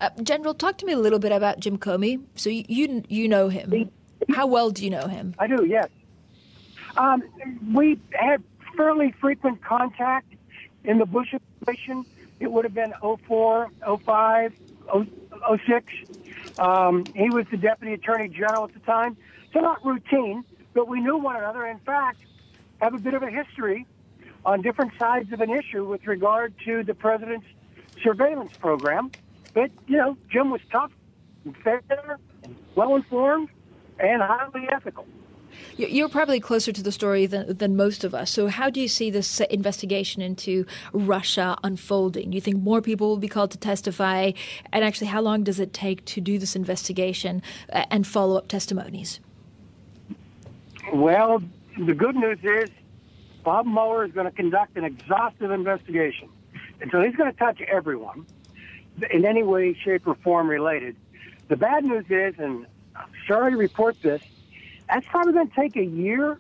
Uh, 0.03 0.11
General, 0.21 0.53
talk 0.53 0.79
to 0.79 0.85
me 0.85 0.93
a 0.93 0.99
little 0.99 1.21
bit 1.21 1.31
about 1.31 1.61
Jim 1.61 1.79
Comey. 1.79 2.21
So 2.35 2.51
you 2.51 2.65
you, 2.69 3.05
you 3.09 3.29
know 3.29 3.49
him. 3.49 3.89
How 4.31 4.49
well 4.49 4.71
do 4.71 4.83
you 4.83 4.91
know 4.91 5.07
him? 5.07 5.35
I 5.39 5.47
do. 5.47 5.65
Yes. 5.65 5.89
Um, 6.97 7.23
we 7.73 8.01
had 8.13 8.43
fairly 8.77 9.15
frequent 9.21 9.63
contact 9.63 10.35
in 10.83 10.99
the 10.99 11.07
Bush 11.07 11.33
administration. 11.33 12.05
It 12.41 12.51
would 12.51 12.65
have 12.65 12.75
been 12.75 12.93
04, 13.01 13.71
05, 14.05 14.53
06. 15.65 15.93
Um, 16.59 17.05
he 17.15 17.31
was 17.31 17.47
the 17.53 17.57
deputy 17.57 17.95
attorney 17.95 18.29
general 18.29 18.65
at 18.65 18.75
the 18.75 18.81
time, 18.81 19.17
so 19.53 19.61
not 19.61 19.85
routine, 19.85 20.45
but 20.75 20.89
we 20.89 21.01
knew 21.01 21.17
one 21.17 21.37
another. 21.37 21.65
In 21.67 21.79
fact, 21.79 22.19
have 22.81 22.93
a 22.93 22.99
bit 22.99 23.15
of 23.15 23.23
a 23.23 23.31
history 23.31 23.87
on 24.45 24.63
different 24.63 24.93
sides 24.99 25.33
of 25.33 25.41
an 25.41 25.51
issue 25.51 25.85
with 25.85 26.05
regard 26.09 26.53
to 26.65 26.83
the 26.83 26.95
president's 26.95 27.47
surveillance 28.03 28.57
program. 28.57 29.13
But, 29.55 29.71
you 29.87 29.97
know, 29.97 30.17
Jim 30.31 30.51
was 30.51 30.61
tough 30.71 30.93
and 31.45 31.57
fair 31.59 31.83
well 32.75 32.97
informed, 32.97 33.49
and 33.99 34.23
highly 34.23 34.69
ethical. 34.71 35.07
You're 35.77 36.09
probably 36.09 36.41
closer 36.41 36.73
to 36.73 36.83
the 36.83 36.93
story 36.93 37.27
than, 37.27 37.57
than 37.57 37.77
most 37.77 38.05
of 38.05 38.15
us. 38.15 38.31
So, 38.31 38.49
how 38.49 38.71
do 38.71 38.81
you 38.81 38.89
see 38.89 39.11
this 39.11 39.41
investigation 39.41 40.23
into 40.23 40.65
Russia 40.93 41.57
unfolding? 41.63 42.31
Do 42.31 42.35
you 42.35 42.41
think 42.41 42.63
more 42.63 42.81
people 42.81 43.09
will 43.09 43.19
be 43.19 43.29
called 43.29 43.51
to 43.51 43.59
testify? 43.59 44.33
And 44.73 44.85
actually, 44.85 45.09
how 45.09 45.21
long 45.21 45.45
does 45.45 45.61
it 45.61 45.73
take 45.73 46.05
to 46.07 46.21
do 46.21 46.39
this 46.39 46.57
investigation 46.57 47.43
uh, 47.71 47.85
and 47.91 48.07
follow 48.07 48.39
up 48.39 48.49
testimonies? 48.49 49.21
Well, 50.93 51.43
the 51.79 51.95
good 51.95 52.17
news 52.17 52.39
is 52.43 52.71
Bob 53.45 53.67
Mueller 53.67 54.05
is 54.05 54.13
going 54.13 54.27
to 54.27 54.33
conduct 54.33 54.77
an 54.77 54.85
exhaustive 54.85 55.51
investigation. 55.51 56.29
And 56.81 56.91
so 56.91 57.01
he's 57.03 57.15
going 57.15 57.31
to 57.31 57.39
touch 57.39 57.61
everyone 57.63 58.27
in 59.11 59.25
any 59.25 59.43
way, 59.43 59.75
shape, 59.75 60.07
or 60.07 60.15
form 60.17 60.49
related. 60.49 60.97
The 61.49 61.57
bad 61.57 61.85
news 61.85 62.05
is, 62.09 62.35
and 62.39 62.67
I'm 62.95 63.09
sorry 63.27 63.53
to 63.53 63.57
report 63.57 64.01
this, 64.03 64.23
that's 64.89 65.07
probably 65.07 65.33
going 65.33 65.49
to 65.49 65.55
take 65.55 65.77
a 65.77 65.85
year 65.85 66.39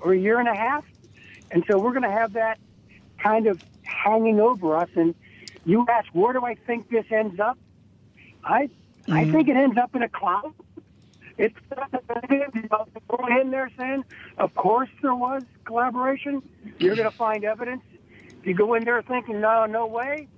or 0.00 0.12
a 0.12 0.18
year 0.18 0.38
and 0.38 0.48
a 0.48 0.54
half. 0.54 0.84
And 1.50 1.64
so 1.68 1.78
we're 1.78 1.90
going 1.90 2.02
to 2.02 2.10
have 2.10 2.32
that 2.34 2.58
kind 3.18 3.46
of 3.46 3.62
hanging 3.82 4.40
over 4.40 4.76
us. 4.76 4.88
And 4.96 5.14
you 5.64 5.86
ask, 5.88 6.08
where 6.12 6.32
do 6.32 6.44
I 6.44 6.54
think 6.54 6.88
this 6.90 7.06
ends 7.10 7.38
up? 7.38 7.58
I, 8.44 8.64
mm-hmm. 8.64 9.12
I 9.12 9.30
think 9.30 9.48
it 9.48 9.56
ends 9.56 9.76
up 9.78 9.94
in 9.94 10.02
a 10.02 10.08
cloud. 10.08 10.52
It's 11.38 11.56
going 13.08 13.40
in 13.40 13.50
there 13.50 13.70
saying, 13.78 14.04
of 14.38 14.54
course 14.54 14.90
there 15.00 15.14
was 15.14 15.42
collaboration. 15.64 16.42
You're 16.78 16.94
going 16.94 17.10
to 17.10 17.16
find 17.16 17.44
evidence. 17.44 17.82
If 18.40 18.46
you 18.46 18.54
go 18.54 18.74
in 18.74 18.84
there 18.84 19.00
thinking, 19.02 19.40
no, 19.40 19.66
no 19.66 19.86
way, 19.86 20.28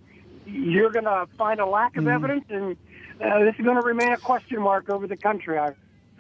you're 0.47 0.91
going 0.91 1.05
to 1.05 1.27
find 1.37 1.61
a 1.61 1.67
lack 1.67 1.97
of 1.97 2.05
mm-hmm. 2.05 2.13
evidence, 2.13 2.45
and 2.49 2.77
uh, 3.21 3.41
this 3.41 3.55
is 3.59 3.65
going 3.65 3.81
to 3.81 3.87
remain 3.87 4.13
a 4.13 4.17
question 4.17 4.61
mark 4.61 4.91
over 4.91 5.07
the 5.07 5.17
country. 5.17 5.59
I, 5.59 5.73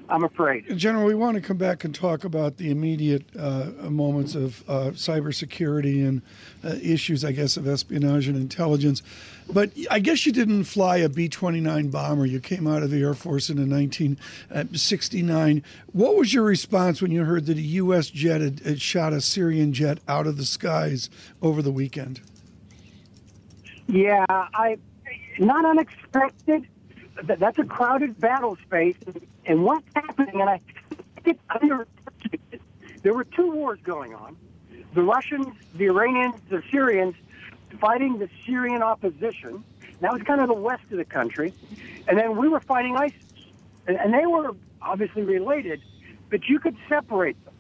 I'm 0.09 0.25
afraid. 0.25 0.77
General, 0.77 1.07
we 1.07 1.15
want 1.15 1.37
to 1.37 1.41
come 1.41 1.57
back 1.57 1.85
and 1.85 1.95
talk 1.95 2.25
about 2.25 2.59
the 2.59 2.71
immediate 2.71 3.25
uh, 3.39 3.71
moments 3.89 4.35
of 4.35 4.63
uh, 4.69 4.91
cybersecurity 4.91 6.07
and 6.07 6.21
uh, 6.63 6.77
issues, 6.83 7.25
I 7.25 7.33
guess, 7.33 7.57
of 7.57 7.67
espionage 7.67 8.29
and 8.29 8.37
intelligence. 8.37 9.03
But 9.51 9.71
I 9.91 10.01
guess 10.01 10.27
you 10.27 10.33
didn't 10.33 10.65
fly 10.65 10.99
a 10.99 11.09
B 11.09 11.29
29 11.29 11.89
bomber. 11.89 12.27
You 12.27 12.41
came 12.41 12.67
out 12.67 12.83
of 12.83 12.91
the 12.91 13.01
Air 13.01 13.15
Force 13.15 13.49
in 13.49 13.57
1969. 13.57 15.63
What 15.93 16.17
was 16.17 16.35
your 16.35 16.45
response 16.45 17.01
when 17.01 17.11
you 17.11 17.25
heard 17.25 17.47
that 17.47 17.57
a 17.57 17.63
U.S. 17.63 18.11
jet 18.11 18.43
had, 18.43 18.61
had 18.61 18.83
shot 18.83 19.15
a 19.15 19.23
Syrian 19.23 19.73
jet 19.73 20.01
out 20.07 20.27
of 20.27 20.37
the 20.37 20.45
skies 20.45 21.09
over 21.41 21.63
the 21.63 21.73
weekend? 21.73 22.21
Yeah, 23.87 24.25
I 24.29 24.79
not 25.39 25.65
unexpected 25.65 26.67
that's 27.23 27.59
a 27.59 27.65
crowded 27.65 28.19
battle 28.19 28.57
space. 28.57 28.97
And 29.47 29.65
what's 29.65 29.87
happening, 29.95 30.41
and 30.41 30.51
I 30.51 30.61
get 31.25 31.39
under, 31.49 31.87
there 33.03 33.15
were 33.15 33.25
two 33.25 33.51
wars 33.51 33.79
going 33.83 34.15
on. 34.15 34.37
The 34.95 35.03
Russians, 35.03 35.49
the 35.75 35.87
Iranians, 35.87 36.37
the 36.49 36.63
Syrians 36.71 37.15
fighting 37.81 38.19
the 38.19 38.29
Syrian 38.47 38.83
opposition. 38.83 39.65
That 40.01 40.13
was 40.13 40.23
kind 40.23 40.41
of 40.41 40.49
the 40.49 40.55
west 40.55 40.85
of 40.91 40.99
the 40.99 41.05
country. 41.05 41.53
And 42.07 42.19
then 42.19 42.37
we 42.37 42.49
were 42.49 42.61
fighting 42.61 42.97
ISIS. 42.97 43.17
And, 43.87 43.97
and 43.97 44.15
they 44.15 44.27
were 44.27 44.55
obviously 44.81 45.23
related, 45.23 45.83
but 46.31 46.49
you 46.49 46.59
could 46.59 46.77
separate 46.89 47.43
them. 47.45 47.55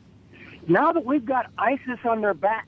Now 0.68 0.92
that 0.92 1.04
we've 1.04 1.24
got 1.24 1.50
ISIS 1.58 1.98
on 2.04 2.20
their 2.20 2.34
back 2.34 2.66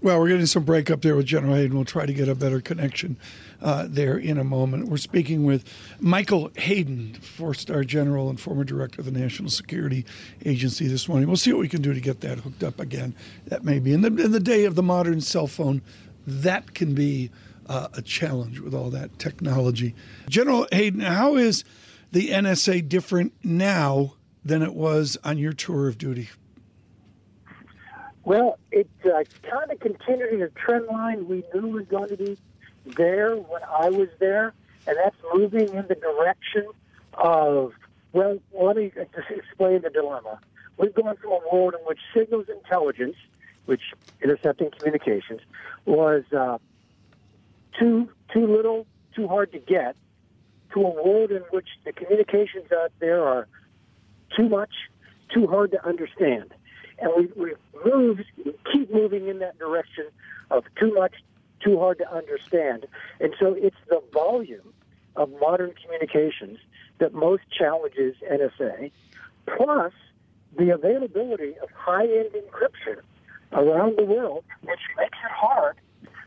well, 0.00 0.20
we're 0.20 0.28
getting 0.28 0.46
some 0.46 0.62
break 0.62 0.90
up 0.90 1.02
there 1.02 1.16
with 1.16 1.26
General 1.26 1.54
Hayden. 1.54 1.74
We'll 1.74 1.84
try 1.84 2.06
to 2.06 2.12
get 2.12 2.28
a 2.28 2.34
better 2.34 2.60
connection 2.60 3.16
uh, 3.60 3.86
there 3.88 4.16
in 4.16 4.38
a 4.38 4.44
moment. 4.44 4.88
We're 4.88 4.96
speaking 4.96 5.44
with 5.44 5.64
Michael 5.98 6.52
Hayden, 6.56 7.14
four 7.14 7.52
star 7.54 7.82
general 7.82 8.30
and 8.30 8.38
former 8.38 8.62
director 8.62 9.00
of 9.00 9.06
the 9.06 9.18
National 9.18 9.50
Security 9.50 10.04
Agency 10.44 10.86
this 10.86 11.08
morning. 11.08 11.26
We'll 11.26 11.36
see 11.36 11.52
what 11.52 11.60
we 11.60 11.68
can 11.68 11.82
do 11.82 11.92
to 11.92 12.00
get 12.00 12.20
that 12.20 12.38
hooked 12.38 12.62
up 12.62 12.78
again. 12.78 13.14
That 13.46 13.64
may 13.64 13.80
be 13.80 13.92
in 13.92 14.02
the, 14.02 14.08
in 14.08 14.30
the 14.30 14.40
day 14.40 14.64
of 14.66 14.76
the 14.76 14.82
modern 14.82 15.20
cell 15.20 15.48
phone, 15.48 15.82
that 16.26 16.74
can 16.74 16.94
be 16.94 17.30
uh, 17.66 17.88
a 17.94 18.02
challenge 18.02 18.60
with 18.60 18.74
all 18.74 18.90
that 18.90 19.18
technology. 19.18 19.94
General 20.28 20.66
Hayden, 20.70 21.00
how 21.00 21.34
is 21.34 21.64
the 22.12 22.28
NSA 22.28 22.88
different 22.88 23.32
now 23.42 24.14
than 24.44 24.62
it 24.62 24.74
was 24.74 25.18
on 25.24 25.38
your 25.38 25.52
tour 25.52 25.88
of 25.88 25.98
duty? 25.98 26.28
Well, 28.28 28.58
it 28.70 28.90
uh, 29.06 29.24
kind 29.50 29.70
of 29.72 29.80
continued 29.80 30.34
in 30.34 30.42
a 30.42 30.50
trend 30.50 30.84
line 30.84 31.28
we 31.28 31.44
knew 31.54 31.68
was 31.68 31.86
going 31.86 32.10
to 32.10 32.16
be 32.18 32.36
there 32.84 33.34
when 33.34 33.62
I 33.62 33.88
was 33.88 34.08
there, 34.20 34.52
and 34.86 34.98
that's 35.02 35.16
moving 35.32 35.72
in 35.72 35.86
the 35.88 35.94
direction 35.94 36.66
of, 37.14 37.72
well, 38.12 38.38
let 38.52 38.76
me 38.76 38.92
just 38.94 39.30
explain 39.30 39.80
the 39.80 39.88
dilemma. 39.88 40.40
We've 40.76 40.94
gone 40.94 41.16
from 41.16 41.30
a 41.30 41.40
world 41.50 41.72
in 41.72 41.80
which 41.86 42.00
signals 42.14 42.50
intelligence, 42.50 43.16
which 43.64 43.80
intercepting 44.22 44.72
communications, 44.76 45.40
was 45.86 46.24
uh, 46.36 46.58
too 47.80 48.10
too 48.34 48.46
little, 48.46 48.86
too 49.16 49.26
hard 49.26 49.52
to 49.52 49.58
get, 49.58 49.96
to 50.74 50.80
a 50.80 51.02
world 51.02 51.30
in 51.30 51.44
which 51.50 51.68
the 51.86 51.94
communications 51.94 52.70
out 52.78 52.92
there 53.00 53.24
are 53.24 53.48
too 54.36 54.50
much, 54.50 54.74
too 55.32 55.46
hard 55.46 55.70
to 55.70 55.82
understand 55.82 56.52
and 57.00 57.12
we, 57.16 57.28
we've 57.36 57.84
moved, 57.84 58.24
keep 58.72 58.92
moving 58.92 59.28
in 59.28 59.38
that 59.38 59.58
direction 59.58 60.06
of 60.50 60.64
too 60.78 60.92
much, 60.94 61.14
too 61.60 61.78
hard 61.78 61.98
to 61.98 62.12
understand. 62.12 62.86
And 63.20 63.34
so 63.38 63.54
it's 63.54 63.76
the 63.88 64.02
volume 64.12 64.72
of 65.16 65.30
modern 65.40 65.74
communications 65.82 66.58
that 66.98 67.12
most 67.12 67.42
challenges 67.50 68.16
NSA, 68.30 68.90
plus 69.46 69.92
the 70.56 70.70
availability 70.70 71.54
of 71.62 71.70
high-end 71.70 72.30
encryption 72.32 73.00
around 73.52 73.96
the 73.96 74.04
world, 74.04 74.44
which 74.62 74.80
makes 74.96 75.18
it 75.24 75.30
hard 75.30 75.76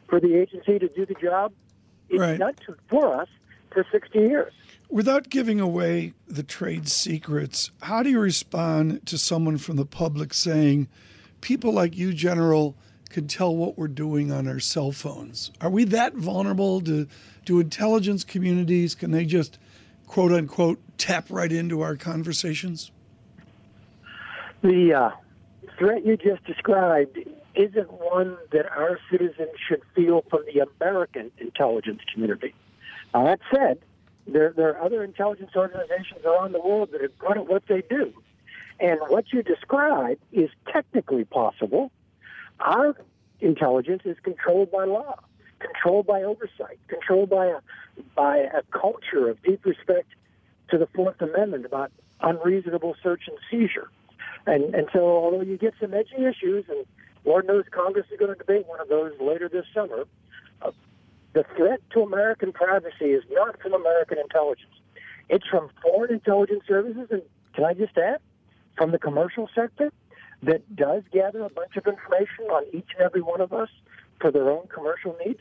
for 0.07 0.19
the 0.19 0.35
agency 0.35 0.79
to 0.79 0.87
do 0.87 1.05
the 1.05 1.15
job 1.15 1.53
it's 2.09 2.19
right. 2.19 2.37
done 2.37 2.55
for 2.89 3.21
us 3.21 3.29
for 3.71 3.85
60 3.91 4.19
years. 4.19 4.53
Without 4.91 5.29
giving 5.29 5.61
away 5.61 6.11
the 6.27 6.43
trade 6.43 6.89
secrets, 6.89 7.71
how 7.81 8.03
do 8.03 8.09
you 8.09 8.19
respond 8.19 9.05
to 9.07 9.17
someone 9.17 9.57
from 9.57 9.77
the 9.77 9.85
public 9.85 10.33
saying, 10.33 10.89
people 11.39 11.71
like 11.71 11.95
you, 11.95 12.11
General, 12.13 12.75
can 13.09 13.25
tell 13.25 13.55
what 13.55 13.77
we're 13.77 13.87
doing 13.87 14.33
on 14.33 14.49
our 14.49 14.59
cell 14.59 14.91
phones? 14.91 15.49
Are 15.61 15.69
we 15.69 15.85
that 15.85 16.15
vulnerable 16.15 16.81
to, 16.81 17.07
to 17.45 17.61
intelligence 17.61 18.25
communities? 18.25 18.93
Can 18.93 19.11
they 19.11 19.23
just, 19.23 19.59
quote 20.07 20.33
unquote, 20.33 20.77
tap 20.97 21.25
right 21.29 21.53
into 21.53 21.79
our 21.79 21.95
conversations? 21.95 22.91
The 24.61 24.93
uh, 24.93 25.09
threat 25.77 26.05
you 26.05 26.17
just 26.17 26.43
described 26.43 27.17
isn't 27.55 27.91
one 27.93 28.37
that 28.51 28.65
our 28.69 28.99
citizens 29.09 29.51
should 29.69 29.83
feel 29.95 30.25
from 30.29 30.43
the 30.53 30.67
American 30.81 31.31
intelligence 31.37 32.01
community. 32.13 32.53
Now, 33.13 33.23
that 33.23 33.39
said, 33.55 33.79
there, 34.27 34.53
there 34.55 34.75
are 34.75 34.83
other 34.83 35.03
intelligence 35.03 35.51
organizations 35.55 36.23
around 36.25 36.53
the 36.53 36.61
world 36.61 36.89
that 36.91 37.01
are 37.01 37.09
good 37.19 37.37
at 37.37 37.47
what 37.47 37.63
they 37.67 37.81
do. 37.81 38.13
And 38.79 38.99
what 39.07 39.31
you 39.31 39.43
describe 39.43 40.19
is 40.31 40.49
technically 40.71 41.23
possible. 41.23 41.91
Our 42.59 42.95
intelligence 43.39 44.03
is 44.05 44.17
controlled 44.23 44.71
by 44.71 44.85
law, 44.85 45.19
controlled 45.59 46.07
by 46.07 46.23
oversight, 46.23 46.79
controlled 46.87 47.29
by 47.29 47.47
a, 47.47 47.59
by 48.15 48.37
a 48.37 48.61
culture 48.71 49.29
of 49.29 49.41
deep 49.43 49.65
respect 49.65 50.07
to 50.69 50.77
the 50.77 50.87
Fourth 50.87 51.21
Amendment 51.21 51.65
about 51.65 51.91
unreasonable 52.21 52.95
search 53.03 53.23
and 53.27 53.37
seizure. 53.49 53.89
And, 54.45 54.73
and 54.73 54.87
so, 54.91 54.99
although 54.99 55.41
you 55.41 55.57
get 55.57 55.73
some 55.79 55.93
edgy 55.93 56.25
issues, 56.25 56.65
and 56.69 56.85
Lord 57.25 57.45
knows 57.45 57.65
Congress 57.69 58.07
is 58.11 58.17
going 58.17 58.31
to 58.31 58.37
debate 58.37 58.65
one 58.67 58.79
of 58.79 58.89
those 58.89 59.13
later 59.19 59.49
this 59.49 59.65
summer, 59.73 60.05
uh, 60.61 60.71
the 61.33 61.43
threat 61.55 61.79
to 61.93 62.01
American 62.01 62.51
privacy 62.51 63.11
is 63.11 63.23
not 63.31 63.61
from 63.61 63.73
American 63.73 64.17
intelligence. 64.17 64.73
It's 65.29 65.45
from 65.47 65.69
foreign 65.81 66.13
intelligence 66.13 66.63
services, 66.67 67.07
and 67.09 67.21
can 67.53 67.63
I 67.63 67.73
just 67.73 67.97
add, 67.97 68.19
from 68.77 68.91
the 68.91 68.99
commercial 68.99 69.49
sector 69.53 69.91
that 70.43 70.75
does 70.75 71.03
gather 71.11 71.43
a 71.43 71.49
bunch 71.49 71.77
of 71.77 71.85
information 71.85 72.45
on 72.49 72.63
each 72.73 72.87
and 72.97 73.05
every 73.05 73.21
one 73.21 73.41
of 73.41 73.53
us 73.53 73.69
for 74.19 74.31
their 74.31 74.49
own 74.49 74.67
commercial 74.67 75.15
needs. 75.25 75.39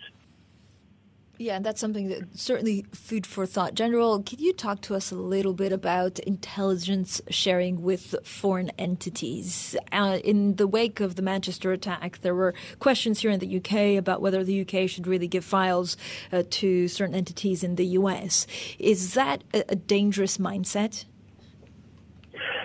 Yeah, 1.41 1.57
and 1.57 1.64
that's 1.64 1.80
something 1.80 2.09
that 2.09 2.38
certainly 2.38 2.84
food 2.93 3.26
for 3.26 3.47
thought. 3.47 3.72
General, 3.72 4.22
can 4.22 4.41
you 4.41 4.53
talk 4.53 4.82
to 4.82 4.95
us 4.95 5.11
a 5.11 5.14
little 5.14 5.55
bit 5.55 5.72
about 5.72 6.18
intelligence 6.18 7.22
sharing 7.30 7.80
with 7.80 8.14
foreign 8.24 8.68
entities? 8.76 9.74
Uh, 9.91 10.18
in 10.22 10.57
the 10.57 10.66
wake 10.66 11.01
of 11.01 11.16
the 11.16 11.22
Manchester 11.22 11.72
attack, 11.72 12.20
there 12.20 12.34
were 12.34 12.53
questions 12.78 13.20
here 13.20 13.30
in 13.30 13.38
the 13.38 13.57
UK 13.57 13.99
about 13.99 14.20
whether 14.20 14.45
the 14.45 14.61
UK 14.61 14.86
should 14.86 15.07
really 15.07 15.28
give 15.28 15.43
files 15.43 15.97
uh, 16.30 16.43
to 16.51 16.88
certain 16.88 17.14
entities 17.14 17.64
in 17.64 17.76
the 17.76 17.86
US. 17.86 18.47
Is 18.78 19.14
that 19.14 19.43
a, 19.55 19.64
a 19.70 19.76
dangerous 19.76 20.36
mindset? 20.36 21.07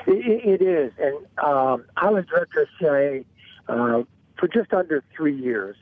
it, 0.05 0.61
it 0.61 0.61
is, 0.61 0.91
and 0.99 1.15
um, 1.41 1.85
I 1.95 2.09
was 2.09 2.25
director 2.25 2.63
of 2.63 2.67
CIA 2.77 3.25
uh, 3.69 4.03
for 4.37 4.49
just 4.49 4.73
under 4.73 5.01
three 5.15 5.37
years, 5.37 5.77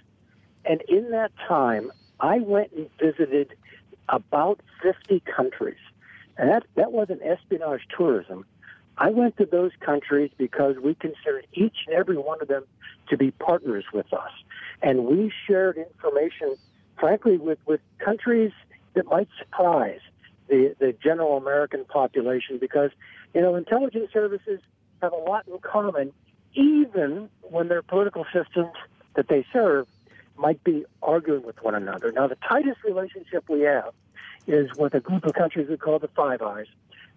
and 0.63 0.83
in 0.87 1.09
that 1.09 1.31
time, 1.47 1.91
I 2.23 2.39
went 2.39 2.71
and 2.71 2.89
visited 2.99 3.53
about 4.07 4.61
50 4.81 5.19
countries. 5.19 5.77
And 6.37 6.49
that, 6.49 6.63
that 6.75 6.93
wasn't 6.93 7.21
espionage 7.21 7.81
tourism. 7.95 8.45
I 8.97 9.09
went 9.09 9.37
to 9.37 9.45
those 9.45 9.71
countries 9.81 10.31
because 10.37 10.77
we 10.77 10.95
considered 10.95 11.45
each 11.53 11.75
and 11.85 11.95
every 11.95 12.17
one 12.17 12.41
of 12.41 12.47
them 12.47 12.63
to 13.09 13.17
be 13.17 13.31
partners 13.31 13.83
with 13.93 14.11
us. 14.13 14.31
And 14.81 15.05
we 15.05 15.33
shared 15.45 15.77
information, 15.77 16.55
frankly, 16.97 17.37
with, 17.37 17.59
with 17.65 17.81
countries 17.99 18.53
that 18.93 19.05
might 19.07 19.27
surprise 19.37 19.99
the, 20.47 20.75
the 20.79 20.93
general 21.03 21.35
American 21.35 21.83
population 21.83 22.57
because, 22.57 22.91
you 23.33 23.41
know, 23.41 23.55
intelligence 23.55 24.11
services 24.13 24.61
have 25.01 25.11
a 25.11 25.17
lot 25.17 25.45
in 25.47 25.59
common, 25.59 26.13
even 26.53 27.29
when 27.41 27.67
their 27.67 27.81
political 27.81 28.25
systems 28.31 28.73
that 29.15 29.27
they 29.27 29.45
serve 29.51 29.87
might 30.37 30.63
be 30.63 30.85
arguing 31.01 31.43
with 31.43 31.61
one 31.61 31.75
another. 31.75 32.11
Now, 32.11 32.27
the 32.27 32.37
tightest 32.47 32.83
relationship 32.83 33.49
we 33.49 33.61
have 33.61 33.93
is 34.47 34.69
with 34.77 34.93
a 34.93 34.99
group 34.99 35.25
of 35.25 35.33
countries 35.33 35.67
we 35.69 35.77
call 35.77 35.99
the 35.99 36.09
Five 36.09 36.41
Eyes 36.41 36.67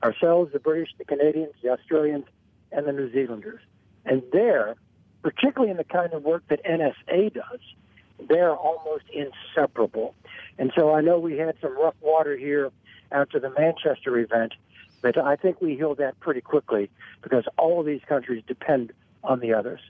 ourselves, 0.03 0.53
the 0.53 0.59
British, 0.59 0.91
the 0.99 1.05
Canadians, 1.05 1.53
the 1.63 1.71
Australians, 1.71 2.27
and 2.73 2.87
the 2.87 2.93
New 2.93 3.11
Zealanders. 3.13 3.61
And 4.05 4.23
there, 4.33 4.77
particularly 5.23 5.71
in 5.71 5.77
the 5.77 5.85
kind 5.85 6.13
of 6.13 6.23
work 6.23 6.45
that 6.49 6.63
NSA 6.65 7.35
does, 7.35 7.61
they're 8.29 8.55
almost 8.55 9.05
inseparable. 9.13 10.15
And 10.59 10.73
so 10.77 10.95
I 10.95 11.01
know 11.01 11.19
we 11.19 11.39
had 11.39 11.57
some 11.61 11.77
rough 11.79 11.97
water 12.01 12.37
here 12.37 12.71
after 13.13 13.39
the 13.39 13.51
Manchester 13.51 14.19
event, 14.19 14.55
but 15.03 15.19
I 15.19 15.37
think 15.37 15.61
we 15.61 15.77
healed 15.77 15.99
that 15.99 16.19
pretty 16.21 16.41
quickly 16.41 16.91
because 17.23 17.45
all 17.59 17.81
of 17.81 17.87
these 17.87 18.01
countries 18.09 18.43
depend 18.47 18.93
on 19.23 19.41
the 19.41 19.53
others. 19.53 19.81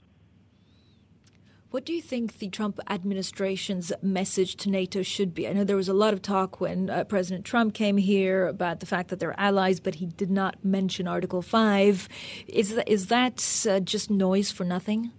What 1.69 1.83
do 1.83 1.91
you 1.91 2.01
think 2.01 2.39
the 2.39 2.47
Trump 2.47 2.79
administration's 2.89 3.91
message 4.01 4.55
to 4.57 4.69
NATO 4.69 5.03
should 5.03 5.33
be? 5.33 5.49
I 5.49 5.51
know 5.51 5.65
there 5.65 5.75
was 5.75 5.89
a 5.89 5.93
lot 5.93 6.13
of 6.13 6.21
talk 6.21 6.61
when 6.61 6.89
uh, 6.89 7.03
President 7.03 7.43
Trump 7.43 7.73
came 7.73 7.97
here 7.97 8.47
about 8.47 8.79
the 8.79 8.85
fact 8.85 9.09
that 9.09 9.19
they're 9.19 9.37
allies, 9.37 9.81
but 9.81 9.95
he 9.95 10.05
did 10.05 10.31
not 10.31 10.63
mention 10.63 11.09
Article 11.09 11.41
5. 11.41 12.07
Is, 12.47 12.75
that, 12.75 12.87
is 12.87 13.07
that 13.07 13.65
uh, 13.69 13.81
just 13.81 14.09
noise 14.09 14.49
for 14.49 14.63
nothing? 14.63 15.11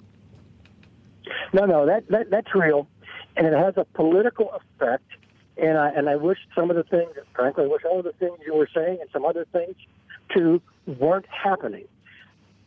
No, 1.53 1.67
no, 1.67 1.85
that, 1.85 2.09
that 2.09 2.31
that's 2.31 2.55
real, 2.55 2.89
and 3.37 3.47
it 3.47 3.53
has 3.53 3.75
a 3.77 3.85
political 3.85 4.51
effect. 4.53 5.05
And 5.59 5.77
I 5.77 5.91
and 5.91 6.09
I 6.09 6.17
wish 6.17 6.39
some 6.55 6.71
of 6.71 6.77
the 6.77 6.85
things, 6.85 7.11
frankly, 7.35 7.65
I 7.65 7.67
wish 7.67 7.83
all 7.85 7.99
of 7.99 8.05
the 8.05 8.13
things 8.13 8.39
you 8.47 8.55
were 8.55 8.69
saying 8.75 8.99
and 9.01 9.11
some 9.13 9.25
other 9.25 9.47
things 9.53 9.75
too 10.35 10.63
weren't 10.87 11.27
happening. 11.27 11.85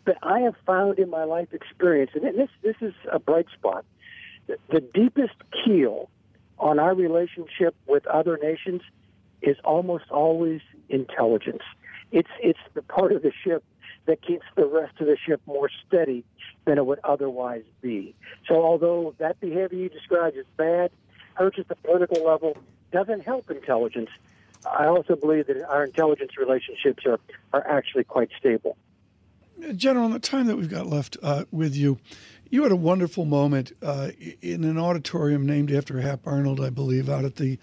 But 0.04 0.18
I 0.24 0.40
have 0.42 0.56
found 0.66 1.00
in 1.00 1.10
my 1.10 1.24
life 1.24 1.54
experience, 1.54 2.12
and 2.16 2.24
this 2.24 2.50
this 2.64 2.76
is 2.82 2.94
a 3.12 3.20
bright 3.20 3.48
spot, 3.54 3.86
the 4.48 4.82
deepest 4.82 5.36
keel 5.64 6.10
on 6.58 6.80
our 6.80 6.94
relationship 6.94 7.76
with 7.88 8.06
other 8.08 8.38
nations 8.42 8.82
is 9.42 9.58
almost 9.64 10.06
always 10.12 10.62
intelligence. 10.90 11.64
It's 12.12 12.30
it's 12.42 12.60
the 12.74 12.82
part 12.82 13.12
of 13.12 13.22
the 13.22 13.32
ship 13.44 13.64
that 14.06 14.22
keeps 14.22 14.46
the 14.56 14.66
rest 14.66 15.00
of 15.00 15.08
the 15.08 15.18
ship 15.18 15.42
more 15.46 15.70
steady 15.88 16.24
than 16.66 16.78
it 16.78 16.86
would 16.86 17.00
otherwise 17.04 17.64
be. 17.82 18.16
So 18.48 18.56
although 18.56 19.14
that 19.20 19.40
behavior 19.40 19.78
you 19.78 19.90
described 19.90 20.38
is 20.38 20.46
bad, 20.58 20.92
hurts 21.36 21.60
at 21.60 21.68
the 21.68 21.76
political 21.76 22.26
level, 22.26 22.58
doesn't 22.92 23.22
help 23.22 23.50
intelligence, 23.52 24.10
I 24.66 24.88
also 24.88 25.16
believe 25.16 25.48
that 25.48 25.64
our 25.70 25.86
intelligence 25.86 26.32
relationships 26.38 27.06
are, 27.06 27.20
are 27.54 27.66
actually 27.68 28.04
quite 28.04 28.30
stable. 28.40 28.78
General, 29.76 30.08
in 30.08 30.12
the 30.12 30.20
time 30.20 30.48
that 30.48 30.58
we've 30.58 30.70
got 30.70 30.88
left 30.88 31.18
uh, 31.22 31.46
with 31.52 31.76
you, 31.76 32.00
you 32.50 32.64
had 32.64 32.72
a 32.72 32.78
wonderful 32.78 33.26
moment 33.26 33.72
uh, 33.82 34.10
in 34.42 34.64
an 34.64 34.78
auditorium 34.78 35.46
named 35.46 35.72
after 35.72 36.02
Hap 36.02 36.28
Arnold, 36.28 36.60
I 36.60 36.70
believe, 36.70 37.10
out 37.10 37.24
at 37.24 37.38
the 37.38 37.58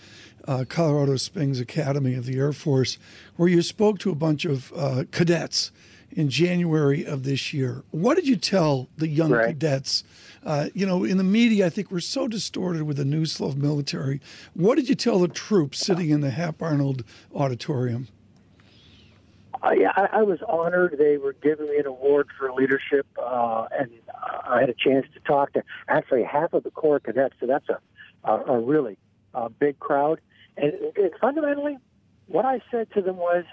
uh, 0.47 0.65
Colorado 0.69 1.17
Springs 1.17 1.61
Academy 1.61 2.15
of 2.15 2.25
the 2.25 2.39
Air 2.39 2.53
Force, 2.53 2.99
where 3.37 3.49
you 3.49 3.61
spoke 3.61 3.99
to 3.99 4.11
a 4.11 4.15
bunch 4.15 4.45
of 4.47 4.73
uh, 4.75 5.05
cadets 5.11 5.71
in 6.11 6.31
January 6.31 7.05
of 7.05 7.25
this 7.25 7.53
year. 7.53 7.83
What 7.91 8.15
did 8.15 8.27
you 8.27 8.37
tell 8.37 8.89
the 8.97 9.09
young 9.09 9.31
right. 9.31 9.49
cadets? 9.49 10.05
Uh, 10.43 10.69
you 10.73 10.87
know, 10.87 11.05
in 11.05 11.19
the 11.19 11.25
media, 11.25 11.67
I 11.67 11.71
think 11.71 11.91
we're 11.91 12.01
so 12.01 12.27
distorted 12.27 12.85
with 12.85 12.97
the 12.97 13.05
news 13.05 13.37
flow 13.37 13.49
of 13.49 13.59
military. 13.59 14.21
What 14.55 14.77
did 14.77 14.89
you 14.89 14.95
tell 14.95 15.19
the 15.19 15.29
troops 15.29 15.79
sitting 15.79 16.09
in 16.09 16.23
the 16.23 16.31
Hap 16.31 16.63
Arnold 16.63 17.05
auditorium? 17.35 18.09
Uh, 19.63 19.71
I, 19.97 20.09
I 20.13 20.23
was 20.23 20.41
honored. 20.49 20.97
They 20.99 21.17
were 21.17 21.35
giving 21.35 21.67
me 21.67 21.79
an 21.79 21.87
award 21.87 22.29
for 22.39 22.53
leadership, 22.53 23.07
uh, 23.21 23.67
and 23.79 23.91
I 24.47 24.61
had 24.61 24.69
a 24.69 24.75
chance 24.75 25.07
to 25.15 25.21
talk 25.21 25.53
to 25.55 25.63
actually 25.89 26.25
half 26.25 26.53
of 26.53 26.63
the 26.65 26.71
Corps 26.71 27.01
cadets. 27.01 27.35
So 27.41 27.47
that's 27.47 27.69
a 27.69 27.81
a, 28.25 28.33
a 28.33 28.59
really 28.59 28.99
uh, 29.35 29.49
big 29.49 29.79
crowd. 29.79 30.21
And, 30.57 30.73
and 30.97 31.11
fundamentally, 31.21 31.79
what 32.27 32.45
I 32.45 32.61
said 32.71 32.91
to 32.95 33.03
them 33.03 33.17
was, 33.17 33.45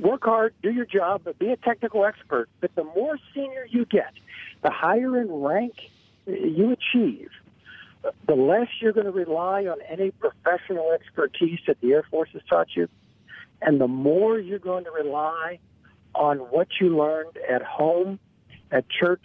work 0.00 0.24
hard, 0.24 0.54
do 0.62 0.70
your 0.70 0.84
job, 0.84 1.22
but 1.24 1.38
be 1.38 1.50
a 1.50 1.56
technical 1.56 2.04
expert. 2.04 2.48
But 2.60 2.74
the 2.74 2.84
more 2.84 3.18
senior 3.34 3.66
you 3.68 3.84
get, 3.84 4.12
the 4.62 4.70
higher 4.70 5.20
in 5.20 5.32
rank 5.32 5.90
you 6.26 6.72
achieve, 6.72 7.30
the 8.26 8.34
less 8.34 8.68
you're 8.80 8.92
going 8.92 9.06
to 9.06 9.12
rely 9.12 9.66
on 9.66 9.78
any 9.88 10.10
professional 10.12 10.92
expertise 10.92 11.60
that 11.66 11.80
the 11.80 11.92
Air 11.92 12.04
Force 12.10 12.30
has 12.32 12.42
taught 12.48 12.68
you 12.74 12.88
and 13.62 13.80
the 13.80 13.88
more 13.88 14.38
you're 14.38 14.58
going 14.58 14.84
to 14.84 14.90
rely 14.90 15.58
on 16.14 16.38
what 16.38 16.68
you 16.80 16.96
learned 16.96 17.38
at 17.48 17.62
home, 17.62 18.18
at 18.70 18.84
church, 18.88 19.24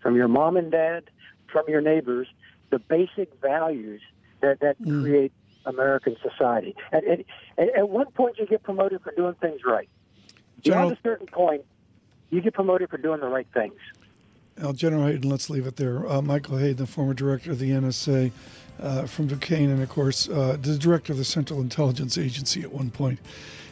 from 0.00 0.16
your 0.16 0.28
mom 0.28 0.56
and 0.56 0.70
dad, 0.70 1.04
from 1.52 1.64
your 1.68 1.80
neighbors, 1.80 2.28
the 2.70 2.78
basic 2.78 3.32
values 3.40 4.00
that, 4.40 4.60
that 4.60 4.80
mm. 4.80 5.02
create 5.02 5.32
American 5.66 6.16
society. 6.22 6.74
And, 6.92 7.04
and, 7.04 7.24
and, 7.58 7.70
at 7.70 7.88
one 7.88 8.10
point, 8.12 8.38
you 8.38 8.46
get 8.46 8.62
promoted 8.62 9.02
for 9.02 9.12
doing 9.12 9.34
things 9.34 9.60
right. 9.66 9.88
General, 10.62 10.90
Beyond 10.90 10.98
a 10.98 11.08
certain 11.08 11.26
point, 11.26 11.64
you 12.30 12.40
get 12.40 12.54
promoted 12.54 12.90
for 12.90 12.98
doing 12.98 13.20
the 13.20 13.28
right 13.28 13.46
things. 13.52 13.74
Well, 14.60 14.72
General 14.72 15.06
Hayden, 15.06 15.28
let's 15.28 15.48
leave 15.48 15.66
it 15.66 15.76
there. 15.76 16.06
Uh, 16.08 16.20
Michael 16.22 16.58
Hayden, 16.58 16.76
the 16.76 16.86
former 16.86 17.14
director 17.14 17.52
of 17.52 17.58
the 17.58 17.70
NSA 17.70 18.30
uh, 18.80 19.06
from 19.06 19.26
Duquesne, 19.26 19.70
and 19.70 19.82
of 19.82 19.88
course, 19.88 20.28
uh, 20.28 20.56
the 20.60 20.76
director 20.76 21.12
of 21.12 21.18
the 21.18 21.24
Central 21.24 21.60
Intelligence 21.60 22.18
Agency 22.18 22.62
at 22.62 22.72
one 22.72 22.90
point 22.90 23.18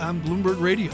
on 0.00 0.20
Bloomberg 0.22 0.60
Radio. 0.60 0.92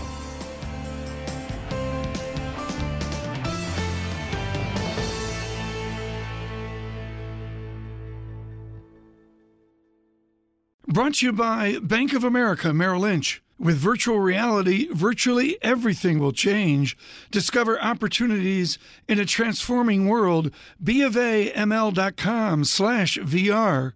Brought 10.93 11.15
to 11.15 11.27
you 11.27 11.33
by 11.33 11.79
Bank 11.79 12.13
of 12.13 12.23
America 12.23 12.75
Merrill 12.75 13.01
Lynch. 13.01 13.43
With 13.59 13.79
virtual 13.79 14.19
reality, 14.19 14.89
virtually 14.93 15.57
everything 15.63 16.19
will 16.19 16.33
change. 16.33 16.99
Discover 17.31 17.81
opportunities 17.81 18.77
in 19.09 19.19
a 19.19 19.25
transforming 19.25 20.07
world. 20.07 20.51
BofAML.com 20.85 22.65
slash 22.65 23.17
VR. 23.19 23.93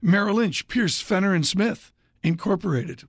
Merrill 0.00 0.36
Lynch, 0.36 0.68
Pierce, 0.68 1.00
Fenner, 1.00 1.34
and 1.34 1.46
Smith, 1.46 1.90
Incorporated. 2.22 3.07